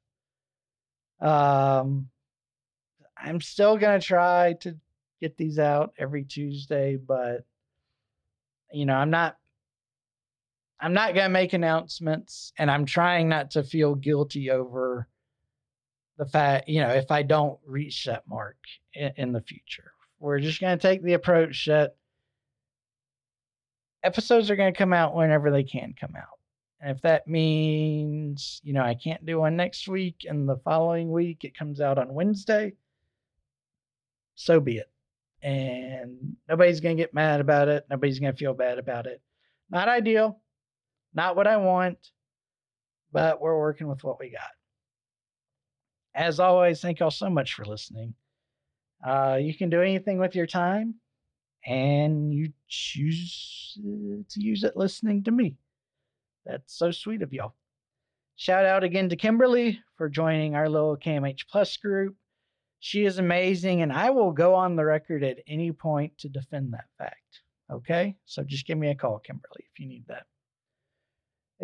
Um, 1.20 2.08
I'm 3.16 3.40
still 3.40 3.78
going 3.78 3.98
to 3.98 4.06
try 4.06 4.54
to 4.60 4.76
get 5.20 5.36
these 5.36 5.58
out 5.58 5.94
every 5.98 6.24
Tuesday, 6.24 6.96
but 6.96 7.44
you 8.72 8.86
know, 8.86 8.94
I'm 8.94 9.10
not 9.10 9.36
I'm 10.80 10.92
not 10.92 11.14
going 11.14 11.24
to 11.24 11.30
make 11.30 11.52
announcements 11.52 12.52
and 12.58 12.70
I'm 12.70 12.84
trying 12.84 13.28
not 13.28 13.52
to 13.52 13.62
feel 13.62 13.94
guilty 13.94 14.50
over 14.50 15.08
the 16.18 16.26
fact, 16.26 16.68
you 16.68 16.80
know, 16.80 16.90
if 16.90 17.10
I 17.10 17.22
don't 17.22 17.58
reach 17.66 18.04
that 18.04 18.22
mark 18.28 18.56
in, 18.94 19.12
in 19.16 19.32
the 19.32 19.40
future. 19.40 19.92
We're 20.20 20.40
just 20.40 20.60
going 20.60 20.78
to 20.78 20.82
take 20.82 21.02
the 21.02 21.14
approach 21.14 21.66
that 21.66 21.96
episodes 24.02 24.50
are 24.50 24.56
going 24.56 24.72
to 24.72 24.78
come 24.78 24.92
out 24.92 25.14
whenever 25.14 25.50
they 25.50 25.64
can 25.64 25.94
come 25.98 26.14
out. 26.16 26.38
And 26.80 26.94
if 26.94 27.02
that 27.02 27.26
means, 27.26 28.60
you 28.62 28.74
know, 28.74 28.82
I 28.82 28.94
can't 28.94 29.24
do 29.24 29.40
one 29.40 29.56
next 29.56 29.88
week 29.88 30.26
and 30.28 30.48
the 30.48 30.58
following 30.58 31.10
week 31.10 31.44
it 31.44 31.56
comes 31.56 31.80
out 31.80 31.98
on 31.98 32.12
Wednesday, 32.12 32.74
so 34.34 34.60
be 34.60 34.78
it. 34.78 34.90
And 35.42 36.36
nobody's 36.48 36.80
going 36.80 36.96
to 36.96 37.02
get 37.02 37.14
mad 37.14 37.40
about 37.40 37.68
it. 37.68 37.86
Nobody's 37.90 38.18
going 38.18 38.32
to 38.32 38.38
feel 38.38 38.54
bad 38.54 38.78
about 38.78 39.06
it. 39.06 39.20
Not 39.70 39.88
ideal, 39.88 40.40
not 41.14 41.36
what 41.36 41.46
I 41.46 41.56
want, 41.56 41.98
but 43.12 43.40
we're 43.40 43.58
working 43.58 43.88
with 43.88 44.04
what 44.04 44.18
we 44.20 44.30
got. 44.30 44.40
As 46.14 46.38
always, 46.38 46.80
thank 46.80 47.00
y'all 47.00 47.10
so 47.10 47.28
much 47.28 47.54
for 47.54 47.64
listening. 47.64 48.14
Uh, 49.04 49.38
you 49.40 49.54
can 49.54 49.68
do 49.68 49.82
anything 49.82 50.18
with 50.18 50.34
your 50.34 50.46
time, 50.46 50.94
and 51.66 52.32
you 52.32 52.52
choose 52.68 53.76
to 53.76 54.40
use 54.40 54.64
it 54.64 54.76
listening 54.76 55.24
to 55.24 55.30
me. 55.30 55.56
That's 56.46 56.76
so 56.76 56.90
sweet 56.90 57.22
of 57.22 57.32
y'all. 57.32 57.54
Shout 58.36 58.64
out 58.64 58.84
again 58.84 59.08
to 59.08 59.16
Kimberly 59.16 59.80
for 59.96 60.08
joining 60.08 60.54
our 60.54 60.68
little 60.68 60.96
KMH 60.96 61.46
Plus 61.50 61.76
group. 61.76 62.16
She 62.80 63.04
is 63.04 63.18
amazing, 63.18 63.82
and 63.82 63.92
I 63.92 64.10
will 64.10 64.32
go 64.32 64.54
on 64.54 64.76
the 64.76 64.84
record 64.84 65.24
at 65.24 65.38
any 65.46 65.72
point 65.72 66.18
to 66.18 66.28
defend 66.28 66.72
that 66.72 66.86
fact. 66.98 67.40
Okay? 67.72 68.16
So 68.24 68.42
just 68.42 68.66
give 68.66 68.76
me 68.76 68.90
a 68.90 68.94
call, 68.94 69.20
Kimberly, 69.20 69.64
if 69.72 69.80
you 69.80 69.86
need 69.86 70.04
that. 70.08 70.26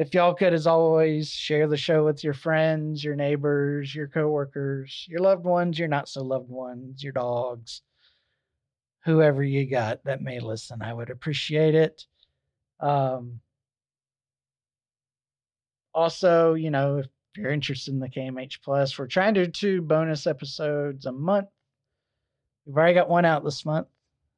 If 0.00 0.14
y'all 0.14 0.32
could, 0.32 0.54
as 0.54 0.66
always, 0.66 1.30
share 1.30 1.68
the 1.68 1.76
show 1.76 2.06
with 2.06 2.24
your 2.24 2.32
friends, 2.32 3.04
your 3.04 3.14
neighbors, 3.14 3.94
your 3.94 4.08
coworkers, 4.08 5.04
your 5.06 5.20
loved 5.20 5.44
ones, 5.44 5.78
your 5.78 5.88
not 5.88 6.08
so 6.08 6.24
loved 6.24 6.48
ones, 6.48 7.04
your 7.04 7.12
dogs, 7.12 7.82
whoever 9.04 9.44
you 9.44 9.68
got 9.68 10.02
that 10.04 10.22
may 10.22 10.40
listen, 10.40 10.80
I 10.80 10.94
would 10.94 11.10
appreciate 11.10 11.74
it. 11.74 12.06
Um, 12.80 13.40
also, 15.92 16.54
you 16.54 16.70
know, 16.70 16.96
if 17.00 17.08
you're 17.36 17.52
interested 17.52 17.92
in 17.92 18.00
the 18.00 18.08
KMH 18.08 18.62
Plus, 18.62 18.98
we're 18.98 19.06
trying 19.06 19.34
to 19.34 19.44
do 19.44 19.52
two 19.52 19.82
bonus 19.82 20.26
episodes 20.26 21.04
a 21.04 21.12
month. 21.12 21.48
We've 22.64 22.74
already 22.74 22.94
got 22.94 23.10
one 23.10 23.26
out 23.26 23.44
this 23.44 23.66
month, 23.66 23.88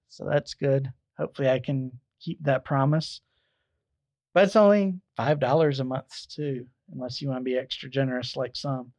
so 0.09 0.25
that's 0.29 0.55
good. 0.55 0.93
Hopefully, 1.17 1.49
I 1.49 1.61
can 1.61 1.93
keep 2.19 2.43
that 2.43 2.65
promise. 2.65 3.21
But 4.35 4.45
it's 4.45 4.57
only 4.57 4.95
five 5.17 5.41
dollars 5.41 5.81
a 5.81 5.85
month 5.85 6.29
too, 6.29 6.67
unless 6.93 7.21
you 7.21 7.29
want 7.29 7.41
to 7.41 7.45
be 7.45 7.57
extra 7.57 7.91
generous 7.91 8.37
like 8.37 8.57
some. 8.57 8.93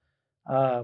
Uh, 0.50 0.84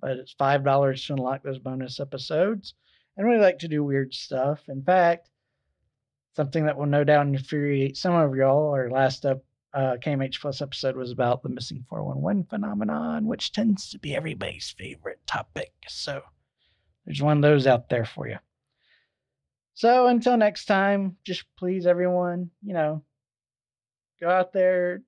but 0.00 0.12
it's 0.12 0.32
five 0.32 0.64
dollars 0.64 1.04
to 1.06 1.14
unlock 1.14 1.42
those 1.42 1.58
bonus 1.58 2.00
episodes, 2.00 2.74
and 3.16 3.28
we 3.28 3.36
like 3.38 3.58
to 3.60 3.68
do 3.68 3.84
weird 3.84 4.12
stuff. 4.14 4.60
In 4.68 4.82
fact, 4.82 5.30
something 6.34 6.66
that 6.66 6.76
will 6.76 6.86
no 6.86 7.04
doubt 7.04 7.26
infuriate 7.26 7.96
some 7.96 8.14
of 8.14 8.34
y'all. 8.34 8.72
Our 8.72 8.90
last 8.90 9.26
up 9.26 9.42
uh, 9.74 9.96
KMH 10.00 10.40
Plus 10.40 10.62
episode 10.62 10.96
was 10.96 11.10
about 11.10 11.42
the 11.42 11.48
missing 11.48 11.84
411 11.88 12.44
phenomenon, 12.44 13.26
which 13.26 13.52
tends 13.52 13.90
to 13.90 13.98
be 13.98 14.14
everybody's 14.14 14.74
favorite 14.76 15.20
topic. 15.26 15.72
So 15.88 16.22
there's 17.04 17.22
one 17.22 17.38
of 17.38 17.42
those 17.42 17.66
out 17.66 17.88
there 17.88 18.04
for 18.04 18.28
you. 18.28 18.38
So 19.74 20.08
until 20.08 20.36
next 20.36 20.64
time, 20.64 21.16
just 21.24 21.44
please 21.56 21.86
everyone, 21.86 22.50
you 22.64 22.74
know, 22.74 23.04
go 24.20 24.28
out 24.28 24.52
there, 24.52 25.02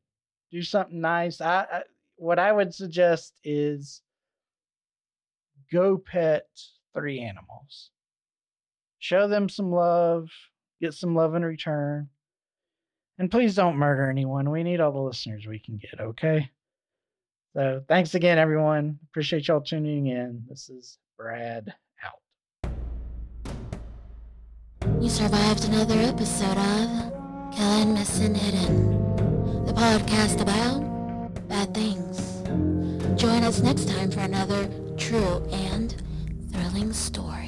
do 0.51 0.63
something 0.63 1.01
nice. 1.01 1.41
I, 1.41 1.67
I 1.71 1.83
what 2.17 2.39
I 2.39 2.53
would 2.53 2.75
suggest 2.75 3.33
is 3.45 4.03
go 5.73 5.97
pet 5.97 6.47
three 6.95 7.21
animals. 7.21 7.91
Show 8.99 9.29
them 9.29 9.49
some 9.49 9.73
love, 9.73 10.29
get 10.81 10.93
some 10.93 11.15
love 11.15 11.35
in 11.35 11.45
return. 11.45 12.09
And 13.19 13.31
please 13.31 13.55
don't 13.55 13.77
murder 13.77 14.09
anyone. 14.11 14.51
We 14.51 14.63
need 14.63 14.81
all 14.81 14.93
the 14.93 14.99
listeners 14.99 15.47
we 15.47 15.59
can 15.59 15.79
get, 15.79 16.01
okay? 16.01 16.51
So 17.55 17.83
thanks 17.89 18.15
again, 18.15 18.39
everyone. 18.39 18.99
Appreciate 19.11 19.49
y'all 19.49 19.61
tuning 19.61 20.07
in. 20.07 20.45
This 20.49 20.69
is 20.69 20.99
Brad 21.19 21.75
out. 22.05 22.71
You 25.01 25.09
survived 25.09 25.65
another 25.65 25.99
episode 25.99 26.57
of 26.57 27.00
Killing 27.53 27.95
Missing 27.95 28.35
Hidden, 28.35 29.17
the 29.67 29.73
podcast 29.73 30.41
about 30.41 30.81
bad 31.49 31.75
things. 31.75 32.43
Join 33.21 33.43
us 33.43 33.61
next 33.61 33.89
time 33.89 34.11
for 34.11 34.21
another 34.21 34.69
true 34.97 35.43
and 35.51 35.95
thrilling 36.53 36.93
story. 36.93 37.40